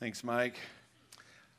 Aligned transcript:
Thanks, 0.00 0.22
Mike. 0.22 0.54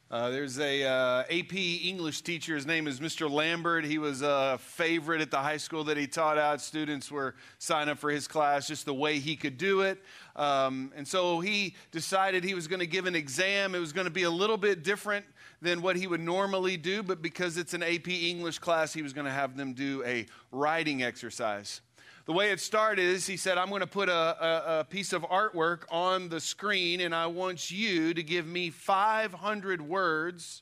Uh, 0.10 0.30
there's 0.30 0.60
a 0.60 0.86
uh, 0.86 1.24
AP 1.30 1.54
English 1.56 2.22
teacher. 2.22 2.56
His 2.56 2.66
name 2.66 2.88
is 2.88 3.02
Mr. 3.02 3.30
Lambert. 3.30 3.84
He 3.84 3.98
was 3.98 4.22
a 4.22 4.58
favorite 4.62 5.20
at 5.20 5.30
the 5.30 5.40
high 5.40 5.58
school 5.58 5.84
that 5.84 5.98
he 5.98 6.08
taught 6.08 6.38
at. 6.38 6.62
Students 6.62 7.12
were 7.12 7.36
signing 7.58 7.90
up 7.90 7.98
for 7.98 8.10
his 8.10 8.30
class 8.30 8.66
just 8.66 8.86
the 8.86 8.94
way 8.94 9.20
he 9.20 9.36
could 9.36 9.58
do 9.58 9.82
it. 9.82 10.02
Um, 10.38 10.94
and 10.96 11.06
so 11.06 11.42
he 11.42 11.76
decided 11.92 12.46
he 12.46 12.54
was 12.54 12.66
going 12.66 12.80
to 12.80 12.88
give 12.88 13.08
an 13.08 13.16
exam. 13.16 13.76
It 13.76 13.80
was 13.80 13.92
going 13.92 14.08
to 14.08 14.12
be 14.12 14.24
a 14.24 14.32
little 14.32 14.58
bit 14.58 14.84
different 14.86 15.26
than 15.62 15.82
what 15.82 15.98
he 15.98 16.08
would 16.08 16.22
normally 16.22 16.78
do, 16.78 17.04
but 17.04 17.22
because 17.22 17.58
it's 17.58 17.74
an 17.74 17.84
AP 17.84 18.08
English 18.08 18.60
class, 18.60 18.94
he 18.94 19.02
was 19.02 19.12
going 19.12 19.26
to 19.26 19.34
have 19.34 19.58
them 19.58 19.74
do 19.74 20.02
a 20.06 20.26
writing 20.54 21.04
exercise. 21.04 21.82
The 22.30 22.34
way 22.34 22.52
it 22.52 22.60
started 22.60 23.02
is 23.02 23.26
he 23.26 23.38
said, 23.38 23.58
I'm 23.58 23.70
going 23.70 23.80
to 23.80 23.88
put 23.88 24.08
a, 24.08 24.14
a, 24.14 24.80
a, 24.82 24.84
piece 24.84 25.14
of 25.14 25.24
artwork 25.24 25.86
on 25.90 26.30
the 26.30 26.40
screen, 26.40 27.02
and 27.02 27.16
I 27.16 27.26
want 27.26 27.72
you 27.72 28.14
to 28.14 28.22
give 28.22 28.46
me 28.46 28.70
500 28.70 29.82
words, 29.82 30.62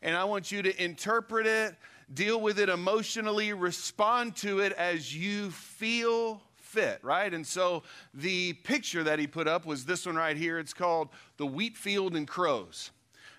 and 0.00 0.14
I 0.14 0.22
want 0.22 0.52
you 0.52 0.62
to 0.62 0.80
interpret 0.80 1.44
it, 1.44 1.74
deal 2.14 2.40
with 2.40 2.60
it 2.60 2.68
emotionally, 2.68 3.52
respond 3.52 4.36
to 4.36 4.60
it 4.60 4.74
as 4.74 5.12
you 5.12 5.50
feel 5.50 6.40
fit, 6.54 7.00
right? 7.02 7.34
And 7.34 7.44
so 7.44 7.82
the 8.14 8.52
picture 8.52 9.02
that 9.02 9.18
he 9.18 9.26
put 9.26 9.48
up 9.48 9.66
was 9.66 9.84
this 9.84 10.06
one 10.06 10.14
right 10.14 10.36
here. 10.36 10.60
It's 10.60 10.72
called 10.72 11.08
The 11.36 11.46
Wheat 11.46 11.76
Field 11.76 12.14
and 12.14 12.28
Crows. 12.28 12.92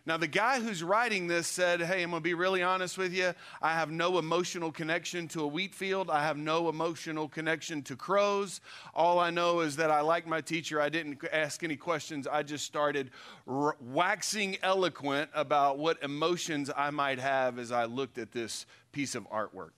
Now, 0.05 0.17
the 0.17 0.27
guy 0.27 0.59
who's 0.59 0.83
writing 0.83 1.27
this 1.27 1.47
said, 1.47 1.79
Hey, 1.79 2.03
I'm 2.03 2.09
going 2.09 2.21
to 2.21 2.23
be 2.23 2.33
really 2.33 2.61
honest 2.61 2.97
with 2.97 3.13
you. 3.13 3.33
I 3.61 3.73
have 3.73 3.89
no 3.89 4.17
emotional 4.17 4.69
connection 4.69 5.29
to 5.29 5.43
a 5.43 5.47
wheat 5.47 5.73
field. 5.73 6.09
I 6.09 6.23
have 6.23 6.35
no 6.35 6.67
emotional 6.67 7.29
connection 7.29 7.83
to 7.83 7.95
crows. 7.95 8.59
All 8.93 9.17
I 9.19 9.29
know 9.29 9.61
is 9.61 9.77
that 9.77 9.91
I 9.91 10.01
like 10.01 10.27
my 10.27 10.41
teacher. 10.41 10.81
I 10.81 10.89
didn't 10.89 11.23
ask 11.31 11.63
any 11.63 11.77
questions. 11.77 12.27
I 12.27 12.43
just 12.43 12.65
started 12.65 13.11
r- 13.47 13.77
waxing 13.79 14.57
eloquent 14.61 15.29
about 15.33 15.79
what 15.79 16.03
emotions 16.03 16.69
I 16.75 16.89
might 16.89 17.19
have 17.19 17.57
as 17.57 17.71
I 17.71 17.85
looked 17.85 18.17
at 18.17 18.33
this 18.33 18.65
piece 18.91 19.15
of 19.15 19.29
artwork. 19.29 19.71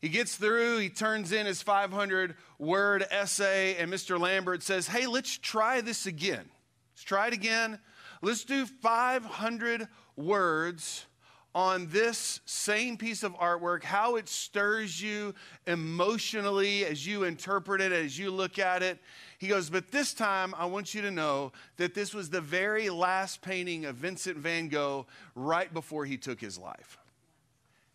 He 0.00 0.08
gets 0.08 0.36
through, 0.36 0.78
he 0.78 0.88
turns 0.88 1.30
in 1.30 1.44
his 1.44 1.60
500 1.60 2.36
word 2.58 3.06
essay, 3.10 3.76
and 3.76 3.92
Mr. 3.92 4.18
Lambert 4.18 4.62
says, 4.62 4.86
Hey, 4.86 5.06
let's 5.06 5.36
try 5.36 5.82
this 5.82 6.06
again. 6.06 6.48
Let's 6.94 7.04
try 7.04 7.26
it 7.26 7.34
again. 7.34 7.78
Let's 8.22 8.44
do 8.44 8.66
500 8.66 9.88
words 10.16 11.06
on 11.54 11.86
this 11.90 12.40
same 12.46 12.96
piece 12.96 13.22
of 13.22 13.32
artwork, 13.34 13.84
how 13.84 14.16
it 14.16 14.28
stirs 14.28 15.00
you 15.00 15.34
emotionally 15.66 16.84
as 16.84 17.06
you 17.06 17.22
interpret 17.22 17.80
it, 17.80 17.92
as 17.92 18.18
you 18.18 18.30
look 18.30 18.58
at 18.58 18.82
it. 18.82 18.98
He 19.38 19.46
goes, 19.46 19.70
But 19.70 19.92
this 19.92 20.14
time, 20.14 20.52
I 20.58 20.66
want 20.66 20.94
you 20.94 21.02
to 21.02 21.10
know 21.12 21.52
that 21.76 21.94
this 21.94 22.12
was 22.12 22.28
the 22.28 22.40
very 22.40 22.90
last 22.90 23.40
painting 23.40 23.84
of 23.84 23.96
Vincent 23.96 24.36
van 24.36 24.68
Gogh 24.68 25.06
right 25.36 25.72
before 25.72 26.04
he 26.04 26.16
took 26.16 26.40
his 26.40 26.58
life. 26.58 26.98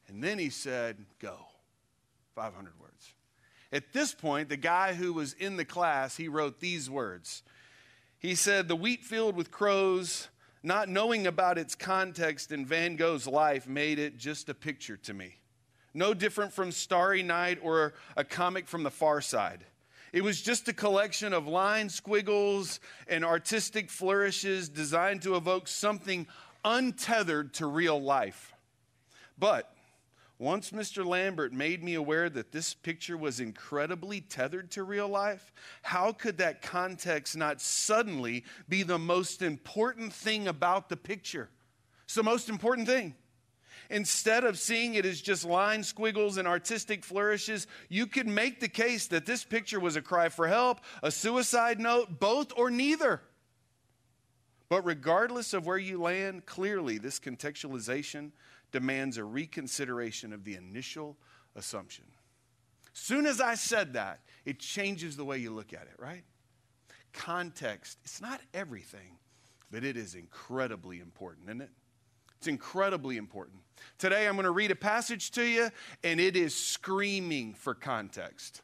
And 0.08 0.24
then 0.24 0.40
he 0.40 0.50
said, 0.50 0.98
Go. 1.20 1.36
500 2.36 2.72
words. 2.80 3.14
At 3.74 3.92
this 3.92 4.14
point, 4.14 4.48
the 4.48 4.58
guy 4.58 4.94
who 4.94 5.12
was 5.12 5.34
in 5.34 5.58
the 5.58 5.66
class, 5.66 6.16
he 6.16 6.30
wrote 6.30 6.62
these 6.62 6.90
words 6.90 7.44
he 8.20 8.36
said, 8.36 8.68
The 8.68 8.76
wheat 8.76 9.04
field 9.04 9.36
with 9.36 9.50
crows, 9.50 10.28
not 10.62 10.90
knowing 10.90 11.26
about 11.26 11.58
its 11.58 11.74
context 11.74 12.52
in 12.52 12.66
Van 12.66 12.96
Gogh's 12.96 13.26
life, 13.26 13.68
made 13.68 13.98
it 13.98 14.18
just 14.18 14.50
a 14.50 14.54
picture 14.54 14.98
to 14.98 15.14
me. 15.14 15.36
No 15.94 16.14
different 16.14 16.54
from 16.54 16.72
Starry 16.72 17.24
Night 17.24 17.60
or 17.62 17.94
a 18.16 18.24
comic 18.24 18.68
from 18.68 18.84
the 18.84 18.92
far 18.92 19.22
side. 19.22 19.66
It 20.12 20.24
was 20.24 20.42
just 20.42 20.68
a 20.68 20.74
collection 20.74 21.34
of 21.34 21.48
line 21.48 21.90
squiggles 21.90 22.80
and 23.08 23.24
artistic 23.24 23.90
flourishes 23.90 24.70
designed 24.70 25.22
to 25.24 25.36
evoke 25.36 25.68
something 25.68 26.28
untethered 26.66 27.54
to 27.56 27.68
real 27.68 28.02
life. 28.02 28.54
But 29.38 29.74
once 30.40 30.72
Mr. 30.72 31.06
Lambert 31.06 31.52
made 31.52 31.84
me 31.84 31.96
aware 31.96 32.30
that 32.30 32.54
this 32.54 32.74
picture 32.74 33.18
was 33.18 33.42
incredibly 33.42 34.22
tethered 34.22 34.72
to 34.72 34.84
real 34.84 35.10
life, 35.10 35.52
how 35.82 36.14
could 36.14 36.38
that 36.38 36.62
context 36.62 37.36
not 37.36 37.60
suddenly 37.60 38.46
be 38.70 38.82
the 38.82 38.98
most 38.98 39.42
important 39.42 40.14
thing 40.14 40.48
about 40.48 40.88
the 40.88 40.96
picture? 40.96 41.50
It's 42.06 42.16
the 42.16 42.24
most 42.24 42.48
important 42.48 42.88
thing. 42.88 43.16
Instead 43.90 44.46
of 44.46 44.58
seeing 44.58 44.94
it 44.94 45.06
as 45.06 45.20
just 45.20 45.44
line 45.44 45.84
squiggles 45.84 46.38
and 46.38 46.48
artistic 46.48 47.04
flourishes, 47.04 47.68
you 47.90 48.08
could 48.08 48.28
make 48.28 48.62
the 48.62 48.70
case 48.70 49.08
that 49.08 49.26
this 49.26 49.44
picture 49.44 49.80
was 49.80 49.98
a 49.98 50.02
cry 50.02 50.30
for 50.30 50.48
help, 50.48 50.80
a 51.04 51.12
suicide 51.12 51.82
note, 51.82 52.18
both 52.18 52.54
or 52.56 52.70
neither. 52.70 53.22
But 54.70 54.86
regardless 54.86 55.54
of 55.54 55.66
where 55.66 55.80
you 55.80 56.00
land, 56.00 56.46
clearly 56.46 57.00
this 57.00 57.20
contextualization 57.20 58.32
demands 58.72 59.18
a 59.18 59.24
reconsideration 59.24 60.34
of 60.34 60.44
the 60.44 60.56
initial 60.56 61.18
assumption. 61.56 62.06
Soon 62.94 63.26
as 63.26 63.40
I 63.40 63.56
said 63.56 63.94
that, 63.94 64.20
it 64.46 64.60
changes 64.60 65.16
the 65.16 65.26
way 65.26 65.38
you 65.38 65.52
look 65.52 65.74
at 65.74 65.84
it, 65.84 65.96
right? 65.98 66.24
Context, 67.14 67.98
it's 68.04 68.22
not 68.22 68.42
everything, 68.54 69.18
but 69.72 69.84
it 69.84 69.98
is 69.98 70.16
incredibly 70.16 71.00
important, 71.00 71.48
isn't 71.48 71.62
it? 71.62 71.72
It's 72.38 72.48
incredibly 72.48 73.18
important. 73.18 73.60
Today, 73.98 74.28
I'm 74.28 74.36
going 74.36 74.46
to 74.46 74.52
read 74.52 74.72
a 74.72 74.76
passage 74.76 75.32
to 75.32 75.44
you, 75.44 75.70
and 76.04 76.20
it 76.20 76.36
is 76.38 76.56
screaming 76.56 77.54
for 77.54 77.74
context. 77.74 78.62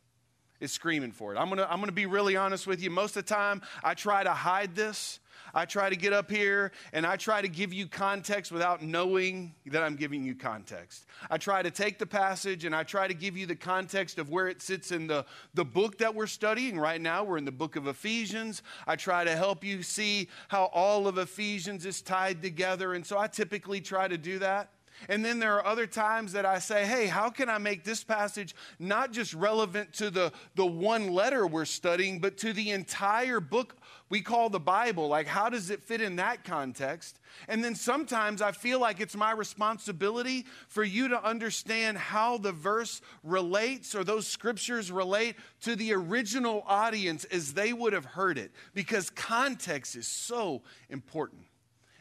It's 0.65 0.73
screaming 0.73 1.11
for 1.11 1.33
it. 1.33 1.37
I'm 1.37 1.49
to, 1.55 1.71
I'm 1.71 1.81
to 1.83 1.91
be 1.91 2.05
really 2.05 2.35
honest 2.35 2.67
with 2.67 2.81
you. 2.81 2.89
Most 2.89 3.15
of 3.15 3.25
the 3.25 3.33
time, 3.33 3.61
I 3.83 3.93
try 3.93 4.23
to 4.23 4.31
hide 4.31 4.75
this 4.75 5.19
I 5.55 5.63
try 5.63 5.89
to 5.89 5.95
get 5.95 6.11
up 6.11 6.29
here 6.29 6.73
and 6.91 7.05
I 7.07 7.15
try 7.15 7.41
to 7.41 7.47
give 7.47 7.73
you 7.73 7.87
context 7.87 8.51
without 8.51 8.81
knowing 8.81 9.55
that 9.67 9.83
I'm 9.83 9.95
giving 9.95 10.25
you 10.25 10.35
context. 10.35 11.05
I 11.29 11.37
try 11.37 11.61
to 11.63 11.71
take 11.71 11.97
the 11.97 12.05
passage 12.05 12.65
and 12.65 12.75
I 12.75 12.83
try 12.83 13.07
to 13.07 13.13
give 13.13 13.37
you 13.37 13.45
the 13.45 13.55
context 13.55 14.19
of 14.19 14.29
where 14.29 14.49
it 14.49 14.61
sits 14.61 14.91
in 14.91 15.07
the, 15.07 15.25
the 15.53 15.63
book 15.63 15.99
that 15.99 16.13
we're 16.13 16.27
studying. 16.27 16.77
Right 16.77 16.99
now, 16.99 17.23
we're 17.23 17.37
in 17.37 17.45
the 17.45 17.53
book 17.53 17.77
of 17.77 17.87
Ephesians. 17.87 18.63
I 18.85 18.97
try 18.97 19.23
to 19.23 19.33
help 19.33 19.63
you 19.63 19.81
see 19.81 20.27
how 20.49 20.65
all 20.73 21.07
of 21.07 21.17
Ephesians 21.17 21.85
is 21.85 22.01
tied 22.01 22.41
together. 22.41 22.93
And 22.93 23.05
so 23.05 23.17
I 23.17 23.27
typically 23.27 23.79
try 23.79 24.09
to 24.09 24.17
do 24.17 24.39
that. 24.39 24.71
And 25.09 25.23
then 25.23 25.39
there 25.39 25.55
are 25.55 25.65
other 25.65 25.87
times 25.87 26.33
that 26.33 26.45
I 26.45 26.59
say, 26.59 26.85
hey, 26.85 27.07
how 27.07 27.29
can 27.29 27.49
I 27.49 27.57
make 27.57 27.83
this 27.83 28.03
passage 28.03 28.55
not 28.79 29.11
just 29.11 29.33
relevant 29.33 29.93
to 29.93 30.09
the, 30.09 30.31
the 30.55 30.65
one 30.65 31.11
letter 31.13 31.45
we're 31.47 31.65
studying, 31.65 32.19
but 32.19 32.37
to 32.39 32.53
the 32.53 32.71
entire 32.71 33.39
book 33.39 33.75
we 34.09 34.21
call 34.21 34.49
the 34.49 34.59
Bible. 34.59 35.07
Like, 35.07 35.27
how 35.27 35.49
does 35.49 35.69
it 35.69 35.83
fit 35.83 35.99
in 35.99 36.17
that 36.17 36.43
context? 36.43 37.19
And 37.47 37.63
then 37.63 37.73
sometimes 37.73 38.41
I 38.41 38.51
feel 38.51 38.79
like 38.79 38.99
it's 38.99 39.15
my 39.15 39.31
responsibility 39.31 40.45
for 40.67 40.83
you 40.83 41.07
to 41.09 41.23
understand 41.23 41.97
how 41.97 42.37
the 42.37 42.51
verse 42.51 43.01
relates 43.23 43.95
or 43.95 44.03
those 44.03 44.27
scriptures 44.27 44.91
relate 44.91 45.35
to 45.61 45.75
the 45.75 45.93
original 45.93 46.63
audience 46.67 47.25
as 47.25 47.53
they 47.53 47.73
would 47.73 47.93
have 47.93 48.05
heard 48.05 48.37
it, 48.37 48.51
because 48.73 49.09
context 49.09 49.95
is 49.95 50.07
so 50.07 50.61
important. 50.89 51.44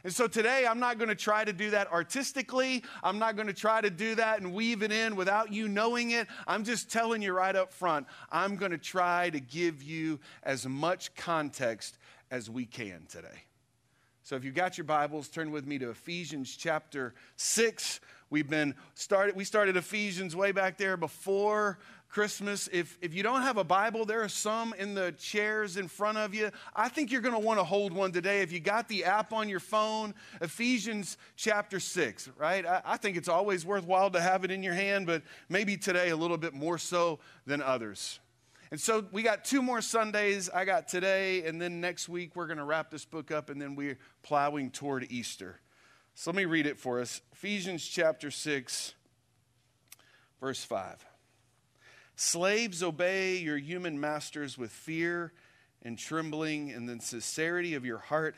And 0.04 0.12
so 0.12 0.26
today, 0.28 0.66
I'm 0.68 0.78
not 0.78 0.98
going 0.98 1.08
to 1.08 1.14
try 1.14 1.44
to 1.44 1.52
do 1.52 1.70
that 1.70 1.90
artistically. 1.90 2.84
I'm 3.02 3.18
not 3.18 3.36
going 3.36 3.46
to 3.46 3.54
try 3.54 3.80
to 3.80 3.88
do 3.88 4.14
that 4.16 4.42
and 4.42 4.52
weave 4.52 4.82
it 4.82 4.92
in 4.92 5.16
without 5.16 5.50
you 5.50 5.66
knowing 5.66 6.10
it. 6.10 6.28
I'm 6.46 6.62
just 6.62 6.92
telling 6.92 7.22
you 7.22 7.32
right 7.32 7.56
up 7.56 7.72
front, 7.72 8.06
I'm 8.30 8.56
going 8.56 8.72
to 8.72 8.78
try 8.78 9.30
to 9.30 9.40
give 9.40 9.82
you 9.82 10.20
as 10.42 10.66
much 10.66 11.14
context 11.14 11.96
as 12.30 12.50
we 12.50 12.66
can 12.66 13.06
today. 13.08 13.44
So 14.24 14.36
if 14.36 14.44
you've 14.44 14.54
got 14.54 14.76
your 14.76 14.84
Bibles, 14.84 15.28
turn 15.28 15.50
with 15.50 15.66
me 15.66 15.78
to 15.78 15.88
Ephesians 15.88 16.54
chapter 16.54 17.14
6. 17.36 18.00
We've 18.28 18.48
been 18.48 18.74
started, 18.94 19.36
we 19.36 19.44
started 19.44 19.76
Ephesians 19.76 20.36
way 20.36 20.52
back 20.52 20.76
there 20.76 20.98
before 20.98 21.78
Christmas. 22.14 22.68
If, 22.72 22.96
if 23.02 23.12
you 23.12 23.24
don't 23.24 23.42
have 23.42 23.56
a 23.56 23.64
Bible, 23.64 24.04
there 24.04 24.22
are 24.22 24.28
some 24.28 24.72
in 24.78 24.94
the 24.94 25.10
chairs 25.18 25.76
in 25.76 25.88
front 25.88 26.16
of 26.16 26.32
you. 26.32 26.52
I 26.74 26.88
think 26.88 27.10
you're 27.10 27.20
going 27.20 27.34
to 27.34 27.40
want 27.40 27.58
to 27.58 27.64
hold 27.64 27.92
one 27.92 28.12
today. 28.12 28.40
If 28.40 28.52
you 28.52 28.60
got 28.60 28.86
the 28.86 29.04
app 29.04 29.32
on 29.32 29.48
your 29.48 29.58
phone, 29.58 30.14
Ephesians 30.40 31.18
chapter 31.34 31.80
6, 31.80 32.30
right? 32.38 32.64
I, 32.64 32.82
I 32.84 32.96
think 32.98 33.16
it's 33.16 33.28
always 33.28 33.66
worthwhile 33.66 34.12
to 34.12 34.20
have 34.20 34.44
it 34.44 34.52
in 34.52 34.62
your 34.62 34.74
hand, 34.74 35.08
but 35.08 35.24
maybe 35.48 35.76
today 35.76 36.10
a 36.10 36.16
little 36.16 36.36
bit 36.36 36.54
more 36.54 36.78
so 36.78 37.18
than 37.46 37.60
others. 37.60 38.20
And 38.70 38.80
so 38.80 39.04
we 39.10 39.24
got 39.24 39.44
two 39.44 39.60
more 39.60 39.80
Sundays. 39.80 40.48
I 40.48 40.64
got 40.64 40.86
today, 40.86 41.44
and 41.44 41.60
then 41.60 41.80
next 41.80 42.08
week 42.08 42.36
we're 42.36 42.46
going 42.46 42.58
to 42.58 42.64
wrap 42.64 42.92
this 42.92 43.04
book 43.04 43.32
up, 43.32 43.50
and 43.50 43.60
then 43.60 43.74
we're 43.74 43.98
plowing 44.22 44.70
toward 44.70 45.10
Easter. 45.10 45.58
So 46.14 46.30
let 46.30 46.36
me 46.36 46.44
read 46.44 46.66
it 46.66 46.78
for 46.78 47.00
us 47.00 47.22
Ephesians 47.32 47.84
chapter 47.84 48.30
6, 48.30 48.94
verse 50.40 50.62
5. 50.62 51.04
Slaves, 52.16 52.82
obey 52.82 53.36
your 53.38 53.58
human 53.58 53.98
masters 53.98 54.56
with 54.56 54.70
fear 54.70 55.32
and 55.82 55.98
trembling 55.98 56.70
and 56.70 56.88
the 56.88 57.00
sincerity 57.00 57.74
of 57.74 57.84
your 57.84 57.98
heart 57.98 58.36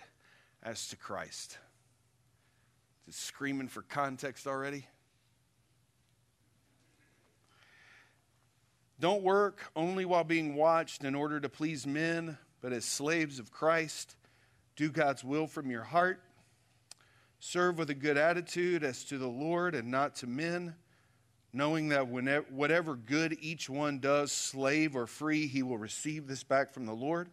as 0.63 0.89
to 0.89 0.97
Christ. 0.97 1.59
Just 3.07 3.21
screaming 3.21 3.69
for 3.69 3.83
context 3.83 4.47
already. 4.47 4.87
Don't 8.99 9.23
work 9.23 9.71
only 9.77 10.07
while 10.07 10.25
being 10.25 10.55
watched 10.55 11.05
in 11.05 11.15
order 11.15 11.39
to 11.39 11.49
please 11.49 11.87
men, 11.87 12.39
but 12.63 12.73
as 12.73 12.87
slaves 12.87 13.39
of 13.39 13.53
Christ. 13.53 14.17
Do 14.75 14.91
God's 14.91 15.23
will 15.23 15.47
from 15.47 15.71
your 15.71 15.85
heart. 15.85 16.23
Serve 17.39 17.79
with 17.79 17.91
a 17.91 17.95
good 17.95 18.17
attitude 18.17 18.83
as 18.83 19.05
to 19.05 19.19
the 19.19 19.29
Lord 19.29 19.75
and 19.75 19.91
not 19.91 20.17
to 20.17 20.27
men, 20.27 20.75
knowing 21.57 21.89
that 21.89 22.09
whenever, 22.09 22.45
whatever 22.51 22.95
good 22.95 23.37
each 23.41 23.71
one 23.71 23.99
does, 23.99 24.31
slave 24.31 24.95
or 24.95 25.07
free, 25.07 25.47
he 25.47 25.63
will 25.63 25.79
receive 25.79 26.27
this 26.27 26.45
back 26.45 26.73
from 26.73 26.85
the 26.85 26.93
Lord. 26.93 27.31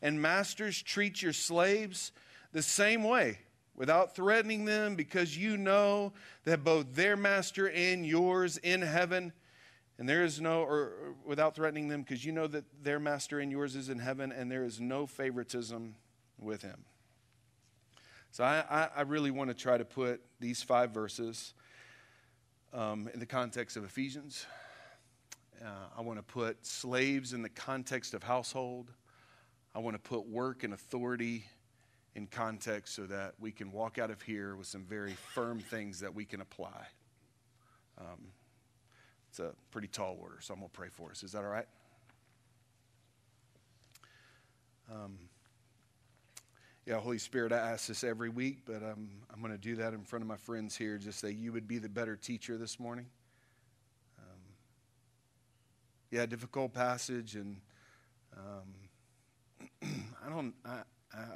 And 0.00 0.20
masters, 0.22 0.80
treat 0.82 1.20
your 1.20 1.34
slaves 1.34 2.12
the 2.52 2.62
same 2.62 3.04
way, 3.04 3.38
without 3.74 4.16
threatening 4.16 4.64
them, 4.64 4.94
because 4.94 5.36
you 5.36 5.58
know 5.58 6.14
that 6.44 6.64
both 6.64 6.94
their 6.94 7.16
master 7.16 7.68
and 7.68 8.06
yours 8.06 8.56
in 8.56 8.80
heaven, 8.80 9.32
and 9.98 10.08
there 10.08 10.24
is 10.24 10.40
no, 10.40 10.62
or 10.62 10.92
without 11.26 11.54
threatening 11.54 11.88
them, 11.88 12.00
because 12.00 12.24
you 12.24 12.32
know 12.32 12.46
that 12.46 12.64
their 12.82 12.98
master 12.98 13.40
and 13.40 13.52
yours 13.52 13.76
is 13.76 13.90
in 13.90 13.98
heaven, 13.98 14.32
and 14.32 14.50
there 14.50 14.64
is 14.64 14.80
no 14.80 15.06
favoritism 15.06 15.96
with 16.38 16.62
him. 16.62 16.84
So 18.30 18.42
I, 18.44 18.64
I, 18.70 18.88
I 18.96 19.00
really 19.02 19.30
want 19.30 19.50
to 19.50 19.54
try 19.54 19.76
to 19.76 19.84
put 19.84 20.22
these 20.40 20.62
five 20.62 20.92
verses 20.92 21.52
um, 22.72 23.08
in 23.12 23.20
the 23.20 23.26
context 23.26 23.76
of 23.76 23.84
Ephesians. 23.84 24.46
Uh, 25.64 25.68
I 25.96 26.00
want 26.02 26.18
to 26.18 26.22
put 26.22 26.64
slaves 26.66 27.32
in 27.32 27.42
the 27.42 27.48
context 27.48 28.14
of 28.14 28.22
household. 28.22 28.90
I 29.74 29.78
want 29.78 29.94
to 29.94 30.08
put 30.08 30.26
work 30.26 30.64
and 30.64 30.74
authority 30.74 31.44
in 32.14 32.26
context 32.26 32.94
so 32.94 33.06
that 33.06 33.34
we 33.38 33.52
can 33.52 33.72
walk 33.72 33.98
out 33.98 34.10
of 34.10 34.22
here 34.22 34.56
with 34.56 34.66
some 34.66 34.84
very 34.84 35.14
firm 35.34 35.60
things 35.60 36.00
that 36.00 36.14
we 36.14 36.24
can 36.24 36.40
apply. 36.40 36.86
Um, 37.98 38.28
it's 39.28 39.38
a 39.38 39.52
pretty 39.70 39.88
tall 39.88 40.18
order, 40.20 40.36
so 40.40 40.54
I'm 40.54 40.60
going 40.60 40.70
to 40.70 40.76
pray 40.76 40.88
for 40.90 41.10
us. 41.10 41.22
Is 41.22 41.32
that 41.32 41.44
all 41.44 41.50
right? 41.50 41.66
Um, 44.90 45.18
yeah, 46.86 47.00
Holy 47.00 47.18
Spirit, 47.18 47.52
I 47.52 47.56
ask 47.56 47.88
this 47.88 48.04
every 48.04 48.28
week, 48.28 48.58
but 48.64 48.76
um, 48.76 49.08
I'm 49.34 49.40
going 49.40 49.50
to 49.50 49.58
do 49.58 49.74
that 49.76 49.92
in 49.92 50.04
front 50.04 50.22
of 50.22 50.28
my 50.28 50.36
friends 50.36 50.76
here, 50.76 50.98
just 50.98 51.20
that 51.22 51.34
you 51.34 51.52
would 51.52 51.66
be 51.66 51.78
the 51.78 51.88
better 51.88 52.14
teacher 52.14 52.56
this 52.56 52.78
morning. 52.78 53.06
Um, 54.20 54.40
yeah, 56.12 56.26
difficult 56.26 56.72
passage, 56.72 57.34
and 57.34 57.56
um, 58.36 59.68
I 60.24 60.30
don't, 60.30 60.54
I, 60.64 60.82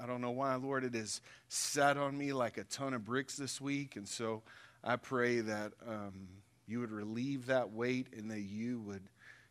I 0.05 0.07
don't 0.07 0.21
know 0.21 0.31
why, 0.31 0.55
Lord, 0.55 0.85
it 0.85 0.95
has 0.95 1.21
sat 1.49 1.97
on 1.97 2.17
me 2.17 2.33
like 2.33 2.57
a 2.57 2.65
ton 2.65 2.95
of 2.95 3.05
bricks 3.05 3.35
this 3.35 3.61
week, 3.61 3.97
and 3.97 4.07
so 4.07 4.43
I 4.85 4.95
pray 4.95 5.41
that 5.41 5.73
um, 5.85 6.29
you 6.69 6.79
would 6.79 6.93
relieve 6.93 7.47
that 7.47 7.73
weight, 7.73 8.07
and 8.17 8.31
that 8.31 8.43
you 8.43 8.79
would, 8.83 9.03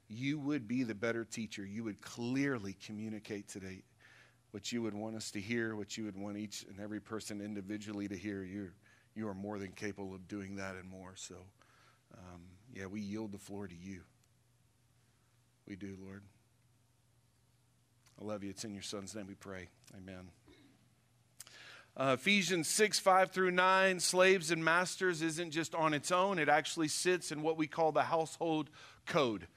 you 0.08 0.40
would 0.40 0.66
be 0.66 0.84
the 0.84 0.96
better 0.96 1.26
teacher. 1.26 1.66
You 1.66 1.84
would 1.84 2.00
clearly 2.00 2.78
communicate 2.86 3.50
today 3.50 3.82
what 4.52 4.72
you 4.72 4.82
would 4.82 4.94
want 4.94 5.16
us 5.16 5.32
to 5.32 5.40
hear, 5.40 5.76
what 5.76 5.98
you 5.98 6.06
would 6.06 6.18
want 6.18 6.38
each 6.38 6.66
and 6.70 6.80
every 6.80 7.00
person 7.00 7.42
individually 7.42 8.08
to 8.08 8.18
hear. 8.18 8.44
You, 8.44 8.70
you 9.16 9.28
are 9.28 9.34
more 9.34 9.60
than 9.60 9.72
capable 9.72 10.16
of 10.16 10.28
doing 10.28 10.56
that 10.56 10.76
and 10.76 10.90
more. 10.90 11.14
So, 11.16 11.36
um, 12.14 12.42
yeah, 12.74 12.88
we 12.88 13.02
yield 13.02 13.32
the 13.32 13.38
floor 13.38 13.68
to 13.68 13.76
you. 13.76 14.02
We 15.68 15.76
do, 15.76 15.96
Lord. 16.04 16.24
I 18.20 18.26
love 18.26 18.44
you. 18.44 18.50
It's 18.50 18.64
in 18.66 18.74
your 18.74 18.84
son's 18.84 19.16
name 19.16 19.28
we 19.28 19.36
pray. 19.36 19.70
Amen. 19.96 20.30
Uh, 21.96 22.16
Ephesians 22.18 22.68
6, 22.70 23.00
5 23.00 23.32
through 23.32 23.52
9, 23.52 24.00
slaves 24.00 24.52
and 24.52 24.64
masters 24.64 25.22
isn't 25.22 25.52
just 25.52 25.76
on 25.76 25.94
its 25.94 26.12
own, 26.12 26.40
it 26.40 26.48
actually 26.48 26.88
sits 26.88 27.32
in 27.32 27.42
what 27.42 27.58
we 27.58 27.68
call 27.68 27.92
the 27.92 28.04
household 28.04 28.70
code. 29.06 29.48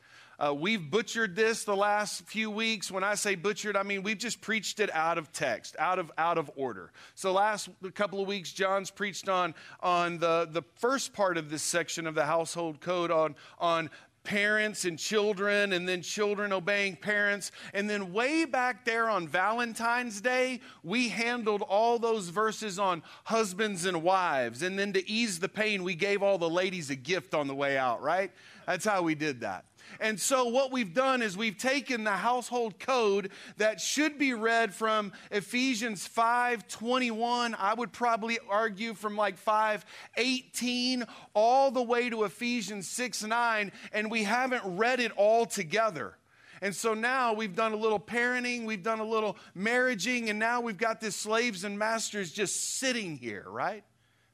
Uh, 0.43 0.53
we've 0.53 0.91
butchered 0.91 1.37
this 1.37 1.63
the 1.63 1.77
last 1.77 2.23
few 2.23 2.51
weeks. 2.51 2.91
When 2.91 3.05
I 3.05 3.15
say 3.15 3.37
butchered, 3.37 3.77
I 3.77 3.85
mean 3.85 4.03
we've 4.03 4.19
just 4.19 4.41
preached 4.41 4.81
it 4.81 4.93
out 4.93 5.17
of 5.17 5.33
text, 5.33 5.77
out 5.79 6.01
of 6.01 6.11
out 6.19 6.37
of 6.37 6.51
order. 6.57 6.91
So 7.15 7.33
last 7.33 7.69
couple 7.95 8.21
of 8.21 8.27
weeks, 8.27 8.53
John's 8.53 8.91
preached 8.91 9.29
on 9.29 9.55
on 9.81 10.19
the 10.19 10.49
the 10.51 10.63
first 10.79 11.13
part 11.13 11.37
of 11.37 11.49
this 11.49 11.63
section 11.63 12.09
of 12.09 12.17
the 12.17 12.25
household 12.25 12.81
code 12.81 13.13
on 13.13 13.37
on 13.61 13.89
parents 14.25 14.85
and 14.85 14.99
children, 14.99 15.73
and 15.73 15.89
then 15.89 16.03
children 16.03 16.53
obeying 16.53 16.97
parents. 16.97 17.53
And 17.75 17.89
then, 17.89 18.13
way 18.13 18.45
back 18.45 18.85
there 18.85 19.09
on 19.09 19.29
Valentine's 19.29 20.21
Day, 20.21 20.61
we 20.83 21.09
handled 21.09 21.63
all 21.63 21.99
those 21.99 22.29
verses 22.29 22.79
on 22.79 23.03
husbands 23.25 23.85
and 23.85 24.03
wives. 24.03 24.63
And 24.63 24.79
then, 24.79 24.93
to 24.93 25.09
ease 25.09 25.39
the 25.39 25.49
pain, 25.49 25.83
we 25.83 25.95
gave 25.95 26.23
all 26.23 26.39
the 26.39 26.51
ladies 26.51 26.91
a 26.91 26.97
gift 26.97 27.35
on 27.35 27.47
the 27.47 27.55
way 27.55 27.79
out, 27.79 28.03
right? 28.03 28.33
That's 28.67 28.85
how 28.85 29.03
we 29.03 29.15
did 29.15 29.41
that. 29.41 29.65
And 30.01 30.19
so, 30.19 30.47
what 30.47 30.73
we've 30.73 30.95
done 30.95 31.23
is 31.23 31.37
we've 31.37 31.57
taken 31.57 32.05
the 32.05 32.11
household 32.11 32.79
code 32.79 33.31
that 33.57 33.81
should 33.81 34.19
be 34.19 34.35
read 34.35 34.75
from 34.75 35.13
Ephesians 35.31 36.07
5 36.07 36.69
21. 36.69 37.55
I 37.55 37.75
would 37.75 37.93
probably 37.93 38.39
argue 38.49 38.95
from 38.95 39.17
like 39.17 39.37
5 39.37 39.85
18 40.17 41.05
all 41.35 41.71
the 41.71 41.83
way 41.83 42.11
to 42.11 42.25
Ephesians 42.25 42.89
6 42.89 43.25
9, 43.25 43.73
and 43.93 44.11
we 44.11 44.25
haven't 44.25 44.63
read 44.77 45.01
it 45.01 45.13
all 45.17 45.47
together. 45.47 46.17
And 46.63 46.75
so 46.75 46.95
now 46.95 47.33
we've 47.33 47.57
done 47.57 47.73
a 47.73 47.77
little 47.77 47.99
parenting, 47.99 48.65
we've 48.65 48.85
done 48.85 49.01
a 49.01 49.05
little 49.05 49.37
marriaging, 49.57 50.31
and 50.31 50.39
now 50.39 50.61
we've 50.61 50.79
got 50.79 51.01
this 51.01 51.17
slaves 51.17 51.65
and 51.65 51.77
masters 51.77 52.31
just 52.31 52.79
sitting 52.79 53.17
here, 53.17 53.45
right? 53.49 53.83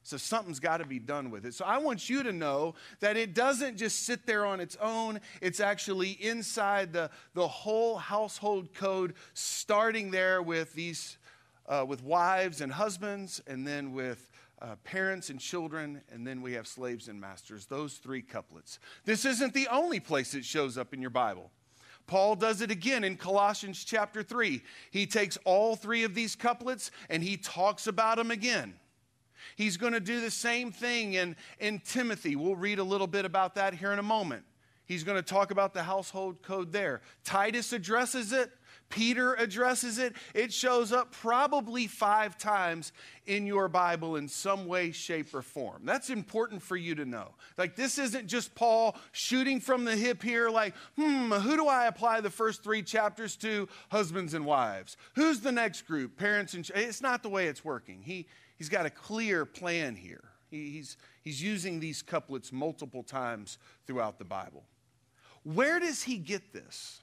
So 0.03 0.17
something's 0.17 0.59
got 0.59 0.77
to 0.77 0.85
be 0.85 0.99
done 0.99 1.29
with 1.29 1.45
it. 1.45 1.53
So 1.53 1.65
I 1.65 1.77
want 1.77 2.09
you 2.09 2.23
to 2.23 2.31
know 2.31 2.75
that 2.99 3.17
it 3.17 3.35
doesn't 3.35 3.77
just 3.77 4.05
sit 4.05 4.25
there 4.25 4.45
on 4.45 4.59
its 4.59 4.77
own. 4.81 5.19
It's 5.41 5.59
actually 5.59 6.11
inside 6.11 6.93
the, 6.93 7.11
the 7.33 7.47
whole 7.47 7.97
household 7.97 8.73
code, 8.73 9.13
starting 9.33 10.11
there 10.11 10.41
with 10.41 10.73
these 10.73 11.17
uh, 11.67 11.85
with 11.87 12.03
wives 12.03 12.61
and 12.61 12.71
husbands, 12.71 13.41
and 13.45 13.65
then 13.65 13.93
with 13.93 14.31
uh, 14.61 14.75
parents 14.83 15.29
and 15.29 15.39
children, 15.39 16.01
and 16.11 16.25
then 16.25 16.41
we 16.41 16.53
have 16.53 16.67
slaves 16.67 17.07
and 17.07 17.21
masters. 17.21 17.67
Those 17.67 17.93
three 17.93 18.21
couplets. 18.21 18.79
This 19.05 19.23
isn't 19.23 19.53
the 19.53 19.67
only 19.67 19.99
place 19.99 20.33
it 20.33 20.43
shows 20.43 20.77
up 20.77 20.93
in 20.93 21.01
your 21.01 21.11
Bible. 21.11 21.51
Paul 22.07 22.35
does 22.35 22.61
it 22.61 22.71
again 22.71 23.03
in 23.03 23.17
Colossians 23.17 23.83
chapter 23.83 24.23
3. 24.23 24.63
He 24.89 25.05
takes 25.05 25.37
all 25.45 25.75
three 25.75 26.03
of 26.03 26.15
these 26.15 26.35
couplets 26.35 26.89
and 27.07 27.21
he 27.21 27.37
talks 27.37 27.85
about 27.85 28.17
them 28.17 28.31
again. 28.31 28.73
He's 29.55 29.77
going 29.77 29.93
to 29.93 29.99
do 29.99 30.21
the 30.21 30.31
same 30.31 30.71
thing 30.71 31.13
in, 31.13 31.35
in 31.59 31.79
Timothy. 31.79 32.35
We'll 32.35 32.55
read 32.55 32.79
a 32.79 32.83
little 32.83 33.07
bit 33.07 33.25
about 33.25 33.55
that 33.55 33.73
here 33.73 33.91
in 33.91 33.99
a 33.99 34.03
moment. 34.03 34.43
He's 34.85 35.03
going 35.03 35.17
to 35.17 35.23
talk 35.23 35.51
about 35.51 35.75
the 35.75 35.83
household 35.83 36.41
code 36.41 36.71
there. 36.71 37.01
Titus 37.23 37.73
addresses 37.73 38.33
it. 38.33 38.51
Peter 38.89 39.35
addresses 39.35 39.99
it. 39.99 40.15
It 40.33 40.51
shows 40.51 40.91
up 40.91 41.11
probably 41.11 41.85
five 41.85 42.39
times 42.39 42.91
in 43.27 43.45
your 43.45 43.67
Bible 43.67 44.15
in 44.15 44.27
some 44.27 44.65
way, 44.65 44.91
shape, 44.91 45.33
or 45.35 45.43
form. 45.43 45.83
That's 45.85 46.09
important 46.09 46.63
for 46.63 46.75
you 46.75 46.95
to 46.95 47.05
know. 47.05 47.35
Like, 47.55 47.75
this 47.75 47.99
isn't 47.99 48.25
just 48.25 48.55
Paul 48.55 48.97
shooting 49.11 49.59
from 49.59 49.85
the 49.85 49.95
hip 49.95 50.23
here, 50.23 50.49
like, 50.49 50.73
hmm, 50.95 51.31
who 51.31 51.55
do 51.55 51.67
I 51.67 51.85
apply 51.85 52.21
the 52.21 52.31
first 52.31 52.63
three 52.63 52.81
chapters 52.81 53.35
to? 53.37 53.69
Husbands 53.91 54.33
and 54.33 54.43
wives. 54.43 54.97
Who's 55.13 55.41
the 55.41 55.51
next 55.51 55.83
group? 55.83 56.17
Parents 56.17 56.55
and. 56.55 56.65
Ch-. 56.65 56.71
It's 56.73 57.01
not 57.01 57.21
the 57.21 57.29
way 57.29 57.45
it's 57.45 57.63
working. 57.63 58.01
He, 58.01 58.25
he's 58.59 58.69
got 58.69 58.85
a 58.85 58.91
clear 58.91 59.45
plan 59.45 59.95
here. 59.95 60.23
He, 60.51 60.69
he's, 60.69 60.97
he's 61.23 61.41
using 61.41 61.79
these 61.79 62.03
couplets 62.03 62.51
multiple 62.51 63.01
times 63.01 63.57
throughout 63.87 64.19
the 64.19 64.25
Bible. 64.25 64.63
Where 65.43 65.79
does 65.79 66.03
he 66.03 66.17
get 66.17 66.53
this? 66.53 67.01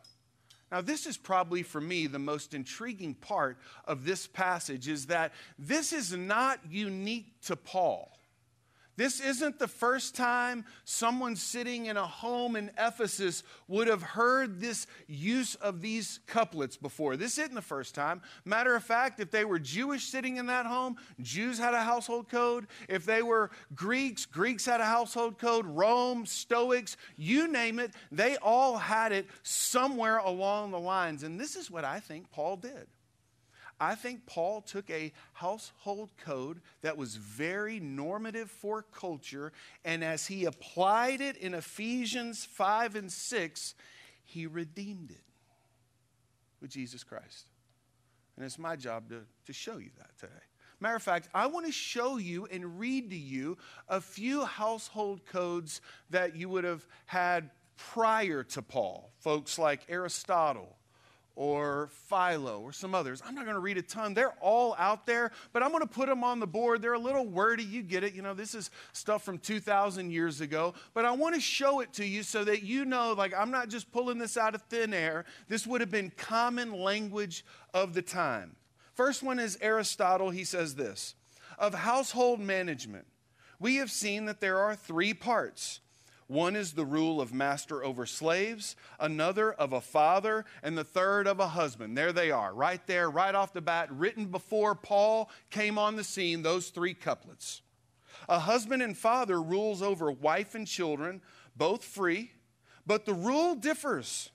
Now, 0.70 0.80
this 0.80 1.06
is 1.06 1.16
probably 1.16 1.62
for 1.62 1.80
me 1.80 2.06
the 2.06 2.18
most 2.18 2.52
intriguing 2.52 3.14
part 3.14 3.56
of 3.84 4.04
this 4.04 4.26
passage 4.26 4.88
is 4.88 5.06
that 5.06 5.32
this 5.58 5.92
is 5.92 6.12
not 6.12 6.60
unique 6.68 7.40
to 7.42 7.56
Paul. 7.56 8.15
This 8.96 9.20
isn't 9.20 9.58
the 9.58 9.68
first 9.68 10.14
time 10.14 10.64
someone 10.84 11.36
sitting 11.36 11.86
in 11.86 11.98
a 11.98 12.06
home 12.06 12.56
in 12.56 12.70
Ephesus 12.78 13.42
would 13.68 13.88
have 13.88 14.02
heard 14.02 14.58
this 14.58 14.86
use 15.06 15.54
of 15.56 15.82
these 15.82 16.20
couplets 16.26 16.78
before. 16.78 17.16
This 17.16 17.38
isn't 17.38 17.54
the 17.54 17.60
first 17.60 17.94
time. 17.94 18.22
Matter 18.46 18.74
of 18.74 18.82
fact, 18.82 19.20
if 19.20 19.30
they 19.30 19.44
were 19.44 19.58
Jewish 19.58 20.04
sitting 20.04 20.38
in 20.38 20.46
that 20.46 20.64
home, 20.64 20.96
Jews 21.20 21.58
had 21.58 21.74
a 21.74 21.82
household 21.82 22.30
code. 22.30 22.66
If 22.88 23.04
they 23.04 23.22
were 23.22 23.50
Greeks, 23.74 24.24
Greeks 24.24 24.64
had 24.64 24.80
a 24.80 24.86
household 24.86 25.38
code. 25.38 25.66
Rome, 25.66 26.24
Stoics, 26.24 26.96
you 27.16 27.48
name 27.48 27.78
it, 27.78 27.92
they 28.10 28.36
all 28.36 28.78
had 28.78 29.12
it 29.12 29.26
somewhere 29.42 30.18
along 30.18 30.70
the 30.70 30.80
lines. 30.80 31.22
And 31.22 31.38
this 31.38 31.54
is 31.54 31.70
what 31.70 31.84
I 31.84 32.00
think 32.00 32.30
Paul 32.30 32.56
did. 32.56 32.86
I 33.78 33.94
think 33.94 34.26
Paul 34.26 34.62
took 34.62 34.88
a 34.90 35.12
household 35.34 36.10
code 36.24 36.60
that 36.82 36.96
was 36.96 37.16
very 37.16 37.78
normative 37.78 38.50
for 38.50 38.82
culture, 38.82 39.52
and 39.84 40.02
as 40.02 40.26
he 40.26 40.44
applied 40.46 41.20
it 41.20 41.36
in 41.36 41.52
Ephesians 41.52 42.44
5 42.44 42.96
and 42.96 43.12
6, 43.12 43.74
he 44.24 44.46
redeemed 44.46 45.10
it 45.10 45.24
with 46.60 46.70
Jesus 46.70 47.04
Christ. 47.04 47.46
And 48.36 48.44
it's 48.44 48.58
my 48.58 48.76
job 48.76 49.10
to, 49.10 49.22
to 49.46 49.52
show 49.52 49.76
you 49.76 49.90
that 49.98 50.18
today. 50.18 50.32
Matter 50.80 50.96
of 50.96 51.02
fact, 51.02 51.28
I 51.34 51.46
want 51.46 51.66
to 51.66 51.72
show 51.72 52.18
you 52.18 52.46
and 52.46 52.78
read 52.78 53.10
to 53.10 53.16
you 53.16 53.56
a 53.88 54.00
few 54.00 54.44
household 54.44 55.24
codes 55.24 55.80
that 56.10 56.36
you 56.36 56.48
would 56.50 56.64
have 56.64 56.86
had 57.06 57.50
prior 57.76 58.42
to 58.42 58.62
Paul. 58.62 59.10
Folks 59.20 59.58
like 59.58 59.86
Aristotle 59.88 60.75
or 61.36 61.90
Philo 62.08 62.60
or 62.62 62.72
some 62.72 62.94
others. 62.94 63.22
I'm 63.24 63.34
not 63.34 63.44
going 63.44 63.54
to 63.54 63.60
read 63.60 63.76
a 63.76 63.82
ton. 63.82 64.14
They're 64.14 64.34
all 64.40 64.74
out 64.78 65.06
there, 65.06 65.30
but 65.52 65.62
I'm 65.62 65.70
going 65.70 65.82
to 65.82 65.88
put 65.88 66.08
them 66.08 66.24
on 66.24 66.40
the 66.40 66.46
board. 66.46 66.80
They're 66.80 66.94
a 66.94 66.98
little 66.98 67.26
wordy. 67.26 67.62
You 67.62 67.82
get 67.82 68.02
it. 68.02 68.14
You 68.14 68.22
know, 68.22 68.34
this 68.34 68.54
is 68.54 68.70
stuff 68.92 69.22
from 69.22 69.38
2,000 69.38 70.10
years 70.10 70.40
ago, 70.40 70.74
but 70.94 71.04
I 71.04 71.12
want 71.12 71.34
to 71.34 71.40
show 71.40 71.80
it 71.80 71.92
to 71.94 72.06
you 72.06 72.22
so 72.22 72.42
that 72.44 72.62
you 72.62 72.86
know, 72.86 73.12
like, 73.12 73.34
I'm 73.34 73.50
not 73.50 73.68
just 73.68 73.92
pulling 73.92 74.18
this 74.18 74.36
out 74.38 74.54
of 74.54 74.62
thin 74.62 74.94
air. 74.94 75.26
This 75.46 75.66
would 75.66 75.82
have 75.82 75.90
been 75.90 76.10
common 76.16 76.72
language 76.72 77.44
of 77.74 77.92
the 77.92 78.02
time. 78.02 78.56
First 78.94 79.22
one 79.22 79.38
is 79.38 79.58
Aristotle. 79.60 80.30
He 80.30 80.44
says 80.44 80.74
this 80.74 81.14
Of 81.58 81.74
household 81.74 82.40
management, 82.40 83.06
we 83.60 83.76
have 83.76 83.90
seen 83.90 84.24
that 84.24 84.40
there 84.40 84.58
are 84.58 84.74
three 84.74 85.12
parts 85.12 85.80
one 86.28 86.56
is 86.56 86.72
the 86.72 86.84
rule 86.84 87.20
of 87.20 87.32
master 87.32 87.84
over 87.84 88.04
slaves, 88.04 88.74
another 88.98 89.52
of 89.52 89.72
a 89.72 89.80
father, 89.80 90.44
and 90.62 90.76
the 90.76 90.84
third 90.84 91.26
of 91.28 91.38
a 91.38 91.48
husband. 91.48 91.96
There 91.96 92.12
they 92.12 92.30
are, 92.30 92.52
right 92.52 92.84
there, 92.86 93.08
right 93.08 93.34
off 93.34 93.52
the 93.52 93.60
bat, 93.60 93.88
written 93.92 94.26
before 94.26 94.74
Paul 94.74 95.30
came 95.50 95.78
on 95.78 95.96
the 95.96 96.04
scene, 96.04 96.42
those 96.42 96.70
three 96.70 96.94
couplets. 96.94 97.62
A 98.28 98.40
husband 98.40 98.82
and 98.82 98.96
father 98.96 99.40
rules 99.40 99.82
over 99.82 100.10
wife 100.10 100.54
and 100.54 100.66
children, 100.66 101.22
both 101.56 101.84
free, 101.84 102.32
but 102.86 103.04
the 103.04 103.14
rule 103.14 103.54
differs. 103.54 104.30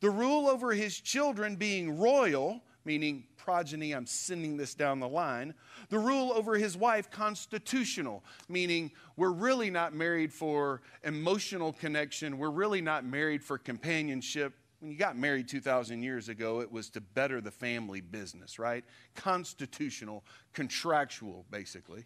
The 0.00 0.10
rule 0.10 0.48
over 0.48 0.72
his 0.72 1.00
children 1.00 1.56
being 1.56 1.98
royal, 1.98 2.62
meaning 2.84 3.24
progeny, 3.36 3.92
I'm 3.92 4.06
sending 4.06 4.56
this 4.56 4.74
down 4.74 5.00
the 5.00 5.08
line. 5.08 5.54
The 5.90 5.98
rule 5.98 6.32
over 6.32 6.56
his 6.56 6.76
wife, 6.76 7.10
constitutional, 7.10 8.24
meaning 8.48 8.90
we're 9.16 9.32
really 9.32 9.70
not 9.70 9.94
married 9.94 10.32
for 10.32 10.82
emotional 11.02 11.72
connection. 11.72 12.38
We're 12.38 12.50
really 12.50 12.80
not 12.80 13.04
married 13.04 13.42
for 13.42 13.58
companionship. 13.58 14.54
When 14.80 14.90
you 14.90 14.98
got 14.98 15.16
married 15.16 15.48
2,000 15.48 16.02
years 16.02 16.28
ago, 16.28 16.60
it 16.60 16.70
was 16.70 16.90
to 16.90 17.00
better 17.00 17.40
the 17.40 17.50
family 17.50 18.00
business, 18.00 18.58
right? 18.58 18.84
Constitutional, 19.14 20.24
contractual, 20.52 21.46
basically. 21.50 22.04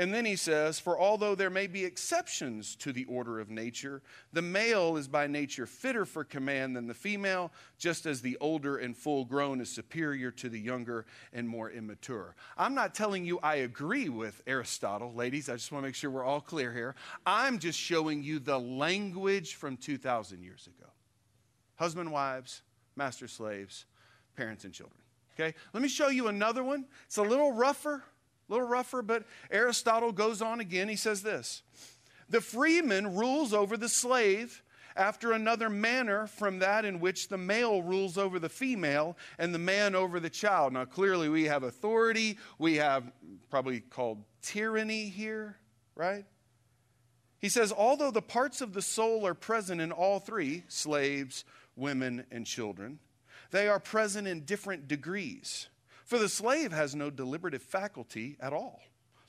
And 0.00 0.14
then 0.14 0.24
he 0.24 0.36
says, 0.36 0.80
For 0.80 0.98
although 0.98 1.34
there 1.34 1.50
may 1.50 1.66
be 1.66 1.84
exceptions 1.84 2.74
to 2.76 2.90
the 2.90 3.04
order 3.04 3.38
of 3.38 3.50
nature, 3.50 4.00
the 4.32 4.40
male 4.40 4.96
is 4.96 5.06
by 5.06 5.26
nature 5.26 5.66
fitter 5.66 6.06
for 6.06 6.24
command 6.24 6.74
than 6.74 6.86
the 6.86 6.94
female, 6.94 7.52
just 7.76 8.06
as 8.06 8.22
the 8.22 8.38
older 8.40 8.78
and 8.78 8.96
full 8.96 9.26
grown 9.26 9.60
is 9.60 9.68
superior 9.68 10.30
to 10.30 10.48
the 10.48 10.58
younger 10.58 11.04
and 11.34 11.46
more 11.46 11.70
immature. 11.70 12.34
I'm 12.56 12.74
not 12.74 12.94
telling 12.94 13.26
you 13.26 13.40
I 13.40 13.56
agree 13.56 14.08
with 14.08 14.40
Aristotle, 14.46 15.12
ladies. 15.12 15.50
I 15.50 15.56
just 15.56 15.70
want 15.70 15.82
to 15.82 15.88
make 15.88 15.94
sure 15.94 16.10
we're 16.10 16.24
all 16.24 16.40
clear 16.40 16.72
here. 16.72 16.94
I'm 17.26 17.58
just 17.58 17.78
showing 17.78 18.22
you 18.22 18.38
the 18.38 18.58
language 18.58 19.56
from 19.56 19.76
2,000 19.76 20.42
years 20.42 20.66
ago 20.66 20.88
husband, 21.76 22.10
wives, 22.10 22.62
master 22.96 23.28
slaves, 23.28 23.84
parents, 24.34 24.64
and 24.64 24.72
children. 24.72 25.02
Okay? 25.38 25.54
Let 25.74 25.82
me 25.82 25.90
show 25.90 26.08
you 26.08 26.28
another 26.28 26.64
one. 26.64 26.86
It's 27.04 27.18
a 27.18 27.22
little 27.22 27.52
rougher 27.52 28.02
a 28.50 28.52
little 28.52 28.68
rougher, 28.68 29.02
but 29.02 29.24
Aristotle 29.50 30.12
goes 30.12 30.42
on 30.42 30.60
again. 30.60 30.88
He 30.88 30.96
says 30.96 31.22
this 31.22 31.62
The 32.28 32.40
freeman 32.40 33.16
rules 33.16 33.54
over 33.54 33.76
the 33.76 33.88
slave 33.88 34.62
after 34.96 35.32
another 35.32 35.70
manner 35.70 36.26
from 36.26 36.58
that 36.58 36.84
in 36.84 37.00
which 37.00 37.28
the 37.28 37.38
male 37.38 37.82
rules 37.82 38.18
over 38.18 38.38
the 38.38 38.48
female 38.48 39.16
and 39.38 39.54
the 39.54 39.58
man 39.58 39.94
over 39.94 40.18
the 40.18 40.30
child. 40.30 40.72
Now, 40.72 40.84
clearly, 40.84 41.28
we 41.28 41.44
have 41.44 41.62
authority. 41.62 42.38
We 42.58 42.76
have 42.76 43.10
probably 43.50 43.80
called 43.80 44.24
tyranny 44.42 45.08
here, 45.08 45.56
right? 45.94 46.24
He 47.38 47.48
says, 47.48 47.72
although 47.72 48.10
the 48.10 48.20
parts 48.20 48.60
of 48.60 48.74
the 48.74 48.82
soul 48.82 49.26
are 49.26 49.32
present 49.32 49.80
in 49.80 49.92
all 49.92 50.18
three 50.18 50.64
slaves, 50.68 51.44
women, 51.76 52.26
and 52.30 52.44
children 52.44 52.98
they 53.50 53.68
are 53.68 53.80
present 53.80 54.28
in 54.28 54.44
different 54.44 54.88
degrees. 54.88 55.68
For 56.10 56.18
the 56.18 56.28
slave 56.28 56.72
has 56.72 56.96
no 56.96 57.08
deliberative 57.08 57.62
faculty 57.62 58.36
at 58.40 58.52
all. 58.52 58.82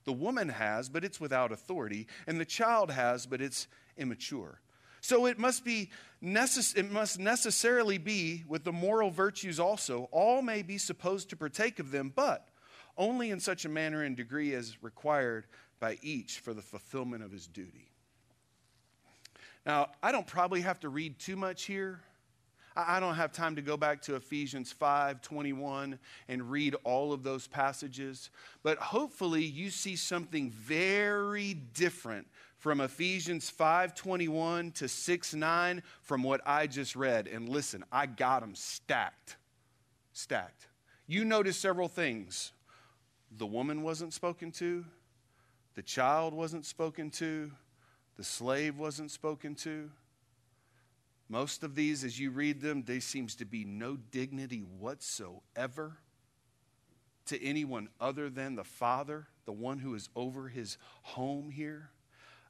The 0.06 0.14
woman 0.14 0.50
has, 0.50 0.90
but 0.90 1.04
it's 1.04 1.20
without 1.20 1.52
authority, 1.52 2.08
and 2.26 2.40
the 2.40 2.46
child 2.46 2.90
has, 2.90 3.28
but 3.28 3.40
it's 3.40 3.68
immature. 3.98 4.60
So 5.00 5.28
it 5.28 5.38
must 5.38 5.64
be 5.64 5.92
necess- 6.24 6.76
it 6.76 6.90
must 6.90 7.20
necessarily 7.20 8.00
be 8.00 8.46
with 8.48 8.64
the 8.64 8.72
moral 8.72 9.12
virtues 9.12 9.60
also. 9.60 10.06
All 10.06 10.42
may 10.42 10.64
be 10.64 10.80
supposed 10.80 11.30
to 11.30 11.36
partake 11.36 11.78
of 11.78 11.92
them, 11.92 12.12
but 12.16 12.50
only 12.98 13.30
in 13.30 13.40
such 13.40 13.64
a 13.64 13.70
manner 13.70 14.02
and 14.02 14.18
degree 14.18 14.56
as 14.56 14.82
required 14.82 15.46
by 15.80 16.00
each 16.02 16.40
for 16.40 16.52
the 16.52 16.64
fulfillment 16.64 17.24
of 17.24 17.32
his 17.32 17.46
duty. 17.46 17.92
Now, 19.68 19.92
I 20.02 20.12
don't 20.12 20.26
probably 20.26 20.62
have 20.62 20.80
to 20.80 20.90
read 20.90 21.20
too 21.20 21.36
much 21.36 21.66
here 21.66 22.02
I 22.76 23.00
don't 23.00 23.16
have 23.16 23.34
time 23.34 23.56
to 23.58 23.62
go 23.62 23.76
back 23.76 24.02
to 24.04 24.16
Ephesians 24.16 24.72
5 24.72 25.22
21 25.22 26.00
and 26.30 26.50
read 26.50 26.76
all 26.84 27.12
of 27.12 27.24
those 27.24 27.48
passages, 27.48 28.30
but 28.64 28.78
hopefully 28.78 29.44
you 29.44 29.70
see 29.70 29.96
something 29.96 30.50
very 30.52 31.54
different 31.54 32.28
from 32.58 32.80
Ephesians 32.80 33.50
5 33.50 33.94
21 33.96 34.72
to 34.72 34.88
6 34.88 35.34
9 35.34 35.84
from 36.02 36.24
what 36.24 36.42
I 36.46 36.68
just 36.68 36.96
read. 36.96 37.28
And 37.28 37.50
listen, 37.50 37.84
I 37.92 38.06
got 38.06 38.42
them 38.42 38.56
stacked. 38.56 39.36
Stacked. 40.14 40.68
You 41.08 41.26
notice 41.26 41.58
several 41.58 41.90
things. 41.90 42.54
The 43.38 43.46
woman 43.46 43.82
wasn't 43.82 44.14
spoken 44.14 44.52
to, 44.54 44.86
the 45.76 45.82
child 45.82 46.34
wasn't 46.34 46.66
spoken 46.66 47.10
to, 47.12 47.52
the 48.18 48.24
slave 48.24 48.78
wasn't 48.78 49.10
spoken 49.10 49.56
to. 49.56 49.90
Most 51.32 51.64
of 51.64 51.76
these, 51.76 52.04
as 52.04 52.20
you 52.20 52.30
read 52.30 52.60
them, 52.60 52.84
there 52.84 53.00
seems 53.00 53.36
to 53.36 53.46
be 53.46 53.64
no 53.64 53.96
dignity 53.96 54.66
whatsoever 54.80 55.98
to 57.28 57.42
anyone 57.42 57.88
other 58.02 58.30
than 58.30 58.56
the 58.56 58.66
Father, 58.66 59.28
the 59.46 59.54
one 59.54 59.80
who 59.80 59.96
is 59.96 60.10
over 60.14 60.50
his 60.50 60.78
home 61.04 61.50
here. 61.50 61.90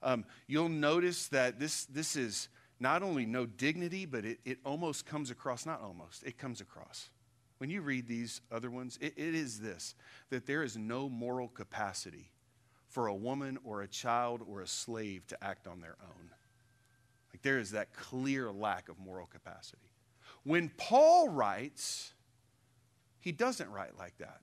Um, 0.01 0.25
you'll 0.47 0.67
notice 0.67 1.27
that 1.27 1.59
this, 1.59 1.85
this 1.85 2.15
is 2.15 2.49
not 2.79 3.03
only 3.03 3.23
no 3.27 3.45
dignity, 3.45 4.07
but 4.07 4.25
it, 4.25 4.39
it 4.45 4.57
almost 4.65 5.05
comes 5.05 5.29
across, 5.29 5.67
not 5.67 5.79
almost, 5.79 6.23
it 6.23 6.39
comes 6.39 6.59
across. 6.59 7.11
When 7.59 7.69
you 7.69 7.83
read 7.83 8.07
these 8.07 8.41
other 8.51 8.71
ones, 8.71 8.97
it, 8.99 9.13
it 9.15 9.35
is 9.35 9.59
this 9.59 9.93
that 10.31 10.47
there 10.47 10.63
is 10.63 10.75
no 10.75 11.07
moral 11.07 11.49
capacity 11.49 12.31
for 12.87 13.05
a 13.05 13.13
woman 13.13 13.59
or 13.63 13.83
a 13.83 13.87
child 13.87 14.41
or 14.49 14.61
a 14.61 14.67
slave 14.67 15.27
to 15.27 15.43
act 15.43 15.67
on 15.67 15.81
their 15.81 15.97
own. 16.01 16.31
Like 17.41 17.53
there 17.53 17.59
is 17.59 17.71
that 17.71 17.93
clear 17.93 18.51
lack 18.51 18.87
of 18.87 18.99
moral 18.99 19.25
capacity. 19.25 19.89
When 20.43 20.69
Paul 20.77 21.29
writes, 21.29 22.13
he 23.19 23.31
doesn't 23.31 23.71
write 23.71 23.97
like 23.97 24.15
that. 24.19 24.41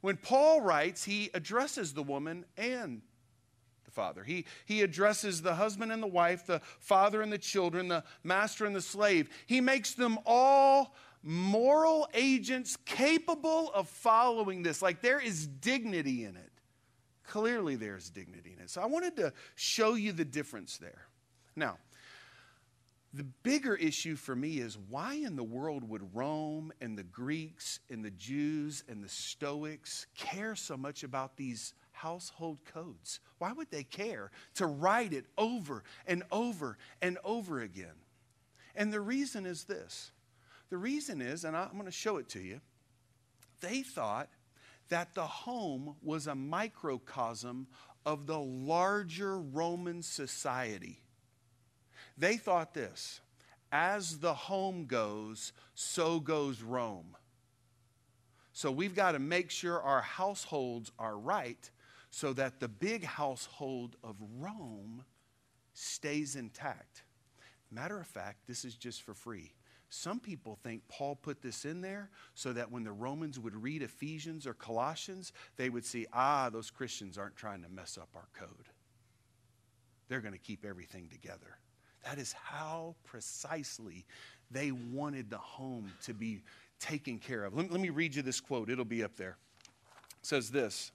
When 0.00 0.16
Paul 0.16 0.60
writes, 0.60 1.04
he 1.04 1.30
addresses 1.34 1.92
the 1.92 2.02
woman 2.02 2.46
and 2.56 3.02
the 3.84 3.90
father. 3.92 4.24
He, 4.24 4.46
he 4.64 4.82
addresses 4.82 5.42
the 5.42 5.54
husband 5.54 5.92
and 5.92 6.02
the 6.02 6.08
wife, 6.08 6.46
the 6.46 6.60
father 6.80 7.22
and 7.22 7.32
the 7.32 7.38
children, 7.38 7.86
the 7.86 8.02
master 8.24 8.66
and 8.66 8.74
the 8.74 8.82
slave. 8.82 9.28
He 9.46 9.60
makes 9.60 9.94
them 9.94 10.18
all 10.26 10.96
moral 11.22 12.08
agents 12.14 12.76
capable 12.86 13.70
of 13.72 13.88
following 13.88 14.64
this. 14.64 14.82
Like 14.82 15.00
there 15.00 15.20
is 15.20 15.46
dignity 15.46 16.24
in 16.24 16.36
it. 16.36 16.50
Clearly, 17.24 17.76
there's 17.76 18.10
dignity 18.10 18.54
in 18.56 18.64
it. 18.64 18.70
So 18.70 18.80
I 18.80 18.86
wanted 18.86 19.14
to 19.16 19.32
show 19.54 19.94
you 19.94 20.10
the 20.10 20.24
difference 20.24 20.78
there. 20.78 21.06
Now, 21.54 21.78
the 23.12 23.24
bigger 23.42 23.74
issue 23.74 24.14
for 24.14 24.36
me 24.36 24.58
is 24.58 24.78
why 24.88 25.14
in 25.14 25.34
the 25.34 25.42
world 25.42 25.88
would 25.88 26.14
Rome 26.14 26.72
and 26.80 26.96
the 26.96 27.02
Greeks 27.02 27.80
and 27.90 28.04
the 28.04 28.12
Jews 28.12 28.84
and 28.88 29.02
the 29.02 29.08
Stoics 29.08 30.06
care 30.16 30.54
so 30.54 30.76
much 30.76 31.02
about 31.02 31.36
these 31.36 31.74
household 31.90 32.58
codes? 32.72 33.18
Why 33.38 33.52
would 33.52 33.70
they 33.70 33.82
care 33.82 34.30
to 34.54 34.66
write 34.66 35.12
it 35.12 35.26
over 35.36 35.82
and 36.06 36.22
over 36.30 36.78
and 37.02 37.18
over 37.24 37.60
again? 37.60 37.96
And 38.76 38.92
the 38.92 39.00
reason 39.00 39.44
is 39.44 39.64
this 39.64 40.12
the 40.70 40.78
reason 40.78 41.20
is, 41.20 41.44
and 41.44 41.56
I'm 41.56 41.72
going 41.72 41.86
to 41.86 41.90
show 41.90 42.18
it 42.18 42.28
to 42.30 42.40
you, 42.40 42.60
they 43.60 43.82
thought 43.82 44.28
that 44.88 45.14
the 45.14 45.26
home 45.26 45.96
was 46.00 46.28
a 46.28 46.34
microcosm 46.36 47.66
of 48.06 48.26
the 48.26 48.38
larger 48.38 49.38
Roman 49.38 50.02
society. 50.02 51.02
They 52.20 52.36
thought 52.36 52.74
this 52.74 53.20
as 53.72 54.18
the 54.18 54.34
home 54.34 54.84
goes, 54.84 55.52
so 55.74 56.20
goes 56.20 56.60
Rome. 56.60 57.16
So 58.52 58.70
we've 58.70 58.94
got 58.94 59.12
to 59.12 59.18
make 59.18 59.50
sure 59.50 59.80
our 59.80 60.02
households 60.02 60.92
are 60.98 61.16
right 61.16 61.70
so 62.10 62.34
that 62.34 62.60
the 62.60 62.68
big 62.68 63.04
household 63.04 63.96
of 64.04 64.16
Rome 64.38 65.04
stays 65.72 66.36
intact. 66.36 67.04
Matter 67.70 67.98
of 67.98 68.06
fact, 68.06 68.46
this 68.46 68.66
is 68.66 68.74
just 68.74 69.02
for 69.02 69.14
free. 69.14 69.54
Some 69.88 70.20
people 70.20 70.58
think 70.62 70.82
Paul 70.88 71.16
put 71.16 71.40
this 71.40 71.64
in 71.64 71.80
there 71.80 72.10
so 72.34 72.52
that 72.52 72.70
when 72.70 72.84
the 72.84 72.92
Romans 72.92 73.40
would 73.40 73.56
read 73.56 73.82
Ephesians 73.82 74.46
or 74.46 74.52
Colossians, 74.52 75.32
they 75.56 75.70
would 75.70 75.86
see, 75.86 76.06
ah, 76.12 76.50
those 76.50 76.70
Christians 76.70 77.16
aren't 77.16 77.36
trying 77.36 77.62
to 77.62 77.68
mess 77.70 77.96
up 77.96 78.10
our 78.14 78.28
code. 78.34 78.68
They're 80.08 80.20
going 80.20 80.34
to 80.34 80.38
keep 80.38 80.66
everything 80.66 81.08
together. 81.08 81.56
That 82.04 82.18
is 82.18 82.32
how 82.32 82.94
precisely 83.04 84.04
They 84.50 84.72
wanted 84.72 85.30
the 85.30 85.38
home 85.38 85.92
to 86.04 86.14
be 86.14 86.42
taken 86.80 87.18
care 87.18 87.44
of. 87.44 87.54
Let, 87.54 87.70
me 87.70 87.90
read 87.90 88.14
you 88.14 88.22
this 88.22 88.40
quote, 88.40 88.68
it'll 88.70 88.84
be 88.84 89.04
up 89.04 89.16
there. 89.16 89.36
It 90.18 90.26
says 90.26 90.50
this 90.50 90.90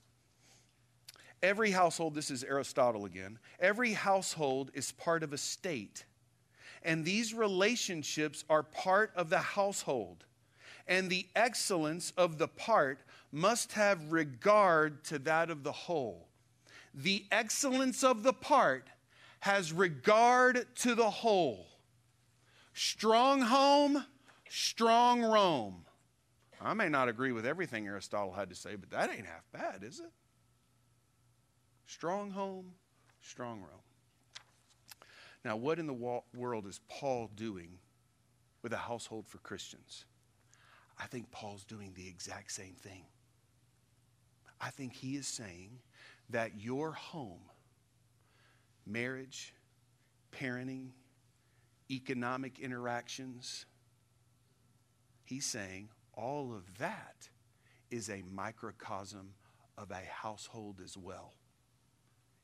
Every 1.42 1.72
household, 1.72 2.16
this 2.16 2.32
is 2.32 2.44
Aristotle 2.44 3.06
again, 3.06 3.40
every 3.60 3.94
household 3.94 4.72
is 4.74 4.92
part 4.92 5.24
of 5.24 5.32
a 5.32 5.38
state. 5.38 6.06
And 6.82 7.04
these 7.04 7.34
relationships 7.34 8.44
are 8.50 8.62
part 8.62 9.12
of 9.16 9.30
the 9.30 9.40
household. 9.40 10.24
And 10.88 11.10
the 11.10 11.28
excellence 11.36 12.14
of 12.16 12.38
the 12.38 12.48
part 12.48 13.00
must 13.32 13.74
have 13.74 14.12
regard 14.12 15.04
to 15.06 15.18
that 15.20 15.50
of 15.50 15.64
the 15.64 15.72
whole. 15.72 16.28
The 16.94 17.26
excellence 17.32 18.04
of 18.04 18.24
the 18.24 18.34
part 18.34 18.88
has 19.46 19.72
regard 19.72 20.66
to 20.74 20.96
the 20.96 21.08
whole. 21.08 21.68
Strong 22.74 23.42
home, 23.42 24.04
strong 24.50 25.22
Rome. 25.22 25.86
I 26.60 26.74
may 26.74 26.90
not 26.90 27.10
agree 27.10 27.32
with 27.32 27.46
everything 27.46 27.86
Aristotle 27.86 28.34
had 28.34 28.50
to 28.50 28.56
say, 28.56 28.76
but 28.76 28.90
that 28.90 29.12
ain't 29.12 29.28
half 29.28 29.44
bad, 29.54 29.84
is 29.84 30.00
it? 30.00 30.10
Strong 31.86 32.32
home, 32.32 32.72
strong 33.22 33.60
Rome. 33.60 33.84
Now, 35.44 35.58
what 35.58 35.78
in 35.78 35.86
the 35.86 36.22
world 36.34 36.66
is 36.66 36.80
Paul 36.90 37.30
doing 37.36 37.78
with 38.64 38.74
a 38.74 38.78
household 38.78 39.28
for 39.28 39.38
Christians? 39.38 40.06
I 41.00 41.06
think 41.06 41.30
Paul's 41.30 41.66
doing 41.66 41.94
the 41.94 42.08
exact 42.08 42.52
same 42.52 42.74
thing. 42.74 43.04
I 44.60 44.72
think 44.72 44.94
he 44.94 45.18
is 45.18 45.28
saying 45.28 45.82
that 46.32 46.60
your 46.60 46.94
home, 46.94 47.42
marriage, 48.86 49.54
parenting, 50.32 50.90
economic 51.90 52.60
interactions, 52.60 53.66
he's 55.24 55.46
saying 55.46 55.90
all 56.14 56.54
of 56.54 56.78
that 56.78 57.30
is 57.92 58.10
a 58.10 58.24
microcosm 58.32 59.34
of 59.78 59.92
a 59.92 60.06
household 60.10 60.80
as 60.84 60.98
well. 60.98 61.34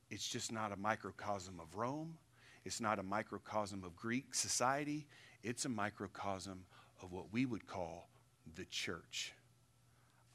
It's 0.09 0.27
just 0.27 0.51
not 0.51 0.71
a 0.71 0.75
microcosm 0.75 1.59
of 1.59 1.75
Rome. 1.75 2.17
It's 2.65 2.81
not 2.81 2.99
a 2.99 3.03
microcosm 3.03 3.83
of 3.83 3.95
Greek 3.95 4.35
society. 4.35 5.07
It's 5.41 5.65
a 5.65 5.69
microcosm 5.69 6.65
of 7.01 7.11
what 7.11 7.31
we 7.31 7.45
would 7.45 7.65
call 7.65 8.09
the 8.55 8.65
church. 8.65 9.33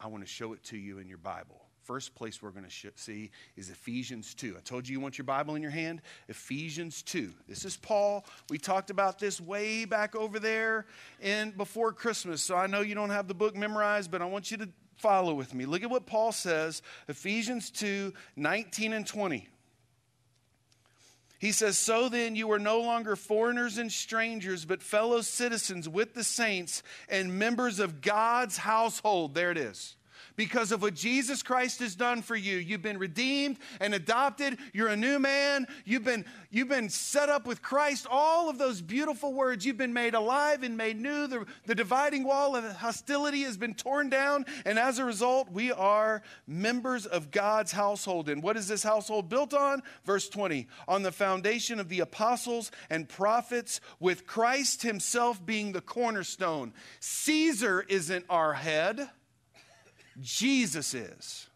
I 0.00 0.08
want 0.08 0.25
to 0.25 0.28
show 0.28 0.52
it 0.52 0.62
to 0.64 0.76
you 0.76 0.98
in 0.98 1.08
your 1.08 1.18
Bible. 1.18 1.65
First 1.86 2.16
place 2.16 2.42
we're 2.42 2.50
going 2.50 2.64
to 2.64 2.70
sh- 2.70 2.86
see 2.96 3.30
is 3.56 3.70
Ephesians 3.70 4.34
2. 4.34 4.56
I 4.58 4.60
told 4.60 4.88
you 4.88 4.94
you 4.94 5.00
want 5.00 5.18
your 5.18 5.24
Bible 5.24 5.54
in 5.54 5.62
your 5.62 5.70
hand. 5.70 6.02
Ephesians 6.28 7.00
2. 7.02 7.32
This 7.48 7.64
is 7.64 7.76
Paul. 7.76 8.24
We 8.50 8.58
talked 8.58 8.90
about 8.90 9.20
this 9.20 9.40
way 9.40 9.84
back 9.84 10.16
over 10.16 10.40
there 10.40 10.86
and 11.22 11.56
before 11.56 11.92
Christmas. 11.92 12.42
So 12.42 12.56
I 12.56 12.66
know 12.66 12.80
you 12.80 12.96
don't 12.96 13.10
have 13.10 13.28
the 13.28 13.34
book 13.34 13.54
memorized, 13.54 14.10
but 14.10 14.20
I 14.20 14.24
want 14.24 14.50
you 14.50 14.56
to 14.56 14.68
follow 14.96 15.32
with 15.32 15.54
me. 15.54 15.64
Look 15.64 15.84
at 15.84 15.90
what 15.90 16.06
Paul 16.06 16.32
says 16.32 16.82
Ephesians 17.06 17.70
2 17.70 18.12
19 18.34 18.92
and 18.92 19.06
20. 19.06 19.48
He 21.38 21.52
says, 21.52 21.78
So 21.78 22.08
then 22.08 22.34
you 22.34 22.50
are 22.50 22.58
no 22.58 22.80
longer 22.80 23.14
foreigners 23.14 23.78
and 23.78 23.92
strangers, 23.92 24.64
but 24.64 24.82
fellow 24.82 25.20
citizens 25.20 25.88
with 25.88 26.14
the 26.14 26.24
saints 26.24 26.82
and 27.08 27.38
members 27.38 27.78
of 27.78 28.00
God's 28.00 28.56
household. 28.56 29.36
There 29.36 29.52
it 29.52 29.58
is 29.58 29.94
because 30.36 30.72
of 30.72 30.82
what 30.82 30.94
Jesus 30.94 31.42
Christ 31.42 31.80
has 31.80 31.94
done 31.94 32.22
for 32.22 32.36
you. 32.36 32.56
You've 32.56 32.82
been 32.82 32.98
redeemed 32.98 33.58
and 33.80 33.94
adopted. 33.94 34.58
You're 34.72 34.88
a 34.88 34.96
new 34.96 35.18
man. 35.18 35.66
You've 35.84 36.04
been, 36.04 36.24
you've 36.50 36.68
been 36.68 36.88
set 36.88 37.28
up 37.28 37.46
with 37.46 37.62
Christ. 37.62 38.06
All 38.10 38.48
of 38.48 38.58
those 38.58 38.80
beautiful 38.80 39.32
words. 39.32 39.64
You've 39.64 39.76
been 39.76 39.92
made 39.92 40.14
alive 40.14 40.62
and 40.62 40.76
made 40.76 41.00
new. 41.00 41.26
The, 41.26 41.46
the 41.64 41.74
dividing 41.74 42.24
wall 42.24 42.54
of 42.54 42.64
hostility 42.76 43.42
has 43.42 43.56
been 43.56 43.74
torn 43.74 44.08
down. 44.08 44.46
And 44.64 44.78
as 44.78 44.98
a 44.98 45.04
result, 45.04 45.50
we 45.50 45.72
are 45.72 46.22
members 46.46 47.06
of 47.06 47.30
God's 47.30 47.72
household. 47.72 48.28
And 48.28 48.42
what 48.42 48.56
is 48.56 48.68
this 48.68 48.82
household 48.82 49.28
built 49.28 49.54
on? 49.54 49.82
Verse 50.04 50.28
20 50.28 50.68
on 50.88 51.02
the 51.02 51.12
foundation 51.12 51.80
of 51.80 51.88
the 51.88 52.00
apostles 52.00 52.70
and 52.90 53.08
prophets, 53.08 53.80
with 53.99 54.26
Christ 54.26 54.82
himself 54.82 55.44
being 55.44 55.72
the 55.72 55.80
cornerstone. 55.80 56.72
Caesar 57.00 57.84
isn't 57.88 58.25
our 58.28 58.54
head. 58.54 59.08
Jesus 60.20 60.94
is. 60.94 61.48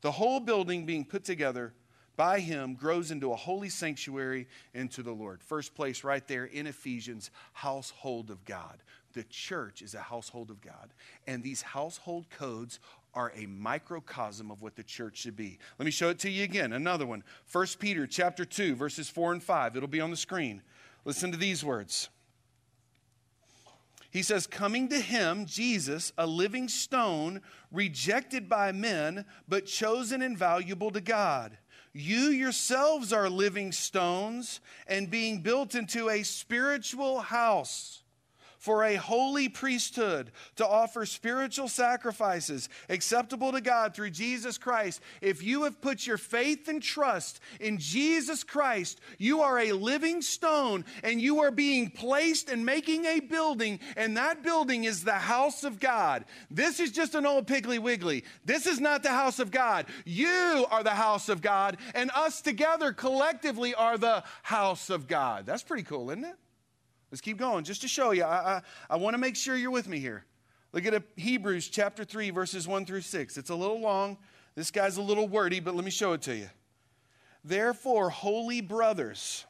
The 0.00 0.12
whole 0.12 0.40
building 0.40 0.84
being 0.84 1.04
put 1.04 1.24
together 1.24 1.72
by 2.16 2.40
him 2.40 2.74
grows 2.74 3.10
into 3.10 3.32
a 3.32 3.36
holy 3.36 3.68
sanctuary 3.68 4.46
into 4.72 5.02
the 5.02 5.12
Lord. 5.12 5.42
First 5.42 5.74
place 5.74 6.04
right 6.04 6.26
there 6.28 6.44
in 6.44 6.66
Ephesians, 6.66 7.30
household 7.52 8.30
of 8.30 8.44
God. 8.44 8.82
The 9.14 9.24
church 9.24 9.82
is 9.82 9.94
a 9.94 10.00
household 10.00 10.50
of 10.50 10.60
God. 10.60 10.92
And 11.26 11.42
these 11.42 11.62
household 11.62 12.26
codes 12.30 12.80
are 13.14 13.32
a 13.34 13.46
microcosm 13.46 14.50
of 14.50 14.60
what 14.60 14.76
the 14.76 14.82
church 14.82 15.18
should 15.18 15.36
be. 15.36 15.58
Let 15.78 15.84
me 15.84 15.90
show 15.90 16.10
it 16.10 16.18
to 16.20 16.30
you 16.30 16.44
again. 16.44 16.72
Another 16.72 17.06
one. 17.06 17.22
1 17.50 17.66
Peter 17.78 18.06
chapter 18.06 18.44
2 18.44 18.74
verses 18.74 19.08
4 19.08 19.32
and 19.32 19.42
5. 19.42 19.76
It'll 19.76 19.88
be 19.88 20.00
on 20.00 20.10
the 20.10 20.16
screen. 20.16 20.62
Listen 21.04 21.30
to 21.32 21.38
these 21.38 21.64
words. 21.64 22.08
He 24.14 24.22
says, 24.22 24.46
Coming 24.46 24.86
to 24.90 25.00
him, 25.00 25.44
Jesus, 25.44 26.12
a 26.16 26.24
living 26.24 26.68
stone, 26.68 27.40
rejected 27.72 28.48
by 28.48 28.70
men, 28.70 29.24
but 29.48 29.66
chosen 29.66 30.22
and 30.22 30.38
valuable 30.38 30.92
to 30.92 31.00
God. 31.00 31.58
You 31.92 32.28
yourselves 32.28 33.12
are 33.12 33.28
living 33.28 33.72
stones 33.72 34.60
and 34.86 35.10
being 35.10 35.40
built 35.40 35.74
into 35.74 36.10
a 36.10 36.22
spiritual 36.22 37.22
house 37.22 38.03
for 38.64 38.84
a 38.84 38.94
holy 38.94 39.46
priesthood 39.46 40.32
to 40.56 40.66
offer 40.66 41.04
spiritual 41.04 41.68
sacrifices 41.68 42.70
acceptable 42.88 43.52
to 43.52 43.60
God 43.60 43.94
through 43.94 44.08
Jesus 44.08 44.56
Christ. 44.56 45.02
If 45.20 45.42
you 45.42 45.64
have 45.64 45.82
put 45.82 46.06
your 46.06 46.16
faith 46.16 46.66
and 46.66 46.82
trust 46.82 47.40
in 47.60 47.76
Jesus 47.76 48.42
Christ, 48.42 49.02
you 49.18 49.42
are 49.42 49.58
a 49.58 49.72
living 49.72 50.22
stone 50.22 50.86
and 51.02 51.20
you 51.20 51.40
are 51.40 51.50
being 51.50 51.90
placed 51.90 52.48
and 52.48 52.64
making 52.64 53.04
a 53.04 53.20
building, 53.20 53.80
and 53.98 54.16
that 54.16 54.42
building 54.42 54.84
is 54.84 55.04
the 55.04 55.12
house 55.12 55.62
of 55.62 55.78
God. 55.78 56.24
This 56.50 56.80
is 56.80 56.90
just 56.90 57.14
an 57.14 57.26
old 57.26 57.46
Piggly 57.46 57.78
Wiggly. 57.78 58.24
This 58.46 58.66
is 58.66 58.80
not 58.80 59.02
the 59.02 59.10
house 59.10 59.40
of 59.40 59.50
God. 59.50 59.84
You 60.06 60.64
are 60.70 60.82
the 60.82 60.88
house 60.88 61.28
of 61.28 61.42
God, 61.42 61.76
and 61.94 62.10
us 62.14 62.40
together 62.40 62.94
collectively 62.94 63.74
are 63.74 63.98
the 63.98 64.24
house 64.42 64.88
of 64.88 65.06
God. 65.06 65.44
That's 65.44 65.62
pretty 65.62 65.82
cool, 65.82 66.10
isn't 66.10 66.24
it? 66.24 66.36
Let's 67.10 67.20
keep 67.20 67.36
going 67.36 67.64
just 67.64 67.82
to 67.82 67.88
show 67.88 68.10
you. 68.10 68.24
I, 68.24 68.56
I, 68.56 68.62
I 68.90 68.96
want 68.96 69.14
to 69.14 69.18
make 69.18 69.36
sure 69.36 69.56
you're 69.56 69.70
with 69.70 69.88
me 69.88 69.98
here. 69.98 70.24
Look 70.72 70.86
at 70.86 71.02
Hebrews 71.16 71.68
chapter 71.68 72.04
3, 72.04 72.30
verses 72.30 72.66
1 72.66 72.84
through 72.84 73.02
6. 73.02 73.38
It's 73.38 73.50
a 73.50 73.54
little 73.54 73.80
long. 73.80 74.18
This 74.56 74.70
guy's 74.70 74.96
a 74.96 75.02
little 75.02 75.28
wordy, 75.28 75.60
but 75.60 75.74
let 75.74 75.84
me 75.84 75.90
show 75.90 76.12
it 76.14 76.22
to 76.22 76.34
you. 76.34 76.48
Therefore, 77.44 78.10
holy 78.10 78.60
brothers 78.60 79.44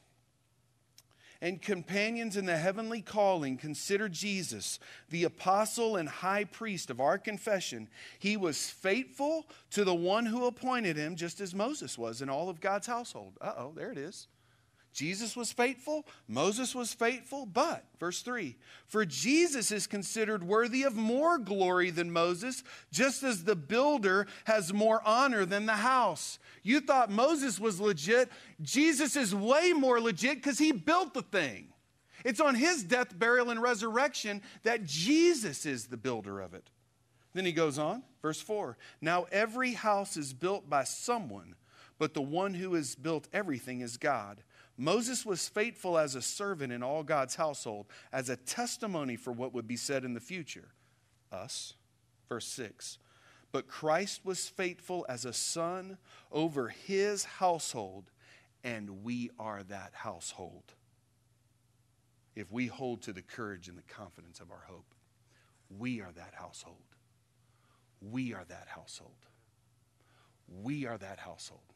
and 1.40 1.61
companions 1.61 2.37
in 2.37 2.47
the 2.47 2.57
heavenly 2.57 3.03
calling, 3.03 3.59
consider 3.59 4.09
Jesus, 4.09 4.79
the 5.11 5.25
apostle 5.25 5.97
and 5.97 6.09
high 6.09 6.45
priest 6.45 6.90
of 6.90 7.01
our 7.01 7.19
confession. 7.19 7.88
He 8.19 8.37
was 8.37 8.71
faithful 8.71 9.47
to 9.71 9.85
the 9.85 9.95
one 9.95 10.27
who 10.27 10.47
appointed 10.47 10.97
him, 10.97 11.17
just 11.17 11.40
as 11.40 11.55
Moses 11.55 11.99
was 11.99 12.23
in 12.23 12.31
all 12.31 12.49
of 12.49 12.61
God's 12.61 12.87
household. 12.87 13.35
Uh 13.40 13.53
oh, 13.59 13.73
there 13.77 13.93
it 13.93 13.99
is. 13.99 14.27
Jesus 14.94 15.37
was 15.37 15.52
faithful, 15.52 16.07
Moses 16.28 16.72
was 16.72 16.94
faithful, 16.94 17.46
but, 17.46 17.85
verse 17.98 18.22
3, 18.22 18.57
for 18.87 19.04
Jesus 19.04 19.72
is 19.72 19.88
considered 19.88 20.44
worthy 20.44 20.85
of 20.85 20.94
more 20.94 21.37
glory 21.37 21.90
than 21.90 22.12
Moses, 22.12 22.62
just 22.92 23.24
as 23.24 23.42
the 23.42 23.57
builder 23.57 24.28
has 24.44 24.72
more 24.72 25.02
honor 25.04 25.44
than 25.44 25.66
the 25.66 25.72
house. 25.72 26.38
You 26.62 26.80
thought 26.80 27.11
Moses 27.11 27.59
was 27.59 27.80
legit. 27.80 28.30
Jesus 28.62 29.16
is 29.16 29.35
way 29.35 29.72
more 29.72 30.00
legit 30.00 30.37
because 30.37 30.59
he 30.59 30.70
built 30.70 31.12
the 31.12 31.22
thing. 31.22 31.68
It's 32.24 32.40
on 32.40 32.54
his 32.54 32.85
death, 32.85 33.18
burial, 33.18 33.50
and 33.50 33.61
resurrection 33.61 34.42
that 34.62 34.85
Jesus 34.85 35.66
is 35.66 35.88
the 35.88 35.96
builder 35.96 36.40
of 36.40 36.54
it. 36.54 36.70
Then 37.35 37.44
he 37.44 37.52
goes 37.52 37.80
on, 37.80 38.04
verse 38.22 38.40
4 38.40 38.78
Now 39.00 39.26
every 39.33 39.72
house 39.72 40.16
is 40.16 40.33
built 40.33 40.70
by 40.70 40.85
someone, 40.85 41.57
but 41.98 42.14
the 42.14 42.22
one 42.22 42.54
who 42.54 42.74
has 42.74 42.94
built 42.94 43.26
everything 43.33 43.80
is 43.80 43.96
God. 43.96 44.42
Moses 44.77 45.25
was 45.25 45.49
faithful 45.49 45.97
as 45.97 46.15
a 46.15 46.23
servant 46.23 46.73
in 46.73 46.83
all 46.83 47.03
God's 47.03 47.37
household, 47.37 47.87
as 48.13 48.29
a 48.29 48.37
testimony 48.37 49.17
for 49.17 49.33
what 49.33 49.55
would 49.55 49.69
be 49.69 49.77
said 49.77 50.05
in 50.05 50.15
the 50.15 50.21
future. 50.21 50.69
Us. 51.31 51.75
Verse 52.29 52.47
6. 52.47 52.99
But 53.53 53.69
Christ 53.69 54.23
was 54.25 54.49
faithful 54.49 55.07
as 55.09 55.25
a 55.25 55.33
son 55.33 55.99
over 56.33 56.69
his 56.69 57.25
household, 57.25 58.11
and 58.65 59.05
we 59.05 59.31
are 59.39 59.63
that 59.63 59.93
household. 59.95 60.75
If 62.35 62.51
we 62.51 62.67
hold 62.67 63.03
to 63.03 63.13
the 63.13 63.23
courage 63.23 63.69
and 63.69 63.79
the 63.79 63.83
confidence 63.83 64.41
of 64.41 64.51
our 64.51 64.65
hope, 64.67 64.93
we 65.71 66.01
are 66.01 66.11
that 66.17 66.35
household. 66.35 66.83
We 68.01 68.35
are 68.35 68.45
that 68.49 68.67
household. 68.69 69.13
We 70.63 70.87
are 70.87 70.99
that 70.99 71.21
household. 71.21 71.74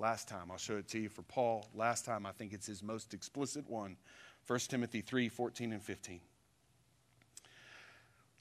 Last 0.00 0.28
time, 0.28 0.50
I'll 0.50 0.56
show 0.56 0.78
it 0.78 0.88
to 0.88 0.98
you 0.98 1.10
for 1.10 1.20
Paul. 1.20 1.68
Last 1.74 2.06
time, 2.06 2.24
I 2.24 2.32
think 2.32 2.54
it's 2.54 2.66
his 2.66 2.82
most 2.82 3.12
explicit 3.12 3.68
one 3.68 3.98
1 4.46 4.58
Timothy 4.60 5.02
3 5.02 5.28
14 5.28 5.72
and 5.74 5.82
15. 5.82 6.20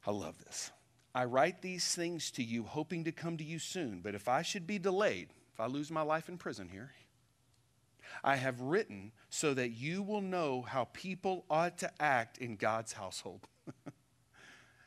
I 0.08 0.12
love 0.12 0.38
this. 0.39 0.72
I 1.13 1.26
write 1.26 1.62
these 1.62 1.93
things 1.93 2.32
to 2.32 2.43
you, 2.43 2.63
hoping 2.63 3.04
to 3.04 3.12
come 3.12 3.36
to 3.36 3.43
you 3.43 3.60
soon, 3.60 4.00
but 4.00 4.15
if 4.15 4.30
I 4.30 4.41
should 4.41 4.65
be 4.65 4.80
delayed, 4.80 5.34
if 5.54 5.60
I 5.60 5.65
lose 5.65 5.91
my 5.91 6.02
life 6.02 6.30
in 6.30 6.38
prison 6.38 6.69
here, 6.69 6.91
I 8.24 8.38
have 8.38 8.62
written 8.62 9.12
so 9.30 9.54
that 9.54 9.72
you 9.72 10.02
will 10.02 10.22
know 10.22 10.62
how 10.62 10.86
people 10.93 11.43
ought 11.50 11.80
to 11.80 11.91
act 12.00 12.38
in 12.38 12.56
God's 12.56 12.93
household. 12.93 13.41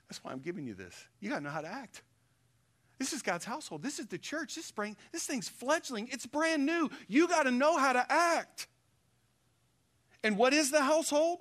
That's 0.09 0.25
why 0.25 0.33
I'm 0.33 0.41
giving 0.41 0.67
you 0.67 0.75
this. 0.75 1.09
You 1.21 1.29
got 1.29 1.39
to 1.39 1.45
know 1.45 1.51
how 1.51 1.61
to 1.61 1.69
act. 1.69 2.03
This 3.03 3.13
is 3.13 3.23
God's 3.23 3.45
household. 3.45 3.83
This 3.83 3.99
is 3.99 4.07
the 4.07 4.17
church. 4.17 4.55
This 4.55 4.65
spring, 4.65 4.97
this 5.11 5.27
thing's 5.27 5.49
fledgling. 5.49 6.09
It's 6.13 6.25
brand 6.25 6.65
new. 6.65 6.89
You 7.09 7.27
got 7.27 7.43
to 7.43 7.51
know 7.51 7.77
how 7.77 7.93
to 7.93 8.07
act. 8.09 8.69
And 10.23 10.39
what 10.39 10.53
is 10.53 10.71
the 10.71 10.83
household? 10.83 11.41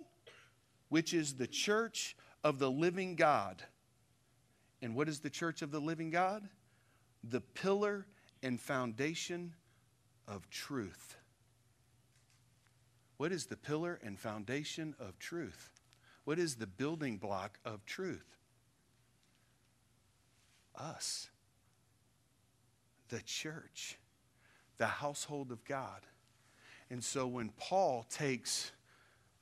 Which 0.90 1.14
is 1.14 1.36
the 1.36 1.46
church 1.46 2.18
of 2.44 2.58
the 2.58 2.72
living 2.72 3.16
God. 3.16 3.62
And 4.82 4.96
what 4.96 5.08
is 5.08 5.20
the 5.20 5.30
church 5.30 5.62
of 5.62 5.70
the 5.70 5.80
living 5.80 6.10
God? 6.10 6.50
The 7.24 7.42
pillar 7.42 8.08
and 8.42 8.60
foundation 8.60 9.54
of 10.28 10.50
truth. 10.50 11.16
What 13.18 13.32
is 13.32 13.46
the 13.46 13.58
pillar 13.58 14.00
and 14.02 14.20
foundation 14.20 14.96
of 15.00 15.20
truth? 15.20 15.70
What 16.24 16.40
is 16.40 16.56
the 16.56 16.66
building 16.66 17.18
block 17.18 17.60
of 17.64 17.86
truth? 17.86 18.26
Us, 20.76 21.30
the 23.12 23.22
church, 23.22 24.00
the 24.78 24.88
household 24.88 25.52
of 25.52 25.64
God. 25.66 26.02
And 26.90 27.04
so 27.04 27.28
when 27.28 27.50
Paul 27.58 28.06
takes 28.10 28.72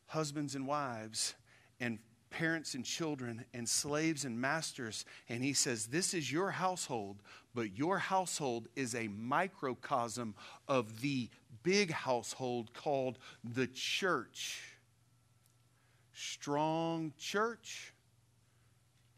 husbands 0.08 0.55
and 0.55 0.67
wives 0.67 1.36
and 1.79 1.99
parents 2.29 2.73
and 2.73 2.84
children 2.84 3.45
and 3.53 3.67
slaves 3.67 4.25
and 4.25 4.39
masters, 4.39 5.05
and 5.29 5.43
he 5.43 5.53
says, 5.53 5.88
This 5.88 6.13
is 6.13 6.32
your 6.32 6.51
household, 6.51 7.21
but 7.55 7.77
your 7.77 7.99
household 7.99 8.67
is 8.75 8.93
a 8.95 9.08
microcosm 9.08 10.36
of 10.67 11.01
the 11.01 11.29
big 11.63 11.91
household 11.91 12.73
called 12.73 13.17
the 13.43 13.67
church. 13.67 14.62
Strong 16.13 17.13
church, 17.17 17.93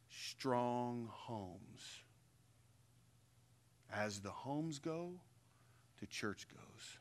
strong 0.10 1.10
homes. 1.12 1.71
As 3.94 4.20
the 4.20 4.30
homes 4.30 4.80
go, 4.80 5.12
the 6.00 6.08
church 6.08 6.48
goes. 6.48 6.98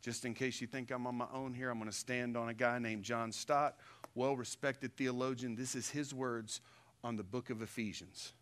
Just 0.00 0.24
in 0.24 0.32
case 0.32 0.60
you 0.60 0.66
think 0.66 0.90
I'm 0.90 1.06
on 1.06 1.14
my 1.14 1.26
own 1.32 1.52
here, 1.52 1.70
I'm 1.70 1.78
going 1.78 1.90
to 1.90 1.96
stand 1.96 2.36
on 2.36 2.48
a 2.48 2.54
guy 2.54 2.78
named 2.78 3.02
John 3.02 3.32
Stott, 3.32 3.76
well 4.14 4.36
respected 4.36 4.96
theologian. 4.96 5.56
This 5.56 5.74
is 5.74 5.90
his 5.90 6.14
words 6.14 6.60
on 7.04 7.16
the 7.16 7.22
book 7.22 7.50
of 7.50 7.60
Ephesians. 7.60 8.32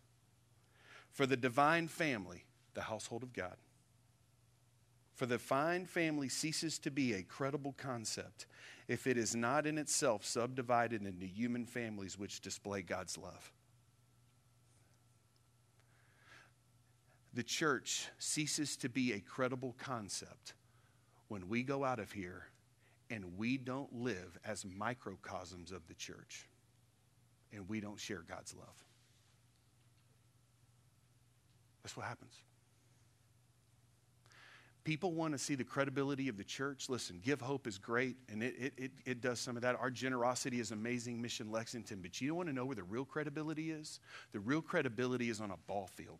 For 1.11 1.25
the 1.25 1.35
divine 1.35 1.87
family, 1.87 2.45
the 2.75 2.81
household 2.81 3.23
of 3.23 3.33
God, 3.33 3.57
for 5.15 5.25
the 5.25 5.39
fine 5.39 5.85
family 5.85 6.29
ceases 6.29 6.79
to 6.79 6.91
be 6.91 7.13
a 7.13 7.23
credible 7.23 7.73
concept 7.77 8.45
if 8.87 9.05
it 9.05 9.17
is 9.17 9.35
not 9.35 9.67
in 9.67 9.77
itself 9.77 10.23
subdivided 10.23 11.05
into 11.05 11.25
human 11.25 11.65
families 11.65 12.17
which 12.17 12.39
display 12.39 12.81
God's 12.81 13.17
love. 13.17 13.51
The 17.33 17.43
church 17.43 18.07
ceases 18.17 18.75
to 18.77 18.89
be 18.89 19.13
a 19.13 19.19
credible 19.19 19.75
concept 19.77 20.53
when 21.27 21.47
we 21.47 21.63
go 21.63 21.83
out 21.83 21.99
of 21.99 22.11
here 22.11 22.45
and 23.09 23.37
we 23.37 23.57
don't 23.57 23.93
live 23.93 24.37
as 24.45 24.65
microcosms 24.65 25.71
of 25.71 25.87
the 25.87 25.93
church 25.93 26.47
and 27.53 27.67
we 27.69 27.79
don't 27.79 27.99
share 27.99 28.23
God's 28.27 28.55
love. 28.55 28.67
That's 31.83 31.95
what 31.95 32.05
happens. 32.05 32.33
People 34.83 35.11
want 35.11 35.33
to 35.33 35.37
see 35.37 35.55
the 35.55 35.63
credibility 35.63 36.29
of 36.29 36.37
the 36.37 36.43
church. 36.43 36.89
Listen, 36.89 37.19
Give 37.23 37.39
Hope 37.39 37.67
is 37.67 37.77
great, 37.77 38.15
and 38.27 38.41
it, 38.41 38.55
it, 38.57 38.73
it, 38.77 38.91
it, 39.05 39.21
does 39.21 39.39
some 39.39 39.55
of 39.55 39.61
that. 39.61 39.75
Our 39.79 39.91
generosity 39.91 40.59
is 40.59 40.71
amazing, 40.71 41.21
Mission 41.21 41.51
Lexington. 41.51 41.99
But 42.01 42.19
you 42.19 42.29
don't 42.29 42.37
want 42.37 42.49
to 42.49 42.55
know 42.55 42.65
where 42.65 42.75
the 42.75 42.83
real 42.83 43.05
credibility 43.05 43.71
is? 43.71 43.99
The 44.31 44.39
real 44.39 44.61
credibility 44.61 45.29
is 45.29 45.41
on 45.41 45.51
a 45.51 45.57
ball 45.67 45.87
field. 45.87 46.19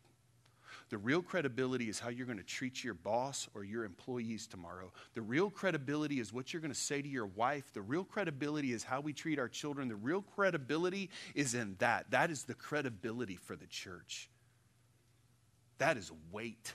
The 0.89 0.97
real 0.97 1.21
credibility 1.21 1.87
is 1.87 1.99
how 1.99 2.09
you're 2.09 2.25
going 2.25 2.39
to 2.39 2.43
treat 2.43 2.83
your 2.83 2.95
boss 2.95 3.47
or 3.53 3.63
your 3.63 3.85
employees 3.85 4.47
tomorrow. 4.47 4.91
The 5.13 5.21
real 5.21 5.51
credibility 5.51 6.19
is 6.19 6.33
what 6.33 6.51
you're 6.51 6.61
going 6.61 6.73
to 6.73 6.79
say 6.79 6.99
to 6.99 7.07
your 7.07 7.27
wife. 7.27 7.71
The 7.73 7.81
real 7.81 8.03
credibility 8.03 8.73
is 8.73 8.83
how 8.83 8.99
we 8.99 9.13
treat 9.13 9.37
our 9.37 9.47
children. 9.47 9.87
The 9.87 9.95
real 9.95 10.23
credibility 10.23 11.11
is 11.35 11.53
in 11.53 11.75
that. 11.77 12.09
That 12.09 12.31
is 12.31 12.43
the 12.43 12.55
credibility 12.55 13.35
for 13.35 13.55
the 13.55 13.67
church. 13.67 14.31
That 15.77 15.95
is 15.95 16.11
weight. 16.31 16.73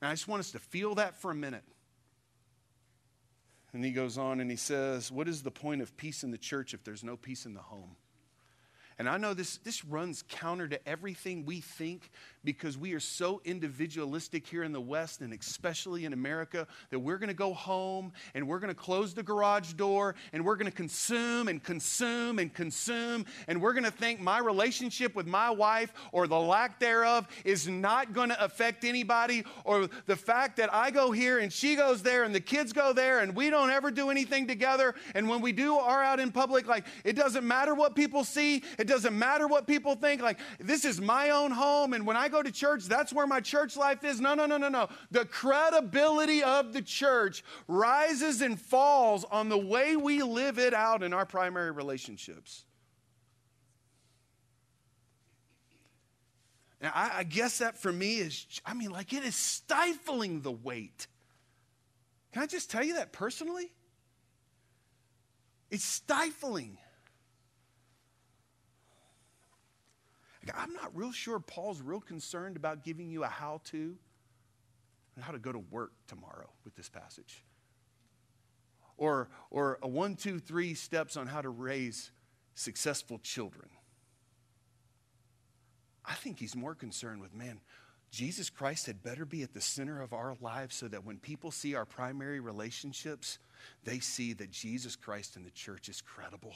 And 0.00 0.10
I 0.10 0.14
just 0.14 0.26
want 0.26 0.40
us 0.40 0.52
to 0.52 0.58
feel 0.58 0.94
that 0.94 1.20
for 1.20 1.30
a 1.30 1.34
minute. 1.34 1.64
And 3.74 3.84
he 3.84 3.90
goes 3.90 4.16
on 4.16 4.40
and 4.40 4.50
he 4.50 4.56
says, 4.56 5.12
What 5.12 5.28
is 5.28 5.42
the 5.42 5.50
point 5.50 5.82
of 5.82 5.96
peace 5.98 6.24
in 6.24 6.30
the 6.30 6.38
church 6.38 6.72
if 6.72 6.82
there's 6.82 7.04
no 7.04 7.16
peace 7.16 7.44
in 7.44 7.52
the 7.52 7.60
home? 7.60 7.96
And 8.98 9.08
I 9.08 9.16
know 9.16 9.34
this, 9.34 9.58
this 9.58 9.84
runs 9.84 10.22
counter 10.28 10.68
to 10.68 10.88
everything 10.88 11.44
we 11.44 11.60
think 11.60 12.10
because 12.44 12.76
we 12.76 12.92
are 12.92 13.00
so 13.00 13.40
individualistic 13.44 14.46
here 14.46 14.62
in 14.62 14.72
the 14.72 14.80
West 14.80 15.20
and 15.20 15.32
especially 15.32 16.04
in 16.04 16.12
America 16.12 16.66
that 16.90 16.98
we're 16.98 17.18
going 17.18 17.28
to 17.28 17.34
go 17.34 17.54
home 17.54 18.12
and 18.34 18.46
we're 18.46 18.58
going 18.58 18.74
to 18.74 18.80
close 18.80 19.14
the 19.14 19.22
garage 19.22 19.72
door 19.72 20.14
and 20.32 20.44
we're 20.44 20.56
going 20.56 20.70
to 20.70 20.76
consume 20.76 21.48
and 21.48 21.62
consume 21.62 22.38
and 22.38 22.52
consume. 22.52 23.24
And 23.48 23.60
we're 23.60 23.72
going 23.72 23.84
to 23.84 23.90
think 23.90 24.20
my 24.20 24.38
relationship 24.38 25.14
with 25.14 25.26
my 25.26 25.50
wife 25.50 25.92
or 26.12 26.26
the 26.26 26.38
lack 26.38 26.78
thereof 26.78 27.26
is 27.44 27.66
not 27.68 28.12
going 28.12 28.28
to 28.28 28.44
affect 28.44 28.84
anybody 28.84 29.44
or 29.64 29.88
the 30.06 30.16
fact 30.16 30.56
that 30.58 30.72
I 30.72 30.90
go 30.90 31.12
here 31.12 31.38
and 31.38 31.52
she 31.52 31.76
goes 31.76 32.02
there 32.02 32.24
and 32.24 32.34
the 32.34 32.40
kids 32.40 32.72
go 32.72 32.92
there 32.92 33.20
and 33.20 33.34
we 33.34 33.50
don't 33.50 33.70
ever 33.70 33.90
do 33.90 34.10
anything 34.10 34.46
together. 34.46 34.94
And 35.14 35.28
when 35.28 35.40
we 35.40 35.52
do 35.52 35.76
are 35.76 36.02
out 36.02 36.20
in 36.20 36.30
public, 36.30 36.66
like 36.66 36.86
it 37.04 37.14
doesn't 37.14 37.46
matter 37.46 37.74
what 37.74 37.94
people 37.94 38.24
see. 38.24 38.62
It 38.78 38.86
doesn't 38.86 39.16
matter 39.18 39.46
what 39.46 39.66
people 39.66 39.94
think. 39.94 40.20
Like, 40.20 40.38
this 40.58 40.84
is 40.84 41.00
my 41.00 41.30
own 41.30 41.50
home. 41.50 41.92
And 41.94 42.06
when 42.06 42.16
I 42.16 42.28
go 42.34 42.42
to 42.42 42.52
church, 42.52 42.84
that's 42.84 43.12
where 43.12 43.26
my 43.26 43.40
church 43.40 43.76
life 43.76 44.04
is. 44.04 44.20
No, 44.20 44.34
no, 44.34 44.46
no, 44.46 44.56
no, 44.56 44.68
no. 44.68 44.88
The 45.10 45.24
credibility 45.24 46.42
of 46.42 46.72
the 46.72 46.82
church 46.82 47.44
rises 47.68 48.42
and 48.42 48.60
falls 48.60 49.24
on 49.24 49.48
the 49.48 49.58
way 49.58 49.96
we 49.96 50.22
live 50.22 50.58
it 50.58 50.74
out 50.74 51.02
in 51.02 51.14
our 51.14 51.24
primary 51.24 51.70
relationships. 51.70 52.64
Now, 56.80 56.92
I, 56.94 57.18
I 57.18 57.22
guess 57.22 57.58
that 57.58 57.78
for 57.78 57.92
me 57.92 58.16
is, 58.16 58.46
I 58.66 58.74
mean, 58.74 58.90
like, 58.90 59.12
it 59.12 59.24
is 59.24 59.36
stifling 59.36 60.42
the 60.42 60.52
weight. 60.52 61.06
Can 62.32 62.42
I 62.42 62.46
just 62.46 62.70
tell 62.70 62.84
you 62.84 62.94
that 62.94 63.12
personally? 63.12 63.72
It's 65.70 65.84
stifling. 65.84 66.76
I'm 70.54 70.72
not 70.74 70.94
real 70.94 71.12
sure 71.12 71.38
Paul's 71.38 71.80
real 71.80 72.00
concerned 72.00 72.56
about 72.56 72.84
giving 72.84 73.10
you 73.10 73.24
a 73.24 73.28
how 73.28 73.60
to 73.66 73.96
how 75.20 75.32
to 75.32 75.38
go 75.38 75.52
to 75.52 75.58
work 75.58 75.92
tomorrow 76.08 76.48
with 76.64 76.74
this 76.74 76.88
passage. 76.88 77.44
Or, 78.96 79.28
or 79.50 79.78
a 79.82 79.88
one, 79.88 80.16
two, 80.16 80.38
three 80.38 80.74
steps 80.74 81.16
on 81.16 81.26
how 81.26 81.40
to 81.40 81.48
raise 81.48 82.10
successful 82.54 83.18
children. 83.18 83.68
I 86.04 86.14
think 86.14 86.38
he's 86.38 86.54
more 86.54 86.74
concerned 86.74 87.20
with, 87.20 87.34
man, 87.34 87.60
Jesus 88.10 88.50
Christ 88.50 88.86
had 88.86 89.02
better 89.02 89.24
be 89.24 89.42
at 89.42 89.54
the 89.54 89.60
center 89.60 90.00
of 90.00 90.12
our 90.12 90.36
lives 90.40 90.76
so 90.76 90.86
that 90.88 91.04
when 91.04 91.18
people 91.18 91.50
see 91.50 91.74
our 91.74 91.84
primary 91.84 92.38
relationships, 92.38 93.38
they 93.82 93.98
see 93.98 94.32
that 94.34 94.50
Jesus 94.50 94.94
Christ 94.94 95.34
and 95.36 95.44
the 95.44 95.50
church 95.50 95.88
is 95.88 96.00
credible. 96.00 96.54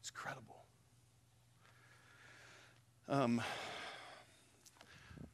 It's 0.00 0.10
credible. 0.10 0.57
Um, 3.08 3.40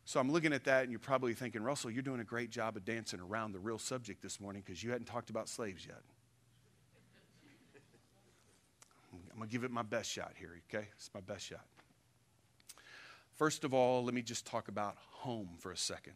so 0.05 0.21
I'm 0.21 0.31
looking 0.31 0.53
at 0.53 0.65
that, 0.65 0.83
and 0.83 0.93
you're 0.93 1.01
probably 1.01 1.35
thinking, 1.35 1.63
Russell, 1.63 1.91
you're 1.91 2.03
doing 2.03 2.21
a 2.21 2.25
great 2.25 2.51
job 2.51 2.77
of 2.77 2.85
dancing 2.85 3.19
around 3.19 3.53
the 3.53 3.59
real 3.59 3.79
subject 3.79 4.23
this 4.23 4.41
morning 4.41 4.63
because 4.65 4.83
you 4.83 4.93
hadn't 4.93 5.07
talked 5.07 5.29
about 5.29 5.49
slaves 5.49 5.85
yet. 5.85 6.03
I'm 9.13 9.39
going 9.39 9.49
to 9.49 9.53
give 9.53 9.65
it 9.65 9.73
my 9.73 9.83
best 9.83 10.09
shot 10.09 10.33
here, 10.39 10.61
okay? 10.69 10.87
It's 10.95 11.11
my 11.13 11.21
best 11.21 11.47
shot. 11.47 11.65
First 13.35 13.65
of 13.65 13.75
all, 13.75 14.05
let 14.05 14.15
me 14.15 14.23
just 14.23 14.47
talk 14.47 14.69
about 14.69 14.97
home 15.11 15.49
for 15.59 15.73
a 15.73 15.77
second. 15.77 16.15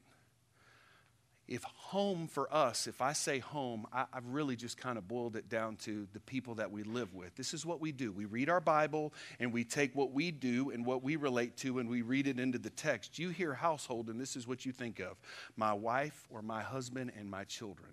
If 1.49 1.65
home 1.65 2.29
for 2.29 2.53
us, 2.55 2.87
if 2.87 3.01
I 3.01 3.15
say 3.15 3.39
home, 3.39 3.87
I, 3.93 4.05
have 4.13 4.27
really 4.27 4.55
just 4.55 4.77
kind 4.77 4.99
of 4.99 5.09
boiled 5.09 5.35
it 5.35 5.49
down 5.49 5.77
to 5.77 6.07
the 6.13 6.21
people 6.21 6.57
that 6.57 6.71
we 6.71 6.83
live 6.83 7.15
with. 7.15 7.35
This 7.37 7.55
is 7.55 7.65
what 7.65 7.81
we 7.81 7.91
do. 7.91 8.13
We 8.13 8.27
read 8.27 8.51
our 8.51 8.61
Bible 8.61 9.15
and 9.41 9.53
we 9.53 9.65
take 9.65 9.97
what 9.97 10.13
we 10.13 10.31
do 10.31 10.71
and 10.71 10.85
what 10.85 11.03
we 11.03 11.17
relate 11.17 11.57
to 11.59 11.79
and 11.79 11.89
we 11.89 12.03
read 12.03 12.27
it 12.27 12.39
into 12.39 12.59
the 12.59 12.71
text. 12.71 13.19
You 13.19 13.31
hear 13.31 13.55
household 13.55 14.09
and 14.11 14.21
this 14.21 14.37
is 14.37 14.47
what 14.47 14.67
you 14.67 14.73
think 14.73 15.01
of 15.01 15.17
my 15.57 15.73
wife 15.73 16.27
or 16.31 16.43
my 16.43 16.63
husband 16.63 17.13
and 17.19 17.31
my 17.31 17.45
children, 17.45 17.91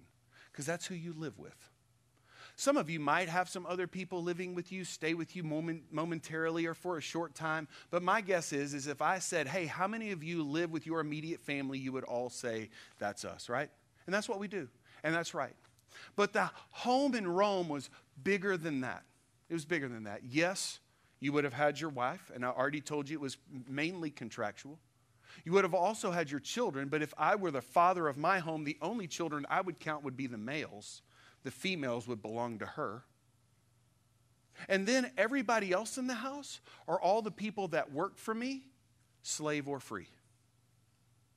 because 0.51 0.65
that's 0.65 0.85
who 0.85 0.95
you 0.95 1.13
live 1.17 1.39
with. 1.39 1.69
Some 2.57 2.77
of 2.77 2.89
you 2.89 2.99
might 3.01 3.27
have 3.27 3.49
some 3.49 3.65
other 3.65 3.85
people 3.85 4.23
living 4.23 4.55
with 4.55 4.71
you, 4.71 4.85
stay 4.85 5.13
with 5.13 5.35
you 5.35 5.43
moment, 5.43 5.83
momentarily 5.91 6.65
or 6.65 6.73
for 6.73 6.97
a 6.97 7.01
short 7.01 7.35
time. 7.35 7.67
But 7.91 8.01
my 8.01 8.21
guess 8.21 8.53
is, 8.53 8.73
is 8.73 8.87
if 8.87 9.01
I 9.01 9.19
said, 9.19 9.47
hey, 9.47 9.65
how 9.65 9.87
many 9.87 10.11
of 10.11 10.23
you 10.23 10.41
live 10.43 10.71
with 10.71 10.85
your 10.85 11.01
immediate 11.01 11.41
family, 11.41 11.77
you 11.77 11.91
would 11.91 12.05
all 12.05 12.29
say, 12.29 12.69
that's 12.97 13.25
us, 13.25 13.49
right? 13.49 13.69
And 14.05 14.13
that's 14.13 14.29
what 14.29 14.39
we 14.39 14.47
do. 14.47 14.69
And 15.03 15.13
that's 15.13 15.33
right. 15.33 15.53
But 16.15 16.31
the 16.31 16.49
home 16.69 17.13
in 17.15 17.27
Rome 17.27 17.67
was 17.67 17.89
bigger 18.23 18.55
than 18.55 18.81
that. 18.81 19.03
It 19.49 19.53
was 19.53 19.65
bigger 19.65 19.89
than 19.89 20.05
that. 20.05 20.21
Yes, 20.23 20.79
you 21.19 21.33
would 21.33 21.43
have 21.43 21.53
had 21.53 21.79
your 21.79 21.89
wife, 21.89 22.31
and 22.33 22.45
I 22.45 22.49
already 22.49 22.81
told 22.81 23.09
you 23.09 23.17
it 23.17 23.21
was 23.21 23.37
mainly 23.67 24.11
contractual. 24.11 24.79
You 25.43 25.51
would 25.51 25.63
have 25.65 25.73
also 25.73 26.11
had 26.11 26.31
your 26.31 26.39
children, 26.39 26.87
but 26.87 27.01
if 27.01 27.13
I 27.17 27.35
were 27.35 27.51
the 27.51 27.61
father 27.61 28.07
of 28.07 28.17
my 28.17 28.39
home, 28.39 28.63
the 28.63 28.77
only 28.81 29.07
children 29.07 29.45
I 29.49 29.61
would 29.61 29.79
count 29.79 30.03
would 30.03 30.15
be 30.15 30.27
the 30.27 30.37
males 30.37 31.01
the 31.45 31.51
females 31.51 32.07
would 32.07 32.21
belong 32.21 32.59
to 32.59 32.65
her. 32.65 33.03
And 34.67 34.87
then 34.87 35.11
everybody 35.17 35.71
else 35.71 35.97
in 35.97 36.07
the 36.07 36.15
house 36.15 36.59
are 36.87 36.99
all 36.99 37.21
the 37.21 37.31
people 37.31 37.69
that 37.69 37.93
work 37.93 38.17
for 38.17 38.33
me, 38.33 38.63
slave 39.21 39.67
or 39.67 39.79
free. 39.79 40.07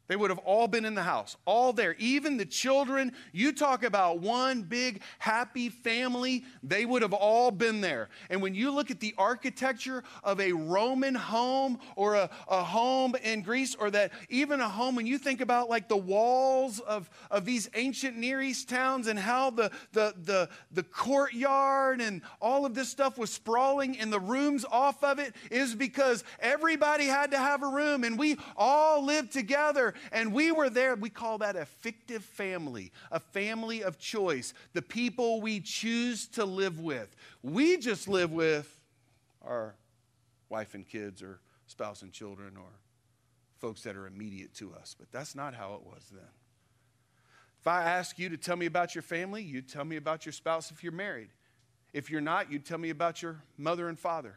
They 0.08 0.16
would 0.16 0.30
have 0.30 0.38
all 0.38 0.68
been 0.68 0.86
in 0.86 0.94
the 0.94 1.02
house, 1.02 1.36
all 1.44 1.74
there. 1.74 1.94
Even 1.98 2.38
the 2.38 2.46
children, 2.46 3.12
you 3.30 3.52
talk 3.52 3.84
about 3.84 4.20
one 4.20 4.62
big 4.62 5.02
happy 5.18 5.68
family, 5.68 6.44
they 6.62 6.86
would 6.86 7.02
have 7.02 7.12
all 7.12 7.50
been 7.50 7.82
there. 7.82 8.08
And 8.30 8.40
when 8.40 8.54
you 8.54 8.70
look 8.70 8.90
at 8.90 9.00
the 9.00 9.14
architecture 9.18 10.02
of 10.24 10.40
a 10.40 10.52
Roman 10.52 11.14
home 11.14 11.78
or 11.94 12.14
a, 12.14 12.30
a 12.48 12.64
home 12.64 13.16
in 13.22 13.42
Greece, 13.42 13.74
or 13.74 13.90
that 13.90 14.12
even 14.30 14.62
a 14.62 14.68
home, 14.68 14.96
when 14.96 15.06
you 15.06 15.18
think 15.18 15.42
about 15.42 15.68
like 15.68 15.88
the 15.88 15.96
walls 15.96 16.80
of, 16.80 17.10
of 17.30 17.44
these 17.44 17.68
ancient 17.74 18.16
Near 18.16 18.40
East 18.40 18.70
towns 18.70 19.08
and 19.08 19.18
how 19.18 19.50
the, 19.50 19.70
the, 19.92 20.14
the, 20.24 20.48
the 20.72 20.84
courtyard 20.84 22.00
and 22.00 22.22
all 22.40 22.64
of 22.64 22.74
this 22.74 22.88
stuff 22.88 23.18
was 23.18 23.30
sprawling 23.30 23.98
and 23.98 24.10
the 24.10 24.20
rooms 24.20 24.64
off 24.70 25.04
of 25.04 25.18
it, 25.18 25.34
is 25.50 25.74
because 25.74 26.24
everybody 26.40 27.04
had 27.04 27.30
to 27.32 27.38
have 27.38 27.62
a 27.62 27.68
room 27.68 28.04
and 28.04 28.18
we 28.18 28.38
all 28.56 29.04
lived 29.04 29.32
together 29.32 29.92
and 30.12 30.32
we 30.32 30.52
were 30.52 30.70
there. 30.70 30.94
We 30.94 31.10
call 31.10 31.38
that 31.38 31.56
a 31.56 31.64
fictive 31.64 32.24
family, 32.24 32.92
a 33.10 33.20
family 33.20 33.82
of 33.82 33.98
choice, 33.98 34.54
the 34.72 34.82
people 34.82 35.40
we 35.40 35.60
choose 35.60 36.26
to 36.28 36.44
live 36.44 36.80
with. 36.80 37.14
We 37.42 37.78
just 37.78 38.08
live 38.08 38.32
with 38.32 38.74
our 39.44 39.74
wife 40.48 40.74
and 40.74 40.86
kids, 40.86 41.22
or 41.22 41.40
spouse 41.66 42.02
and 42.02 42.12
children, 42.12 42.56
or 42.56 42.70
folks 43.58 43.82
that 43.82 43.96
are 43.96 44.06
immediate 44.06 44.54
to 44.54 44.74
us. 44.74 44.94
But 44.98 45.10
that's 45.12 45.34
not 45.34 45.54
how 45.54 45.74
it 45.74 45.82
was 45.84 46.04
then. 46.12 46.28
If 47.60 47.66
I 47.66 47.82
ask 47.84 48.18
you 48.18 48.28
to 48.28 48.36
tell 48.36 48.56
me 48.56 48.66
about 48.66 48.94
your 48.94 49.02
family, 49.02 49.42
you 49.42 49.62
tell 49.62 49.84
me 49.84 49.96
about 49.96 50.24
your 50.24 50.32
spouse 50.32 50.70
if 50.70 50.82
you're 50.82 50.92
married. 50.92 51.28
If 51.92 52.10
you're 52.10 52.20
not, 52.20 52.52
you 52.52 52.58
tell 52.58 52.78
me 52.78 52.90
about 52.90 53.20
your 53.22 53.42
mother 53.56 53.88
and 53.88 53.98
father. 53.98 54.36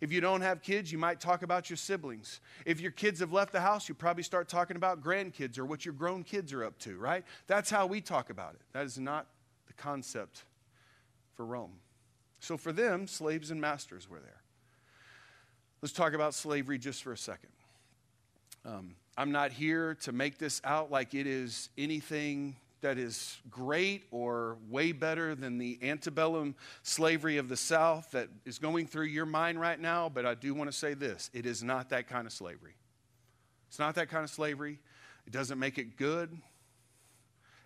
If 0.00 0.12
you 0.12 0.20
don't 0.20 0.40
have 0.40 0.62
kids, 0.62 0.92
you 0.92 0.98
might 0.98 1.20
talk 1.20 1.42
about 1.42 1.70
your 1.70 1.76
siblings. 1.76 2.40
If 2.64 2.80
your 2.80 2.90
kids 2.90 3.20
have 3.20 3.32
left 3.32 3.52
the 3.52 3.60
house, 3.60 3.88
you 3.88 3.94
probably 3.94 4.22
start 4.22 4.48
talking 4.48 4.76
about 4.76 5.02
grandkids 5.02 5.58
or 5.58 5.64
what 5.64 5.84
your 5.84 5.94
grown 5.94 6.22
kids 6.22 6.52
are 6.52 6.64
up 6.64 6.78
to, 6.80 6.98
right? 6.98 7.24
That's 7.46 7.70
how 7.70 7.86
we 7.86 8.00
talk 8.00 8.30
about 8.30 8.54
it. 8.54 8.60
That 8.72 8.84
is 8.84 8.98
not 8.98 9.26
the 9.66 9.72
concept 9.74 10.44
for 11.34 11.44
Rome. 11.44 11.72
So 12.40 12.56
for 12.56 12.72
them, 12.72 13.06
slaves 13.06 13.50
and 13.50 13.60
masters 13.60 14.08
were 14.08 14.20
there. 14.20 14.42
Let's 15.82 15.92
talk 15.92 16.14
about 16.14 16.34
slavery 16.34 16.78
just 16.78 17.02
for 17.02 17.12
a 17.12 17.18
second. 17.18 17.50
Um, 18.64 18.94
I'm 19.16 19.32
not 19.32 19.52
here 19.52 19.94
to 20.02 20.12
make 20.12 20.38
this 20.38 20.60
out 20.64 20.90
like 20.90 21.14
it 21.14 21.26
is 21.26 21.70
anything 21.78 22.56
that 22.82 22.98
is 22.98 23.38
great 23.50 24.04
or 24.10 24.58
way 24.68 24.92
better 24.92 25.34
than 25.34 25.58
the 25.58 25.78
antebellum 25.82 26.54
slavery 26.82 27.38
of 27.38 27.48
the 27.48 27.56
South 27.56 28.10
that 28.12 28.28
is 28.44 28.58
going 28.58 28.86
through 28.86 29.06
your 29.06 29.26
mind 29.26 29.60
right 29.60 29.80
now, 29.80 30.08
but 30.08 30.26
I 30.26 30.34
do 30.34 30.54
want 30.54 30.70
to 30.70 30.76
say 30.76 30.94
this 30.94 31.30
it 31.32 31.46
is 31.46 31.62
not 31.62 31.90
that 31.90 32.08
kind 32.08 32.26
of 32.26 32.32
slavery. 32.32 32.74
It's 33.68 33.78
not 33.78 33.94
that 33.96 34.08
kind 34.08 34.24
of 34.24 34.30
slavery. 34.30 34.78
It 35.26 35.32
doesn't 35.32 35.58
make 35.58 35.78
it 35.78 35.96
good. 35.96 36.36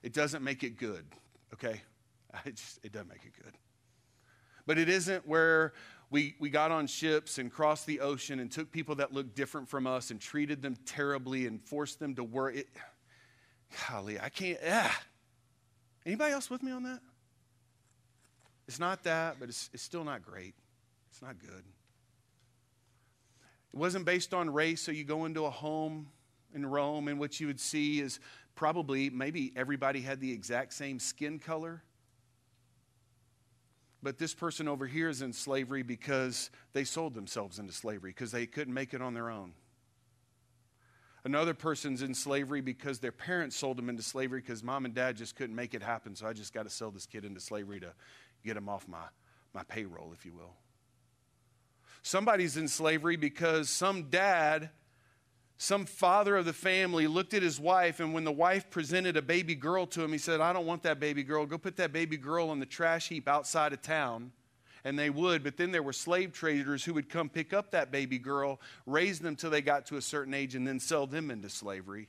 It 0.02 0.12
doesn't 0.14 0.42
make 0.42 0.62
it 0.62 0.78
good, 0.78 1.04
okay? 1.54 1.82
It, 2.44 2.54
just, 2.54 2.78
it 2.84 2.92
doesn't 2.92 3.08
make 3.08 3.24
it 3.24 3.32
good. 3.42 3.54
But 4.64 4.78
it 4.78 4.88
isn't 4.88 5.26
where 5.26 5.72
we, 6.10 6.36
we 6.38 6.48
got 6.48 6.70
on 6.70 6.86
ships 6.86 7.38
and 7.38 7.50
crossed 7.50 7.86
the 7.86 7.98
ocean 7.98 8.38
and 8.38 8.50
took 8.50 8.70
people 8.70 8.94
that 8.96 9.12
looked 9.12 9.34
different 9.34 9.68
from 9.68 9.84
us 9.84 10.12
and 10.12 10.20
treated 10.20 10.62
them 10.62 10.76
terribly 10.86 11.46
and 11.46 11.60
forced 11.60 11.98
them 11.98 12.14
to 12.14 12.22
work. 12.22 12.54
It, 12.54 12.68
golly, 13.88 14.20
I 14.20 14.28
can't. 14.28 14.58
Ah. 14.66 15.02
Anybody 16.06 16.32
else 16.32 16.48
with 16.50 16.62
me 16.62 16.72
on 16.72 16.82
that? 16.84 17.00
It's 18.66 18.78
not 18.78 19.02
that, 19.04 19.36
but 19.38 19.48
it's, 19.48 19.68
it's 19.72 19.82
still 19.82 20.04
not 20.04 20.22
great. 20.22 20.54
It's 21.10 21.22
not 21.22 21.38
good. 21.38 21.64
It 23.72 23.78
wasn't 23.78 24.04
based 24.04 24.32
on 24.32 24.50
race, 24.50 24.80
so 24.80 24.92
you 24.92 25.04
go 25.04 25.24
into 25.24 25.44
a 25.44 25.50
home 25.50 26.08
in 26.54 26.66
Rome, 26.66 27.08
and 27.08 27.18
what 27.18 27.38
you 27.38 27.46
would 27.46 27.60
see 27.60 28.00
is 28.00 28.18
probably 28.54 29.10
maybe 29.10 29.52
everybody 29.56 30.00
had 30.00 30.20
the 30.20 30.32
exact 30.32 30.72
same 30.72 30.98
skin 30.98 31.38
color. 31.38 31.82
But 34.02 34.18
this 34.18 34.34
person 34.34 34.66
over 34.66 34.86
here 34.86 35.08
is 35.08 35.22
in 35.22 35.32
slavery 35.32 35.82
because 35.82 36.50
they 36.72 36.84
sold 36.84 37.14
themselves 37.14 37.58
into 37.58 37.72
slavery 37.72 38.10
because 38.10 38.32
they 38.32 38.46
couldn't 38.46 38.72
make 38.72 38.94
it 38.94 39.02
on 39.02 39.14
their 39.14 39.30
own. 39.30 39.52
Another 41.24 41.52
person's 41.52 42.02
in 42.02 42.14
slavery 42.14 42.60
because 42.60 42.98
their 42.98 43.12
parents 43.12 43.56
sold 43.56 43.76
them 43.76 43.88
into 43.88 44.02
slavery 44.02 44.40
because 44.40 44.62
mom 44.62 44.84
and 44.84 44.94
dad 44.94 45.16
just 45.16 45.36
couldn't 45.36 45.54
make 45.54 45.74
it 45.74 45.82
happen. 45.82 46.16
So 46.16 46.26
I 46.26 46.32
just 46.32 46.54
got 46.54 46.62
to 46.62 46.70
sell 46.70 46.90
this 46.90 47.06
kid 47.06 47.24
into 47.24 47.40
slavery 47.40 47.80
to 47.80 47.92
get 48.44 48.56
him 48.56 48.68
off 48.68 48.88
my, 48.88 49.04
my 49.52 49.62
payroll, 49.64 50.12
if 50.14 50.24
you 50.24 50.32
will. 50.32 50.54
Somebody's 52.02 52.56
in 52.56 52.68
slavery 52.68 53.16
because 53.16 53.68
some 53.68 54.04
dad, 54.04 54.70
some 55.58 55.84
father 55.84 56.36
of 56.38 56.46
the 56.46 56.54
family 56.54 57.06
looked 57.06 57.34
at 57.34 57.42
his 57.42 57.60
wife, 57.60 58.00
and 58.00 58.14
when 58.14 58.24
the 58.24 58.32
wife 58.32 58.70
presented 58.70 59.18
a 59.18 59.22
baby 59.22 59.54
girl 59.54 59.84
to 59.88 60.02
him, 60.02 60.12
he 60.12 60.18
said, 60.18 60.40
I 60.40 60.54
don't 60.54 60.64
want 60.64 60.82
that 60.84 60.98
baby 60.98 61.22
girl. 61.22 61.44
Go 61.44 61.58
put 61.58 61.76
that 61.76 61.92
baby 61.92 62.16
girl 62.16 62.48
on 62.48 62.58
the 62.58 62.66
trash 62.66 63.10
heap 63.10 63.28
outside 63.28 63.74
of 63.74 63.82
town 63.82 64.32
and 64.84 64.98
they 64.98 65.10
would. 65.10 65.42
But 65.42 65.56
then 65.56 65.72
there 65.72 65.82
were 65.82 65.92
slave 65.92 66.32
traders 66.32 66.84
who 66.84 66.94
would 66.94 67.08
come 67.08 67.28
pick 67.28 67.52
up 67.52 67.70
that 67.70 67.90
baby 67.90 68.18
girl, 68.18 68.60
raise 68.86 69.18
them 69.18 69.36
till 69.36 69.50
they 69.50 69.62
got 69.62 69.86
to 69.86 69.96
a 69.96 70.02
certain 70.02 70.34
age, 70.34 70.54
and 70.54 70.66
then 70.66 70.80
sell 70.80 71.06
them 71.06 71.30
into 71.30 71.48
slavery. 71.48 72.08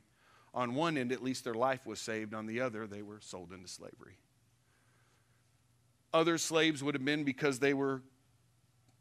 On 0.54 0.76
one 0.76 0.98
end, 0.98 1.12
at 1.12 1.24
least 1.24 1.44
their 1.44 1.54
life 1.54 1.86
was 1.86 2.00
saved. 2.00 2.34
On 2.34 2.46
the 2.46 2.62
other, 2.62 2.88
they 2.88 3.02
were 3.02 3.20
sold 3.22 3.52
into 3.52 3.68
slavery. 3.68 4.18
Other 6.14 6.38
slaves 6.38 6.84
would 6.84 6.94
have 6.94 7.06
been 7.06 7.24
because 7.24 7.60
they 7.60 7.74
were 7.74 8.02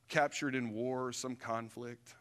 captured 0.09 0.55
in 0.55 0.73
war 0.73 1.07
or 1.07 1.13
some 1.13 1.35
conflict. 1.35 2.15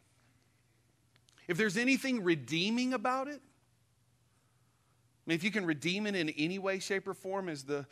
If 1.46 1.56
there's 1.56 1.76
anything 1.76 2.24
redeeming 2.24 2.92
about 2.92 3.28
it, 3.28 3.40
I 3.40 5.30
mean, 5.30 5.34
if 5.36 5.44
you 5.44 5.50
can 5.50 5.64
redeem 5.64 6.06
it 6.06 6.16
in 6.16 6.30
any 6.30 6.58
way, 6.58 6.78
shape, 6.78 7.06
or 7.06 7.14
form, 7.14 7.48
is 7.48 7.64
the 7.64 7.86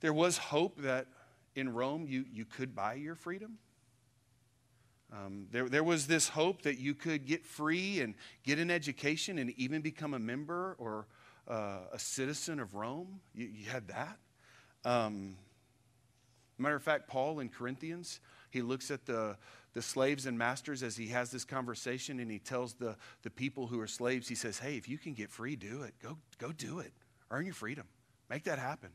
there 0.00 0.12
was 0.12 0.36
hope 0.36 0.80
that 0.82 1.06
in 1.54 1.72
Rome, 1.72 2.06
you, 2.08 2.24
you 2.32 2.44
could 2.44 2.74
buy 2.74 2.94
your 2.94 3.14
freedom. 3.14 3.58
Um, 5.12 5.46
there, 5.52 5.68
there 5.68 5.84
was 5.84 6.06
this 6.06 6.28
hope 6.28 6.62
that 6.62 6.78
you 6.78 6.94
could 6.94 7.26
get 7.26 7.46
free 7.46 8.00
and 8.00 8.14
get 8.42 8.58
an 8.58 8.70
education 8.70 9.38
and 9.38 9.50
even 9.56 9.80
become 9.80 10.14
a 10.14 10.18
member 10.18 10.74
or 10.78 11.06
uh, 11.46 11.78
a 11.92 11.98
citizen 11.98 12.58
of 12.58 12.74
Rome. 12.74 13.20
You, 13.34 13.46
you 13.46 13.70
had 13.70 13.88
that. 13.88 14.18
Um, 14.84 15.36
matter 16.58 16.74
of 16.74 16.82
fact, 16.82 17.08
Paul 17.08 17.40
in 17.40 17.48
Corinthians, 17.48 18.20
he 18.50 18.60
looks 18.60 18.90
at 18.90 19.06
the, 19.06 19.36
the 19.72 19.82
slaves 19.82 20.26
and 20.26 20.36
masters 20.36 20.82
as 20.82 20.96
he 20.96 21.08
has 21.08 21.30
this 21.30 21.44
conversation 21.44 22.18
and 22.18 22.30
he 22.30 22.38
tells 22.38 22.74
the, 22.74 22.96
the 23.22 23.30
people 23.30 23.66
who 23.66 23.80
are 23.80 23.86
slaves, 23.86 24.28
he 24.28 24.34
says, 24.34 24.58
Hey, 24.58 24.76
if 24.76 24.88
you 24.88 24.98
can 24.98 25.14
get 25.14 25.30
free, 25.30 25.54
do 25.54 25.82
it. 25.82 25.94
Go, 26.02 26.18
go 26.38 26.50
do 26.50 26.80
it. 26.80 26.92
Earn 27.30 27.44
your 27.44 27.54
freedom. 27.54 27.86
Make 28.28 28.44
that 28.44 28.58
happen. 28.58 28.90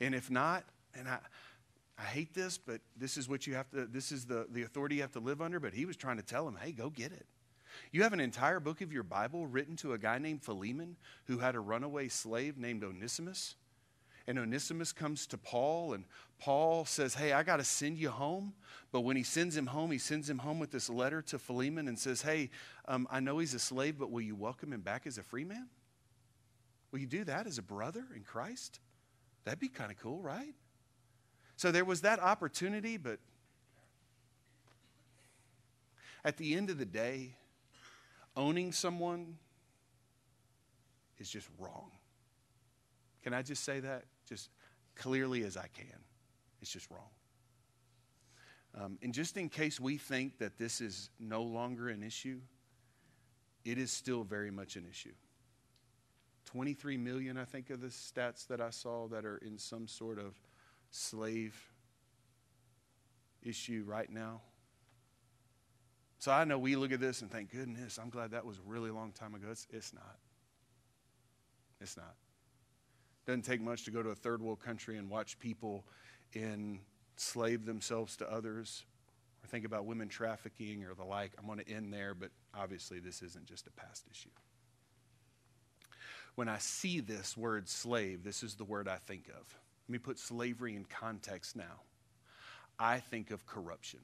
And 0.00 0.14
if 0.14 0.30
not, 0.30 0.64
and 0.96 1.08
I, 1.08 1.18
I 1.98 2.02
hate 2.02 2.34
this, 2.34 2.58
but 2.58 2.80
this 2.96 3.16
is 3.16 3.28
what 3.28 3.46
you 3.46 3.54
have 3.54 3.70
to, 3.70 3.86
this 3.86 4.10
is 4.10 4.26
the, 4.26 4.46
the 4.50 4.62
authority 4.62 4.96
you 4.96 5.02
have 5.02 5.12
to 5.12 5.20
live 5.20 5.40
under. 5.40 5.60
But 5.60 5.74
he 5.74 5.86
was 5.86 5.96
trying 5.96 6.16
to 6.16 6.22
tell 6.22 6.46
him, 6.46 6.58
hey, 6.60 6.72
go 6.72 6.90
get 6.90 7.12
it. 7.12 7.26
You 7.92 8.02
have 8.02 8.12
an 8.12 8.20
entire 8.20 8.60
book 8.60 8.80
of 8.80 8.92
your 8.92 9.02
Bible 9.02 9.46
written 9.46 9.76
to 9.76 9.92
a 9.92 9.98
guy 9.98 10.18
named 10.18 10.42
Philemon 10.42 10.96
who 11.26 11.38
had 11.38 11.54
a 11.54 11.60
runaway 11.60 12.08
slave 12.08 12.58
named 12.58 12.84
Onesimus. 12.84 13.56
And 14.26 14.38
Onesimus 14.38 14.92
comes 14.92 15.26
to 15.28 15.38
Paul, 15.38 15.92
and 15.92 16.04
Paul 16.38 16.86
says, 16.86 17.14
Hey, 17.14 17.32
I 17.32 17.42
got 17.42 17.58
to 17.58 17.64
send 17.64 17.98
you 17.98 18.08
home. 18.08 18.54
But 18.90 19.02
when 19.02 19.16
he 19.16 19.22
sends 19.22 19.56
him 19.56 19.66
home, 19.66 19.90
he 19.90 19.98
sends 19.98 20.30
him 20.30 20.38
home 20.38 20.58
with 20.58 20.70
this 20.70 20.88
letter 20.88 21.20
to 21.22 21.38
Philemon 21.38 21.88
and 21.88 21.98
says, 21.98 22.22
Hey, 22.22 22.50
um, 22.88 23.06
I 23.10 23.20
know 23.20 23.38
he's 23.38 23.54
a 23.54 23.58
slave, 23.58 23.98
but 23.98 24.10
will 24.10 24.22
you 24.22 24.34
welcome 24.34 24.72
him 24.72 24.80
back 24.80 25.06
as 25.06 25.18
a 25.18 25.22
free 25.22 25.44
man? 25.44 25.68
Will 26.90 27.00
you 27.00 27.06
do 27.06 27.24
that 27.24 27.46
as 27.46 27.58
a 27.58 27.62
brother 27.62 28.04
in 28.16 28.22
Christ? 28.22 28.80
That'd 29.44 29.60
be 29.60 29.68
kind 29.68 29.90
of 29.90 29.98
cool, 29.98 30.22
right? 30.22 30.54
So 31.56 31.70
there 31.70 31.84
was 31.84 32.00
that 32.02 32.20
opportunity, 32.20 32.96
but 32.96 33.18
at 36.24 36.36
the 36.36 36.54
end 36.54 36.70
of 36.70 36.78
the 36.78 36.84
day, 36.84 37.36
owning 38.36 38.72
someone 38.72 39.36
is 41.18 41.28
just 41.28 41.48
wrong. 41.58 41.90
Can 43.22 43.32
I 43.32 43.42
just 43.42 43.64
say 43.64 43.80
that? 43.80 44.04
Just 44.28 44.50
clearly 44.96 45.44
as 45.44 45.56
I 45.56 45.68
can. 45.68 45.98
It's 46.60 46.70
just 46.70 46.90
wrong. 46.90 47.10
Um, 48.76 48.98
and 49.02 49.14
just 49.14 49.36
in 49.36 49.48
case 49.48 49.78
we 49.78 49.98
think 49.98 50.38
that 50.38 50.58
this 50.58 50.80
is 50.80 51.10
no 51.20 51.42
longer 51.42 51.88
an 51.88 52.02
issue, 52.02 52.40
it 53.64 53.78
is 53.78 53.92
still 53.92 54.24
very 54.24 54.50
much 54.50 54.76
an 54.76 54.84
issue. 54.90 55.12
23 56.46 56.96
million, 56.96 57.36
I 57.38 57.44
think, 57.44 57.70
of 57.70 57.80
the 57.80 57.88
stats 57.88 58.46
that 58.48 58.60
I 58.60 58.70
saw 58.70 59.08
that 59.08 59.24
are 59.24 59.38
in 59.38 59.58
some 59.58 59.86
sort 59.86 60.18
of 60.18 60.34
slave 60.94 61.60
issue 63.42 63.84
right 63.86 64.08
now. 64.08 64.40
So 66.18 66.30
I 66.30 66.44
know 66.44 66.56
we 66.56 66.76
look 66.76 66.92
at 66.92 67.00
this 67.00 67.20
and 67.20 67.30
thank 67.30 67.50
goodness, 67.50 67.98
I'm 67.98 68.10
glad 68.10 68.30
that 68.30 68.46
was 68.46 68.58
a 68.58 68.62
really 68.64 68.90
long 68.90 69.12
time 69.12 69.34
ago. 69.34 69.48
It's, 69.50 69.66
it's 69.70 69.92
not. 69.92 70.16
It's 71.80 71.96
not. 71.96 72.14
Doesn't 73.26 73.42
take 73.42 73.60
much 73.60 73.84
to 73.84 73.90
go 73.90 74.02
to 74.02 74.10
a 74.10 74.14
third 74.14 74.40
world 74.40 74.60
country 74.60 74.96
and 74.96 75.10
watch 75.10 75.38
people 75.38 75.84
enslave 76.34 77.66
themselves 77.66 78.16
to 78.18 78.32
others 78.32 78.84
or 79.42 79.48
think 79.48 79.66
about 79.66 79.86
women 79.86 80.08
trafficking 80.08 80.84
or 80.84 80.94
the 80.94 81.04
like. 81.04 81.32
I'm 81.38 81.46
going 81.46 81.58
to 81.58 81.68
end 81.68 81.92
there, 81.92 82.14
but 82.14 82.30
obviously 82.56 83.00
this 83.00 83.20
isn't 83.20 83.46
just 83.46 83.66
a 83.66 83.72
past 83.72 84.04
issue. 84.10 84.30
When 86.36 86.48
I 86.48 86.58
see 86.58 87.00
this 87.00 87.36
word 87.36 87.68
slave, 87.68 88.22
this 88.22 88.42
is 88.42 88.54
the 88.54 88.64
word 88.64 88.88
I 88.88 88.96
think 88.96 89.28
of. 89.28 89.58
Let 89.88 89.92
me 89.92 89.98
put 89.98 90.18
slavery 90.18 90.76
in 90.76 90.84
context 90.84 91.56
now. 91.56 91.82
I 92.78 93.00
think 93.00 93.30
of 93.30 93.46
corruption. 93.46 94.00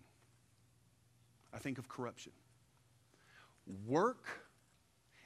I 1.52 1.58
think 1.58 1.78
of 1.78 1.88
corruption. 1.88 2.32
Work 3.86 4.26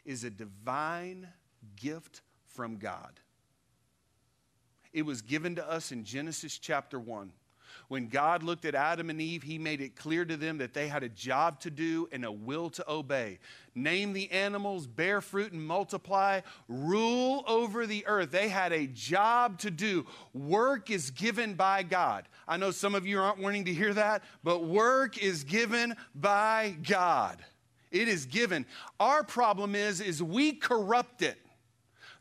is 0.04 0.24
a 0.24 0.30
divine 0.30 1.28
gift 1.76 2.22
from 2.46 2.76
God. 2.76 3.20
It 4.92 5.02
was 5.04 5.22
given 5.22 5.56
to 5.56 5.68
us 5.68 5.90
in 5.90 6.04
Genesis 6.04 6.58
chapter 6.58 7.00
1. 7.00 7.32
When 7.88 8.08
God 8.08 8.42
looked 8.42 8.64
at 8.64 8.74
Adam 8.74 9.10
and 9.10 9.20
Eve, 9.20 9.42
he 9.42 9.58
made 9.58 9.80
it 9.80 9.96
clear 9.96 10.24
to 10.24 10.37
them 10.37 10.58
that 10.58 10.74
they 10.74 10.88
had 10.88 11.02
a 11.02 11.08
job 11.08 11.60
to 11.60 11.70
do 11.70 12.08
and 12.12 12.24
a 12.24 12.32
will 12.32 12.70
to 12.70 12.90
obey. 12.90 13.38
Name 13.74 14.12
the 14.12 14.30
animals, 14.30 14.87
bear 14.87 15.20
fruit 15.20 15.52
and 15.52 15.64
multiply, 15.64 16.40
rule 16.68 17.44
over 17.46 17.87
the 17.87 18.06
earth. 18.06 18.30
They 18.30 18.48
had 18.48 18.72
a 18.72 18.87
job 18.87 19.58
to 19.60 19.70
do. 19.70 20.06
Work 20.32 20.90
is 20.90 21.10
given 21.10 21.54
by 21.54 21.82
God. 21.82 22.28
I 22.46 22.56
know 22.56 22.70
some 22.70 22.94
of 22.94 23.06
you 23.06 23.20
aren't 23.20 23.38
wanting 23.38 23.64
to 23.64 23.74
hear 23.74 23.94
that, 23.94 24.22
but 24.42 24.64
work 24.64 25.18
is 25.18 25.44
given 25.44 25.96
by 26.14 26.76
God. 26.87 27.44
It 27.90 28.08
is 28.08 28.26
given. 28.26 28.66
Our 28.98 29.22
problem 29.22 29.74
is 29.74 30.00
is 30.00 30.22
we 30.22 30.52
corrupt 30.52 31.22
it. 31.22 31.38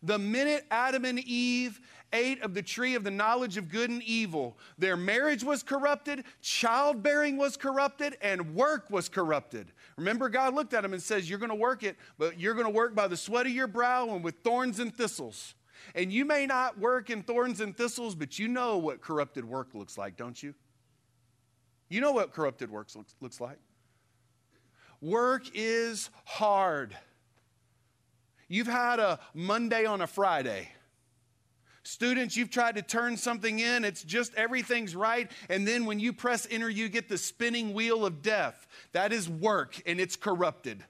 The 0.03 0.19
minute 0.19 0.65
Adam 0.69 1.05
and 1.05 1.17
Eve 1.19 1.79
ate 2.11 2.41
of 2.43 2.53
the 2.53 2.61
tree 2.61 2.93
of 2.93 3.03
the 3.03 3.11
knowledge 3.11 3.57
of 3.57 3.69
good 3.69 3.89
and 3.89 4.03
evil, 4.03 4.57
their 4.77 4.97
marriage 4.97 5.43
was 5.43 5.63
corrupted, 5.63 6.25
childbearing 6.41 7.37
was 7.37 7.55
corrupted, 7.57 8.17
and 8.21 8.53
work 8.53 8.89
was 8.89 9.07
corrupted. 9.07 9.71
Remember, 9.97 10.27
God 10.27 10.53
looked 10.53 10.73
at 10.73 10.83
them 10.83 10.93
and 10.93 11.01
says, 11.01 11.29
You're 11.29 11.39
going 11.39 11.49
to 11.49 11.55
work 11.55 11.83
it, 11.83 11.95
but 12.17 12.39
you're 12.39 12.53
going 12.53 12.67
to 12.67 12.73
work 12.73 12.93
by 12.93 13.07
the 13.07 13.17
sweat 13.17 13.45
of 13.45 13.53
your 13.53 13.67
brow 13.67 14.09
and 14.09 14.23
with 14.23 14.35
thorns 14.43 14.79
and 14.79 14.93
thistles. 14.93 15.55
And 15.95 16.11
you 16.11 16.25
may 16.25 16.45
not 16.45 16.77
work 16.77 17.09
in 17.09 17.23
thorns 17.23 17.61
and 17.61 17.75
thistles, 17.75 18.13
but 18.13 18.37
you 18.37 18.47
know 18.47 18.77
what 18.77 19.01
corrupted 19.01 19.45
work 19.45 19.73
looks 19.73 19.97
like, 19.97 20.17
don't 20.17 20.41
you? 20.41 20.53
You 21.89 22.01
know 22.01 22.11
what 22.11 22.33
corrupted 22.33 22.69
work 22.71 22.87
looks, 22.95 23.15
looks 23.21 23.39
like. 23.41 23.57
Work 25.01 25.43
is 25.53 26.09
hard. 26.25 26.95
You've 28.53 28.67
had 28.67 28.99
a 28.99 29.19
Monday 29.33 29.83
on 29.85 30.01
a 30.01 30.05
Friday. 30.05 30.69
Students, 31.81 32.37
you've 32.37 32.51
tried 32.51 32.75
to 32.75 32.83
turn 32.83 33.17
something 33.17 33.57
in, 33.57 33.83
it's 33.83 34.03
just 34.03 34.31
everything's 34.35 34.95
right. 34.95 35.31
And 35.49 35.67
then 35.67 35.85
when 35.85 35.99
you 35.99 36.13
press 36.13 36.47
enter, 36.51 36.69
you 36.69 36.87
get 36.87 37.09
the 37.09 37.17
spinning 37.17 37.73
wheel 37.73 38.05
of 38.05 38.21
death. 38.21 38.67
That 38.91 39.11
is 39.11 39.27
work, 39.27 39.81
and 39.87 39.99
it's 39.99 40.15
corrupted. 40.15 40.83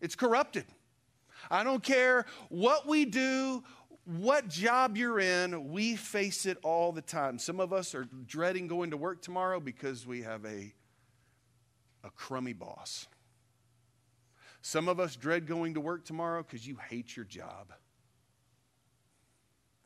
It's 0.00 0.16
corrupted. 0.16 0.64
I 1.48 1.62
don't 1.62 1.80
care 1.80 2.26
what 2.48 2.88
we 2.88 3.04
do, 3.04 3.62
what 4.04 4.48
job 4.48 4.96
you're 4.96 5.20
in, 5.20 5.70
we 5.70 5.94
face 5.94 6.44
it 6.44 6.58
all 6.64 6.90
the 6.90 7.02
time. 7.02 7.38
Some 7.38 7.60
of 7.60 7.72
us 7.72 7.94
are 7.94 8.08
dreading 8.26 8.66
going 8.66 8.90
to 8.90 8.96
work 8.96 9.22
tomorrow 9.22 9.60
because 9.60 10.08
we 10.08 10.22
have 10.22 10.44
a, 10.44 10.74
a 12.02 12.10
crummy 12.16 12.52
boss. 12.52 13.06
Some 14.68 14.86
of 14.86 15.00
us 15.00 15.16
dread 15.16 15.46
going 15.46 15.72
to 15.72 15.80
work 15.80 16.04
tomorrow 16.04 16.42
because 16.42 16.66
you 16.66 16.76
hate 16.90 17.16
your 17.16 17.24
job 17.24 17.72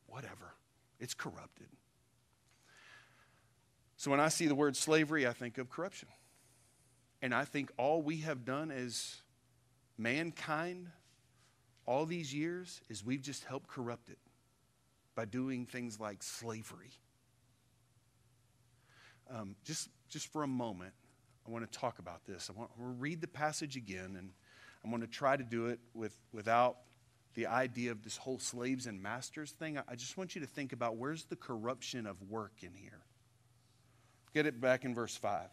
whatever. 0.09 0.57
It's 0.99 1.15
corrupted. 1.15 1.69
So 3.97 4.11
when 4.11 4.19
I 4.19 4.29
see 4.29 4.49
the 4.49 4.57
word 4.57 4.77
slavery, 4.77 5.25
I 5.25 5.35
think 5.35 5.57
of 5.59 5.71
corruption. 5.71 6.09
And 7.23 7.33
I 7.33 7.45
think 7.45 7.71
all 7.77 8.03
we 8.03 8.23
have 8.23 8.45
done 8.45 8.73
as 8.73 9.23
mankind 9.99 10.89
all 11.87 12.05
these 12.05 12.35
years 12.35 12.81
is 12.89 13.05
we've 13.05 13.23
just 13.23 13.45
helped 13.45 13.69
corrupt 13.69 14.09
it 14.09 14.19
by 15.15 15.27
doing 15.27 15.65
things 15.65 16.01
like 16.01 16.25
slavery. 16.25 16.91
Um, 19.31 19.55
just, 19.65 19.91
just 20.09 20.27
for 20.33 20.43
a 20.43 20.49
moment, 20.49 20.93
I 21.47 21.53
want 21.53 21.71
to 21.71 21.79
talk 21.79 22.01
about 22.01 22.25
this. 22.27 22.51
I 22.53 22.59
want 22.59 22.75
to 22.75 22.83
read 22.83 23.21
the 23.21 23.29
passage 23.29 23.77
again, 23.77 24.17
and 24.19 24.31
I'm 24.85 24.91
going 24.91 25.03
to 25.03 25.09
try 25.09 25.37
to 25.37 25.45
do 25.45 25.67
it 25.67 25.81
with, 25.95 26.17
without 26.33 26.79
the 27.35 27.47
idea 27.47 27.91
of 27.91 28.03
this 28.03 28.17
whole 28.17 28.39
slaves 28.39 28.87
and 28.87 29.03
masters 29.03 29.53
thing, 29.53 29.79
I 29.89 29.95
just 29.95 30.17
want 30.17 30.35
you 30.35 30.41
to 30.41 30.47
think 30.47 30.73
about 30.73 30.97
where's 30.97 31.25
the 31.25 31.37
corruption 31.37 32.07
of 32.07 32.21
work 32.29 32.53
in 32.63 32.75
here. 32.75 33.01
Get 34.35 34.47
it 34.47 34.61
back 34.61 34.85
in 34.85 34.95
verse 34.95 35.17
5. 35.17 35.49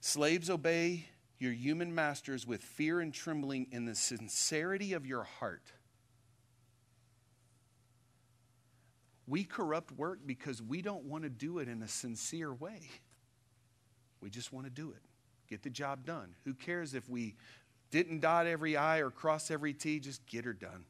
Slaves, 0.00 0.48
obey 0.50 1.06
your 1.38 1.52
human 1.52 1.94
masters 1.94 2.46
with 2.46 2.62
fear 2.62 3.00
and 3.00 3.12
trembling 3.12 3.66
in 3.72 3.84
the 3.84 3.94
sincerity 3.94 4.92
of 4.92 5.06
your 5.06 5.24
heart. 5.24 5.72
We 9.26 9.44
corrupt 9.44 9.92
work 9.92 10.20
because 10.26 10.60
we 10.60 10.82
don't 10.82 11.04
want 11.04 11.24
to 11.24 11.30
do 11.30 11.58
it 11.58 11.68
in 11.68 11.82
a 11.82 11.88
sincere 11.88 12.52
way. 12.52 12.80
We 14.20 14.28
just 14.28 14.52
want 14.52 14.66
to 14.66 14.70
do 14.70 14.90
it, 14.90 15.02
get 15.50 15.62
the 15.62 15.70
job 15.70 16.06
done. 16.06 16.34
Who 16.44 16.54
cares 16.54 16.94
if 16.94 17.08
we 17.08 17.34
didn't 17.90 18.20
dot 18.20 18.46
every 18.46 18.76
I 18.76 18.98
or 18.98 19.10
cross 19.10 19.50
every 19.50 19.74
T, 19.74 19.98
just 19.98 20.24
get 20.26 20.44
her 20.44 20.52
done. 20.52 20.84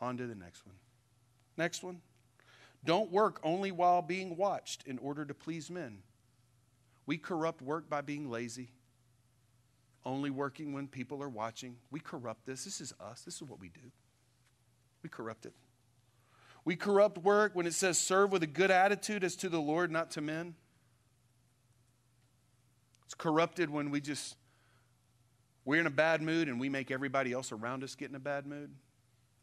On 0.00 0.16
to 0.16 0.26
the 0.26 0.34
next 0.34 0.66
one. 0.66 0.74
Next 1.56 1.82
one. 1.82 2.00
Don't 2.84 3.12
work 3.12 3.38
only 3.44 3.70
while 3.70 4.02
being 4.02 4.36
watched 4.36 4.84
in 4.86 4.98
order 4.98 5.24
to 5.24 5.32
please 5.32 5.70
men. 5.70 5.98
We 7.06 7.16
corrupt 7.16 7.62
work 7.62 7.88
by 7.88 8.00
being 8.00 8.28
lazy, 8.28 8.70
only 10.04 10.30
working 10.30 10.72
when 10.72 10.88
people 10.88 11.22
are 11.22 11.28
watching. 11.28 11.76
We 11.90 12.00
corrupt 12.00 12.46
this. 12.46 12.64
This 12.64 12.80
is 12.80 12.92
us. 13.00 13.22
This 13.22 13.36
is 13.36 13.42
what 13.42 13.60
we 13.60 13.68
do. 13.68 13.92
We 15.02 15.08
corrupt 15.08 15.46
it. 15.46 15.54
We 16.64 16.76
corrupt 16.76 17.18
work 17.18 17.54
when 17.54 17.66
it 17.66 17.74
says 17.74 17.98
serve 17.98 18.32
with 18.32 18.42
a 18.42 18.48
good 18.48 18.70
attitude 18.70 19.24
as 19.24 19.36
to 19.36 19.48
the 19.48 19.60
Lord, 19.60 19.90
not 19.90 20.10
to 20.12 20.20
men. 20.20 20.54
It's 23.12 23.20
corrupted 23.22 23.68
when 23.68 23.90
we 23.90 24.00
just 24.00 24.36
we're 25.66 25.78
in 25.78 25.86
a 25.86 25.90
bad 25.90 26.22
mood 26.22 26.48
and 26.48 26.58
we 26.58 26.70
make 26.70 26.90
everybody 26.90 27.30
else 27.30 27.52
around 27.52 27.84
us 27.84 27.94
get 27.94 28.08
in 28.08 28.16
a 28.16 28.18
bad 28.18 28.46
mood. 28.46 28.70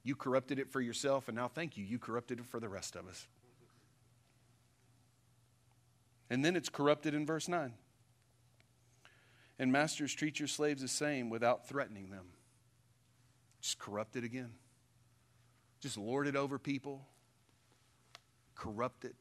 You 0.02 0.16
corrupted 0.16 0.58
it 0.58 0.72
for 0.72 0.82
yourself, 0.82 1.28
and 1.28 1.38
now 1.38 1.48
thank 1.48 1.78
you, 1.78 1.86
you 1.86 2.00
corrupted 2.00 2.40
it 2.40 2.48
for 2.48 2.60
the 2.60 2.68
rest 2.68 2.96
of 2.96 3.08
us. 3.08 3.28
And 6.32 6.44
then 6.44 6.56
it's 6.56 6.68
corrupted 6.68 7.14
in 7.14 7.28
verse 7.28 7.48
9. 7.48 7.72
And 9.60 9.72
masters 9.72 10.16
treat 10.16 10.40
your 10.40 10.48
slaves 10.48 10.82
the 10.82 10.88
same 10.88 11.30
without 11.30 11.68
threatening 11.68 12.10
them. 12.10 12.26
Just 13.62 13.78
corrupt 13.78 14.16
it 14.16 14.24
again. 14.24 14.50
Just 15.80 15.96
lord 15.96 16.26
it 16.26 16.36
over 16.36 16.58
people. 16.58 17.06
Corrupt 18.56 19.06
it. 19.06 19.14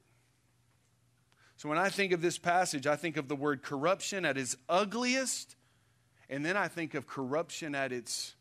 So 1.59 1.68
when 1.68 1.76
I 1.76 1.88
think 1.88 2.12
of 2.12 2.22
this 2.22 2.38
passage, 2.38 2.86
I 2.86 2.96
think 2.96 3.16
of 3.16 3.28
the 3.28 3.36
word 3.36 3.62
corruption 3.62 4.24
at 4.24 4.38
its 4.38 4.56
ugliest 4.68 5.56
and 6.30 6.44
then 6.44 6.56
I 6.56 6.68
think 6.68 6.94
of 6.94 7.06
corruption 7.06 7.74
at 7.74 7.92
its, 7.92 8.34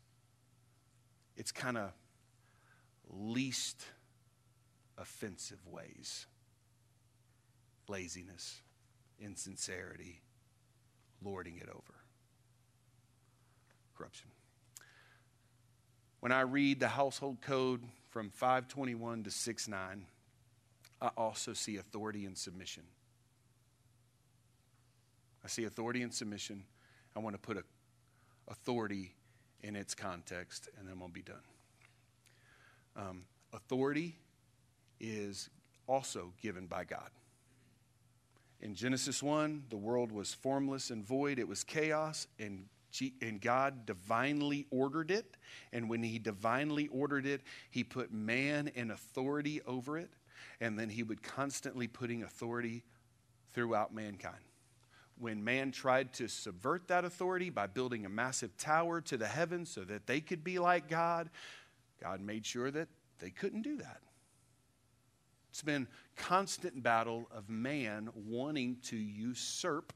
its 1.36 1.50
kind 1.50 1.78
of 1.78 1.90
least 3.10 3.84
offensive 4.96 5.66
ways 5.66 6.26
laziness, 7.88 8.60
insincerity, 9.18 10.20
lording 11.22 11.56
it 11.56 11.68
over. 11.70 11.94
Corruption. 13.96 14.28
When 16.20 16.32
I 16.32 16.42
read 16.42 16.80
the 16.80 16.88
household 16.88 17.40
code 17.40 17.82
from 18.10 18.28
521 18.28 19.24
to 19.24 19.30
69, 19.30 20.04
I 21.00 21.10
also 21.16 21.54
see 21.54 21.78
authority 21.78 22.26
and 22.26 22.36
submission. 22.36 22.82
I 25.48 25.50
see 25.50 25.64
authority 25.64 26.02
and 26.02 26.12
submission. 26.12 26.62
I 27.16 27.20
want 27.20 27.34
to 27.34 27.40
put 27.40 27.56
a, 27.56 27.62
authority 28.48 29.14
in 29.62 29.76
its 29.76 29.94
context, 29.94 30.68
and 30.78 30.86
then 30.86 31.00
we'll 31.00 31.08
be 31.08 31.22
done. 31.22 31.40
Um, 32.94 33.22
authority 33.54 34.18
is 35.00 35.48
also 35.86 36.34
given 36.42 36.66
by 36.66 36.84
God. 36.84 37.08
In 38.60 38.74
Genesis 38.74 39.22
1, 39.22 39.62
the 39.70 39.78
world 39.78 40.12
was 40.12 40.34
formless 40.34 40.90
and 40.90 41.02
void, 41.02 41.38
it 41.38 41.48
was 41.48 41.64
chaos, 41.64 42.26
and, 42.38 42.66
G- 42.90 43.14
and 43.22 43.40
God 43.40 43.86
divinely 43.86 44.66
ordered 44.70 45.10
it. 45.10 45.38
And 45.72 45.88
when 45.88 46.02
He 46.02 46.18
divinely 46.18 46.88
ordered 46.88 47.24
it, 47.24 47.40
He 47.70 47.84
put 47.84 48.12
man 48.12 48.68
in 48.74 48.90
authority 48.90 49.62
over 49.62 49.96
it, 49.96 50.10
and 50.60 50.78
then 50.78 50.90
He 50.90 51.02
would 51.02 51.22
constantly 51.22 51.86
putting 51.86 52.22
authority 52.22 52.82
throughout 53.54 53.94
mankind. 53.94 54.47
When 55.18 55.42
man 55.42 55.72
tried 55.72 56.12
to 56.14 56.28
subvert 56.28 56.88
that 56.88 57.04
authority 57.04 57.50
by 57.50 57.66
building 57.66 58.06
a 58.06 58.08
massive 58.08 58.56
tower 58.56 59.00
to 59.02 59.16
the 59.16 59.26
heavens 59.26 59.68
so 59.68 59.82
that 59.82 60.06
they 60.06 60.20
could 60.20 60.44
be 60.44 60.58
like 60.58 60.88
God, 60.88 61.28
God 62.00 62.20
made 62.20 62.46
sure 62.46 62.70
that 62.70 62.88
they 63.18 63.30
couldn't 63.30 63.62
do 63.62 63.76
that. 63.78 64.00
It's 65.50 65.62
been 65.62 65.88
constant 66.16 66.82
battle 66.82 67.28
of 67.32 67.48
man 67.48 68.10
wanting 68.14 68.76
to 68.84 68.96
usurp 68.96 69.92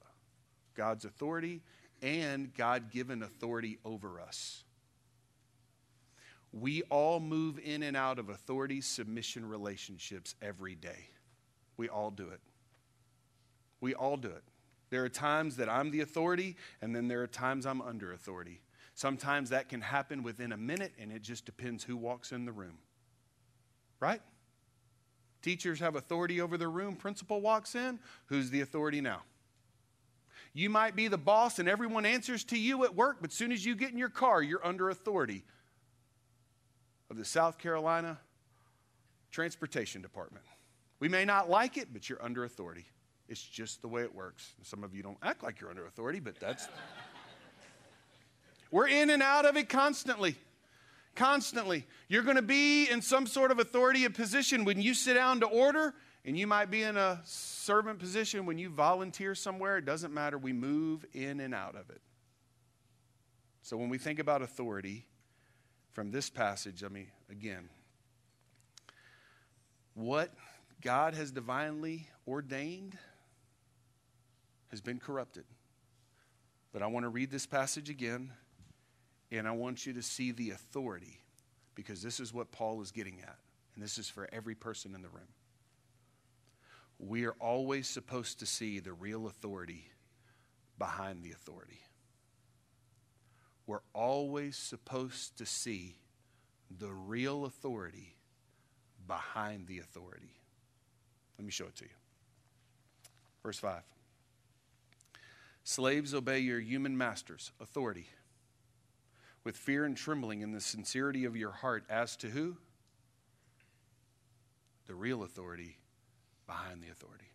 God's 0.75 1.05
authority 1.05 1.63
and 2.03 2.53
God 2.55 2.91
given 2.91 3.23
authority 3.23 3.79
over 3.85 4.21
us. 4.21 4.65
We 6.53 6.83
all 6.91 7.21
move 7.21 7.59
in 7.63 7.83
and 7.83 7.97
out 7.97 8.19
of 8.19 8.29
authority 8.29 8.81
submission 8.81 9.49
relationships 9.49 10.35
every 10.43 10.75
day. 10.75 11.09
We 11.77 11.89
all 11.89 12.11
do 12.11 12.29
it. 12.29 12.41
We 13.81 13.95
all 13.95 14.17
do 14.17 14.29
it. 14.29 14.43
There 14.93 15.03
are 15.03 15.09
times 15.09 15.57
that 15.57 15.71
I'm 15.71 15.91
the 15.91 16.03
authority, 16.03 16.55
and 16.83 16.95
then 16.95 17.09
there 17.09 17.23
are 17.23 17.27
times 17.27 17.65
I'm 17.65 17.81
under 17.81 18.13
authority. 18.13 18.61
Sometimes 18.95 19.49
that 19.49 19.71
can 19.71 19.81
happen 19.81 20.23
within 20.23 20.53
a 20.53 20.57
minute, 20.59 20.93
and 21.01 21.11
it 21.11 21.23
just 21.23 21.47
depends 21.47 21.83
who 21.83 21.97
walks 21.97 22.31
in 22.31 22.45
the 22.45 22.53
room. 22.53 22.77
Right? 24.01 24.21
Teachers 25.41 25.81
have 25.81 25.97
authority 25.97 26.43
over 26.43 26.59
the 26.59 26.69
room. 26.69 26.97
Principal 26.97 27.41
walks 27.41 27.75
in. 27.75 28.01
Who's 28.27 28.51
the 28.51 28.61
authority 28.61 29.01
now? 29.01 29.23
You 30.53 30.69
might 30.69 30.95
be 30.95 31.09
the 31.09 31.17
boss 31.17 31.59
and 31.59 31.71
everyone 31.71 32.05
answers 32.05 32.45
to 32.45 32.59
you 32.59 32.85
at 32.85 32.95
work, 32.95 33.17
but 33.23 33.33
soon 33.33 33.51
as 33.51 33.65
you 33.65 33.75
get 33.75 33.93
in 33.93 33.97
your 33.97 34.11
car, 34.11 34.43
you're 34.43 34.65
under 34.65 34.91
authority 34.91 35.43
of 37.11 37.17
the 37.17 37.25
South 37.25 37.57
Carolina 37.57 38.19
Transportation 39.31 40.03
Department. 40.03 40.45
We 41.01 41.09
may 41.09 41.25
not 41.25 41.49
like 41.49 41.79
it, 41.79 41.95
but 41.95 42.11
you're 42.11 42.23
under 42.23 42.45
authority. 42.45 42.85
It's 43.29 43.43
just 43.43 43.83
the 43.83 43.89
way 43.89 44.03
it 44.03 44.15
works. 44.15 44.53
Some 44.63 44.85
of 44.85 44.95
you 44.95 45.03
don't 45.03 45.19
act 45.23 45.43
like 45.43 45.61
you're 45.61 45.71
under 45.71 45.87
authority, 45.87 46.21
but 46.21 46.39
that's. 46.39 46.69
We're 48.71 48.89
in 48.89 49.11
and 49.11 49.23
out 49.23 49.45
of 49.45 49.57
it 49.57 49.69
constantly 49.69 50.37
constantly. 51.15 51.87
You're 52.09 52.23
going 52.23 52.37
to 52.37 52.43
be 52.43 52.89
in 52.89 53.03
some 53.03 53.27
sort 53.27 53.51
of 53.51 53.59
authority 53.59 54.05
and 54.05 54.15
position 54.15 54.65
when 54.65 54.81
you 54.81 54.95
sit 54.95 55.15
down 55.15 55.41
to 55.41 55.47
order, 55.47 55.95
and 56.25 56.39
you 56.39 56.47
might 56.47 56.71
be 56.71 56.83
in 56.83 56.97
a 56.97 57.21
servant 57.25 57.99
position 57.99 58.47
when 58.47 58.59
you 58.59 58.71
volunteer 58.71 59.35
somewhere. 59.35 59.79
It 59.79 59.85
doesn't 59.85 60.13
matter. 60.13 60.39
We 60.39 60.53
move 60.53 61.05
in 61.13 61.41
and 61.41 61.55
out 61.55 61.75
of 61.75 61.91
it. 61.91 62.01
So 63.63 63.77
when 63.77 63.89
we 63.89 63.99
think 63.99 64.19
about 64.19 64.43
authority 64.43 65.07
from 65.93 66.11
this 66.11 66.31
passage, 66.31 66.83
I 66.83 66.89
mean, 66.89 67.09
again, 67.31 67.69
what 69.95 70.33
God 70.81 71.15
has 71.15 71.31
divinely 71.31 72.09
ordained 72.27 72.99
has 74.73 74.81
been 74.81 74.99
corrupted. 74.99 75.45
But 76.73 76.83
I 76.83 76.87
want 76.87 77.05
to 77.05 77.11
read 77.11 77.31
this 77.31 77.47
passage 77.47 77.91
again 77.91 78.33
and 79.31 79.47
I 79.47 79.53
want 79.53 79.87
you 79.87 79.93
to 79.93 80.03
see 80.03 80.33
the 80.33 80.51
authority 80.51 81.21
because 81.75 82.03
this 82.03 82.19
is 82.19 82.35
what 82.35 82.51
Paul 82.51 82.81
is 82.81 82.91
getting 82.91 83.21
at. 83.21 83.37
And 83.75 83.85
this 83.85 83.99
is 83.99 84.09
for 84.09 84.29
every 84.33 84.55
person 84.55 84.95
in 84.95 85.03
the 85.03 85.09
room. 85.09 85.29
We 86.99 87.25
are 87.27 87.35
always 87.39 87.87
supposed 87.87 88.41
to 88.41 88.47
see 88.47 88.81
the 88.81 88.93
real 88.93 89.27
authority 89.27 89.91
behind 90.79 91.23
the 91.23 91.33
authority. 91.33 91.81
We're 93.67 93.81
always 93.95 94.57
supposed 94.57 95.37
to 95.39 95.47
see 95.47 95.97
the 96.79 96.93
real 96.93 97.45
authority 97.45 98.17
behind 99.07 99.67
the 99.67 99.79
authority. 99.79 100.35
Let 101.39 101.45
me 101.45 101.53
show 101.53 101.67
it 101.67 101.77
to 101.77 101.85
you. 101.85 101.91
Verse 103.43 103.59
5 103.59 103.83
Slaves, 105.65 106.13
obey 106.15 106.41
your 106.41 106.61
human 106.61 106.97
masters' 106.97 107.53
authority 107.61 108.09
with 109.45 109.57
fear 109.57 109.85
and 109.85 109.97
trembling 109.97 110.41
in 110.41 110.53
the 110.53 110.61
sincerity 110.61 111.25
of 111.25 111.37
your 111.37 111.53
heart 111.53 111.85
as 111.89 112.17
to 112.17 112.29
who? 112.29 112.57
The 114.87 114.95
real 114.95 115.23
authority 115.23 115.79
behind 116.47 116.83
the 116.83 116.91
authority. 116.91 117.27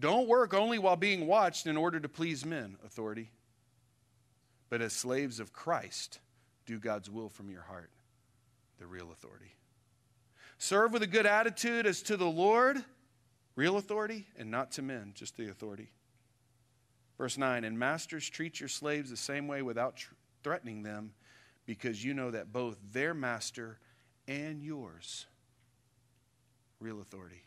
Don't 0.00 0.28
work 0.28 0.54
only 0.54 0.78
while 0.78 0.96
being 0.96 1.26
watched 1.26 1.66
in 1.66 1.76
order 1.76 2.00
to 2.00 2.08
please 2.08 2.44
men, 2.44 2.76
authority, 2.84 3.30
but 4.68 4.80
as 4.80 4.92
slaves 4.92 5.38
of 5.38 5.52
Christ, 5.52 6.18
do 6.66 6.78
God's 6.78 7.10
will 7.10 7.28
from 7.28 7.50
your 7.50 7.62
heart, 7.62 7.90
the 8.78 8.86
real 8.86 9.12
authority. 9.12 9.54
Serve 10.58 10.92
with 10.92 11.02
a 11.02 11.08
good 11.08 11.26
attitude 11.26 11.86
as 11.86 12.02
to 12.02 12.16
the 12.16 12.28
Lord, 12.28 12.84
real 13.54 13.76
authority, 13.76 14.26
and 14.36 14.50
not 14.50 14.72
to 14.72 14.82
men, 14.82 15.12
just 15.14 15.36
the 15.36 15.48
authority. 15.48 15.90
Verse 17.18 17.38
9, 17.38 17.64
and 17.64 17.78
masters 17.78 18.28
treat 18.28 18.58
your 18.58 18.68
slaves 18.68 19.10
the 19.10 19.16
same 19.16 19.46
way 19.46 19.62
without 19.62 19.96
tr- 19.96 20.14
threatening 20.42 20.82
them 20.82 21.12
because 21.66 22.04
you 22.04 22.14
know 22.14 22.30
that 22.30 22.52
both 22.52 22.76
their 22.92 23.14
master 23.14 23.78
and 24.26 24.62
yours, 24.62 25.26
real 26.80 27.00
authority, 27.00 27.44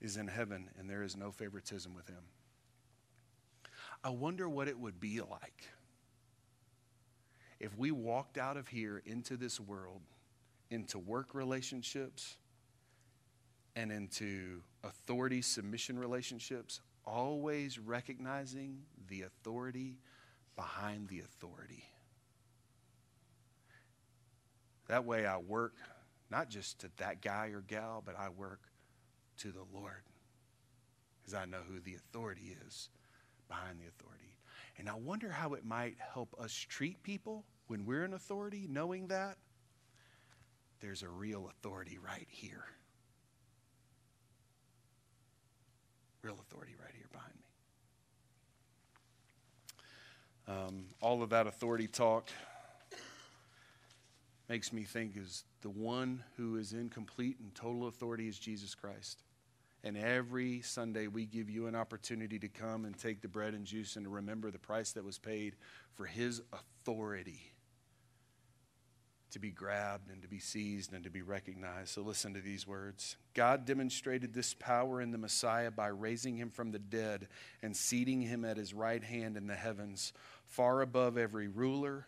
is 0.00 0.16
in 0.16 0.28
heaven 0.28 0.70
and 0.78 0.88
there 0.88 1.02
is 1.02 1.16
no 1.16 1.30
favoritism 1.30 1.94
with 1.94 2.08
him. 2.08 2.22
I 4.02 4.10
wonder 4.10 4.48
what 4.48 4.68
it 4.68 4.78
would 4.78 4.98
be 5.00 5.20
like 5.20 5.68
if 7.60 7.76
we 7.76 7.90
walked 7.90 8.38
out 8.38 8.56
of 8.56 8.68
here 8.68 9.02
into 9.04 9.36
this 9.36 9.60
world, 9.60 10.00
into 10.70 10.98
work 10.98 11.34
relationships, 11.34 12.36
and 13.76 13.92
into 13.92 14.62
authority 14.82 15.42
submission 15.42 15.98
relationships, 15.98 16.80
always 17.06 17.78
recognizing 17.78 18.82
the 19.08 19.22
authority 19.22 19.98
behind 20.56 21.08
the 21.08 21.20
authority. 21.20 21.84
That 24.88 25.04
way 25.04 25.26
I 25.26 25.38
work 25.38 25.74
not 26.30 26.48
just 26.48 26.80
to 26.80 26.90
that 26.98 27.22
guy 27.22 27.48
or 27.48 27.60
gal, 27.60 28.02
but 28.04 28.16
I 28.18 28.28
work 28.28 28.60
to 29.38 29.52
the 29.52 29.64
Lord 29.72 30.02
because 31.20 31.34
I 31.34 31.44
know 31.44 31.60
who 31.68 31.80
the 31.80 31.94
authority 31.94 32.56
is 32.66 32.88
behind 33.48 33.80
the 33.80 33.88
authority. 33.88 34.36
And 34.78 34.88
I 34.88 34.94
wonder 34.94 35.30
how 35.30 35.54
it 35.54 35.64
might 35.64 35.96
help 36.12 36.34
us 36.40 36.52
treat 36.52 37.02
people 37.02 37.44
when 37.66 37.84
we're 37.84 38.04
in 38.04 38.14
authority, 38.14 38.66
knowing 38.68 39.08
that 39.08 39.36
there's 40.80 41.02
a 41.02 41.08
real 41.08 41.48
authority 41.50 41.98
right 41.98 42.26
here. 42.28 42.64
Real 46.22 46.38
authority 46.40 46.74
right 46.80 46.92
here 46.94 47.08
behind 47.12 47.34
me. 47.34 47.40
Um, 50.48 50.84
all 51.00 51.22
of 51.22 51.30
that 51.30 51.46
authority 51.46 51.86
talk 51.86 52.28
makes 54.48 54.72
me 54.72 54.82
think 54.82 55.16
is 55.16 55.44
the 55.62 55.70
one 55.70 56.24
who 56.36 56.56
is 56.56 56.72
in 56.72 56.88
complete 56.88 57.38
and 57.40 57.54
total 57.54 57.86
authority 57.86 58.28
is 58.28 58.38
Jesus 58.38 58.74
Christ. 58.74 59.22
And 59.82 59.96
every 59.96 60.60
Sunday, 60.60 61.06
we 61.06 61.24
give 61.24 61.48
you 61.48 61.66
an 61.66 61.74
opportunity 61.74 62.38
to 62.38 62.48
come 62.48 62.84
and 62.84 62.98
take 62.98 63.22
the 63.22 63.28
bread 63.28 63.54
and 63.54 63.64
juice 63.64 63.96
and 63.96 64.04
to 64.04 64.10
remember 64.10 64.50
the 64.50 64.58
price 64.58 64.92
that 64.92 65.04
was 65.04 65.18
paid 65.18 65.54
for 65.94 66.04
his 66.04 66.42
authority 66.52 67.49
to 69.30 69.38
be 69.38 69.50
grabbed 69.50 70.10
and 70.10 70.22
to 70.22 70.28
be 70.28 70.38
seized 70.38 70.92
and 70.92 71.04
to 71.04 71.10
be 71.10 71.22
recognized. 71.22 71.90
So 71.90 72.02
listen 72.02 72.34
to 72.34 72.40
these 72.40 72.66
words 72.66 73.16
God 73.34 73.64
demonstrated 73.64 74.34
this 74.34 74.54
power 74.54 75.00
in 75.00 75.10
the 75.10 75.18
Messiah 75.18 75.70
by 75.70 75.88
raising 75.88 76.36
him 76.36 76.50
from 76.50 76.72
the 76.72 76.78
dead 76.78 77.28
and 77.62 77.76
seating 77.76 78.22
him 78.22 78.44
at 78.44 78.56
his 78.56 78.74
right 78.74 79.02
hand 79.02 79.36
in 79.36 79.46
the 79.46 79.54
heavens 79.54 80.12
far 80.46 80.82
above 80.82 81.16
every 81.16 81.48
ruler 81.48 82.06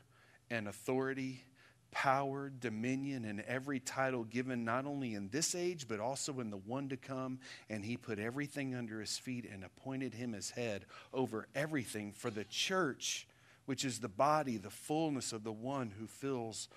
and 0.50 0.68
authority, 0.68 1.44
power, 1.92 2.50
dominion, 2.60 3.24
and 3.24 3.40
every 3.42 3.78
title 3.78 4.24
given 4.24 4.64
not 4.64 4.84
only 4.84 5.14
in 5.14 5.28
this 5.28 5.54
age, 5.54 5.86
but 5.88 6.00
also 6.00 6.40
in 6.40 6.50
the 6.50 6.56
one 6.56 6.88
to 6.88 6.96
come. 6.96 7.38
And 7.70 7.84
he 7.84 7.96
put 7.96 8.18
everything 8.18 8.74
under 8.74 9.00
his 9.00 9.16
feet 9.16 9.48
and 9.50 9.64
appointed 9.64 10.14
him 10.14 10.34
as 10.34 10.50
head 10.50 10.86
over 11.14 11.46
everything 11.54 12.12
for 12.12 12.30
the 12.30 12.44
church, 12.44 13.26
which 13.66 13.84
is 13.84 14.00
the 14.00 14.08
body, 14.08 14.56
the 14.56 14.70
fullness 14.70 15.32
of 15.32 15.44
the 15.44 15.52
one 15.52 15.92
who 15.98 16.06
fills 16.06 16.68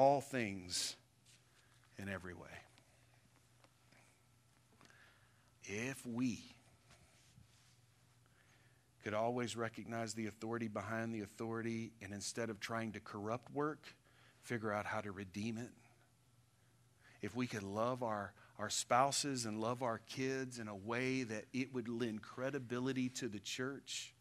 all 0.00 0.22
things 0.22 0.96
in 1.98 2.08
every 2.08 2.32
way. 2.32 2.48
If 5.64 6.06
we 6.06 6.40
could 9.04 9.12
always 9.12 9.56
recognize 9.56 10.14
the 10.14 10.26
authority 10.26 10.68
behind 10.68 11.14
the 11.14 11.20
authority 11.20 11.92
and 12.00 12.14
instead 12.14 12.48
of 12.48 12.60
trying 12.60 12.92
to 12.92 13.00
corrupt 13.00 13.54
work, 13.54 13.94
figure 14.40 14.72
out 14.72 14.86
how 14.86 15.02
to 15.02 15.12
redeem 15.12 15.58
it. 15.58 15.68
If 17.20 17.36
we 17.36 17.46
could 17.46 17.62
love 17.62 18.02
our, 18.02 18.32
our 18.58 18.70
spouses 18.70 19.44
and 19.44 19.60
love 19.60 19.82
our 19.82 20.00
kids 20.08 20.58
in 20.58 20.66
a 20.66 20.74
way 20.74 21.24
that 21.24 21.44
it 21.52 21.74
would 21.74 21.88
lend 21.88 22.22
credibility 22.22 23.10
to 23.10 23.28
the 23.28 23.38
church, 23.38 24.14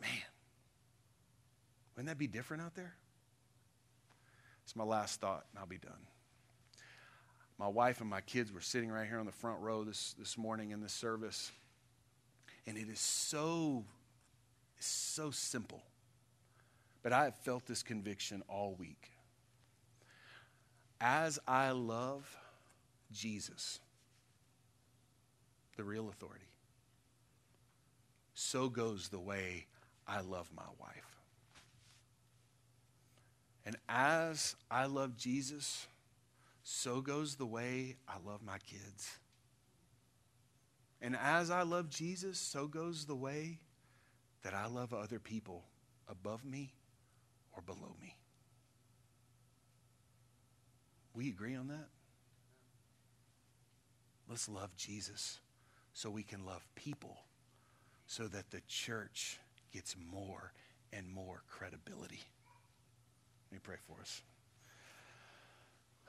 man, 0.00 0.10
wouldn't 1.94 2.08
that 2.08 2.16
be 2.16 2.26
different 2.26 2.62
out 2.62 2.74
there? 2.74 2.94
It's 4.68 4.76
my 4.76 4.84
last 4.84 5.18
thought, 5.18 5.46
and 5.50 5.58
I'll 5.58 5.66
be 5.66 5.78
done. 5.78 6.06
My 7.58 7.68
wife 7.68 8.02
and 8.02 8.10
my 8.10 8.20
kids 8.20 8.52
were 8.52 8.60
sitting 8.60 8.90
right 8.90 9.08
here 9.08 9.18
on 9.18 9.24
the 9.24 9.32
front 9.32 9.60
row 9.62 9.82
this, 9.82 10.14
this 10.18 10.36
morning 10.36 10.72
in 10.72 10.82
this 10.82 10.92
service. 10.92 11.50
And 12.66 12.76
it 12.76 12.90
is 12.90 13.00
so, 13.00 13.86
so 14.78 15.30
simple. 15.30 15.80
But 17.02 17.14
I 17.14 17.24
have 17.24 17.34
felt 17.36 17.64
this 17.64 17.82
conviction 17.82 18.42
all 18.46 18.76
week. 18.78 19.10
As 21.00 21.38
I 21.48 21.70
love 21.70 22.36
Jesus, 23.10 23.80
the 25.78 25.82
real 25.82 26.10
authority, 26.10 26.44
so 28.34 28.68
goes 28.68 29.08
the 29.08 29.18
way 29.18 29.64
I 30.06 30.20
love 30.20 30.50
my 30.54 30.68
wife. 30.78 31.17
And 33.68 33.76
as 33.86 34.56
I 34.70 34.86
love 34.86 35.18
Jesus, 35.18 35.86
so 36.62 37.02
goes 37.02 37.34
the 37.34 37.44
way 37.44 37.96
I 38.08 38.14
love 38.26 38.40
my 38.42 38.56
kids. 38.56 39.18
And 41.02 41.14
as 41.14 41.50
I 41.50 41.64
love 41.64 41.90
Jesus, 41.90 42.38
so 42.38 42.66
goes 42.66 43.04
the 43.04 43.14
way 43.14 43.58
that 44.42 44.54
I 44.54 44.68
love 44.68 44.94
other 44.94 45.18
people 45.18 45.64
above 46.08 46.46
me 46.46 46.72
or 47.54 47.60
below 47.60 47.94
me. 48.00 48.16
We 51.12 51.28
agree 51.28 51.54
on 51.54 51.68
that? 51.68 51.88
Let's 54.30 54.48
love 54.48 54.74
Jesus 54.78 55.40
so 55.92 56.08
we 56.08 56.22
can 56.22 56.46
love 56.46 56.66
people 56.74 57.18
so 58.06 58.28
that 58.28 58.50
the 58.50 58.62
church 58.66 59.38
gets 59.74 59.94
more 60.10 60.54
and 60.90 61.06
more 61.06 61.42
credibility. 61.50 62.22
Let 63.50 63.56
me 63.56 63.60
pray 63.62 63.76
for 63.86 63.98
us. 64.02 64.20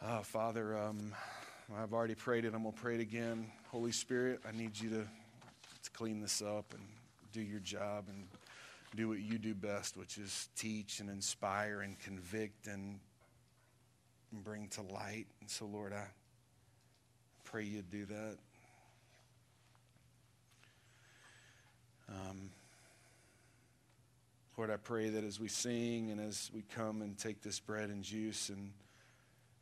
Oh, 0.01 0.23
Father, 0.23 0.77
um, 0.77 1.13
I've 1.77 1.93
already 1.93 2.15
prayed 2.15 2.43
it. 2.43 2.53
I'm 2.53 2.63
going 2.63 2.75
to 2.75 2.81
pray 2.81 2.95
it 2.95 3.01
again. 3.01 3.49
Holy 3.69 3.93
Spirit, 3.93 4.41
I 4.45 4.51
need 4.51 4.77
you 4.77 4.89
to, 4.89 5.03
to 5.03 5.91
clean 5.93 6.19
this 6.19 6.41
up 6.41 6.73
and 6.73 6.83
do 7.31 7.41
your 7.41 7.61
job 7.61 8.05
and 8.09 8.27
do 8.93 9.07
what 9.07 9.19
you 9.19 9.37
do 9.37 9.53
best, 9.53 9.95
which 9.95 10.17
is 10.17 10.49
teach 10.57 10.99
and 10.99 11.09
inspire 11.09 11.79
and 11.79 11.97
convict 11.99 12.67
and, 12.67 12.99
and 14.33 14.43
bring 14.43 14.67
to 14.69 14.81
light. 14.81 15.27
And 15.39 15.49
so, 15.49 15.65
Lord, 15.65 15.93
I 15.93 16.07
pray 17.45 17.63
you 17.63 17.83
do 17.83 18.05
that. 18.05 18.37
Um, 22.09 22.49
Lord, 24.59 24.71
I 24.71 24.75
pray 24.75 25.07
that 25.07 25.23
as 25.23 25.39
we 25.39 25.47
sing 25.47 26.11
and 26.11 26.19
as 26.19 26.51
we 26.53 26.63
come 26.63 27.01
and 27.01 27.17
take 27.17 27.41
this 27.41 27.61
bread 27.61 27.89
and 27.89 28.03
juice 28.03 28.49
and 28.49 28.73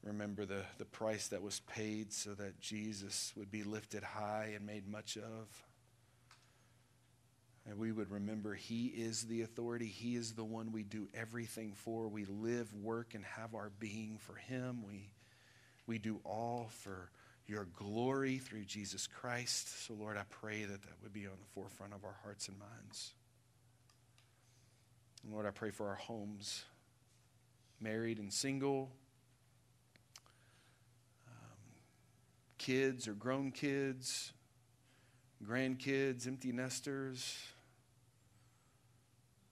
remember 0.02 0.44
the, 0.44 0.64
the 0.80 0.86
price 0.86 1.28
that 1.28 1.44
was 1.44 1.60
paid 1.68 2.12
so 2.12 2.32
that 2.32 2.60
Jesus 2.60 3.32
would 3.38 3.52
be 3.52 3.62
lifted 3.62 4.02
high 4.02 4.54
and 4.56 4.66
made 4.66 4.88
much 4.88 5.16
of. 5.16 5.64
And 7.68 7.78
we 7.78 7.92
would 7.92 8.10
remember 8.10 8.56
He 8.56 8.88
is 8.88 9.26
the 9.26 9.44
authority. 9.44 9.86
He 9.86 10.16
is 10.16 10.34
the 10.34 10.44
one 10.44 10.72
we 10.72 10.82
do 10.82 11.08
everything 11.14 11.74
for. 11.76 12.08
We 12.08 12.26
live, 12.26 12.74
work, 12.74 13.14
and 13.14 13.24
have 13.24 13.54
our 13.54 13.70
being 13.78 14.18
for 14.20 14.34
Him. 14.34 14.82
We, 14.84 15.12
we 15.86 16.00
do 16.00 16.20
all 16.24 16.72
for 16.72 17.12
your 17.46 17.68
glory 17.78 18.40
through 18.40 18.66
Jesus 18.66 19.06
Christ. 19.06 19.86
So, 19.86 19.94
Lord, 19.94 20.18
I 20.18 20.24
pray 20.32 20.64
that 20.64 20.82
that 20.82 20.94
would 21.04 21.14
be 21.14 21.28
on 21.28 21.38
the 21.40 21.54
forefront 21.54 21.94
of 21.94 22.04
our 22.04 22.16
hearts 22.24 22.48
and 22.48 22.58
minds. 22.58 23.14
And 25.28 25.34
Lord, 25.34 25.46
I 25.46 25.52
pray 25.52 25.72
for 25.72 25.90
our 25.90 25.96
homes, 25.96 26.64
married 27.82 28.18
and 28.18 28.32
single 28.32 28.90
um, 31.28 31.34
kids 32.58 33.10
or 33.10 33.14
grown 33.14 33.52
kids, 33.52 34.32
grandkids, 35.46 36.28
empty 36.28 36.54
nesters. 36.54 37.38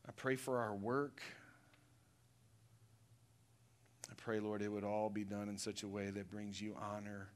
I 0.07 0.13
pray 0.15 0.37
for 0.37 0.59
our 0.59 0.73
work. 0.73 1.21
I 4.09 4.13
pray, 4.15 4.39
Lord, 4.39 4.61
it 4.61 4.71
would 4.71 4.85
all 4.85 5.09
be 5.09 5.25
done 5.25 5.49
in 5.49 5.57
such 5.57 5.83
a 5.83 5.89
way 5.89 6.09
that 6.09 6.31
brings 6.31 6.61
you 6.61 6.73
honor 6.81 7.27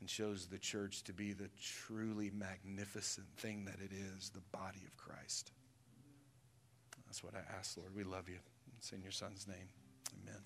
and 0.00 0.10
shows 0.10 0.46
the 0.46 0.58
church 0.58 1.04
to 1.04 1.12
be 1.12 1.32
the 1.32 1.48
truly 1.62 2.32
magnificent 2.36 3.28
thing 3.36 3.66
that 3.66 3.76
it 3.76 3.92
is 3.92 4.30
the 4.30 4.42
body 4.50 4.82
of 4.84 4.96
Christ. 4.96 5.52
That's 7.14 7.22
what 7.22 7.34
I 7.36 7.56
ask, 7.56 7.76
Lord. 7.76 7.94
We 7.94 8.02
love 8.02 8.28
you. 8.28 8.38
It's 8.76 8.90
in 8.90 9.00
your 9.00 9.12
son's 9.12 9.46
name. 9.46 9.68
Amen. 10.20 10.40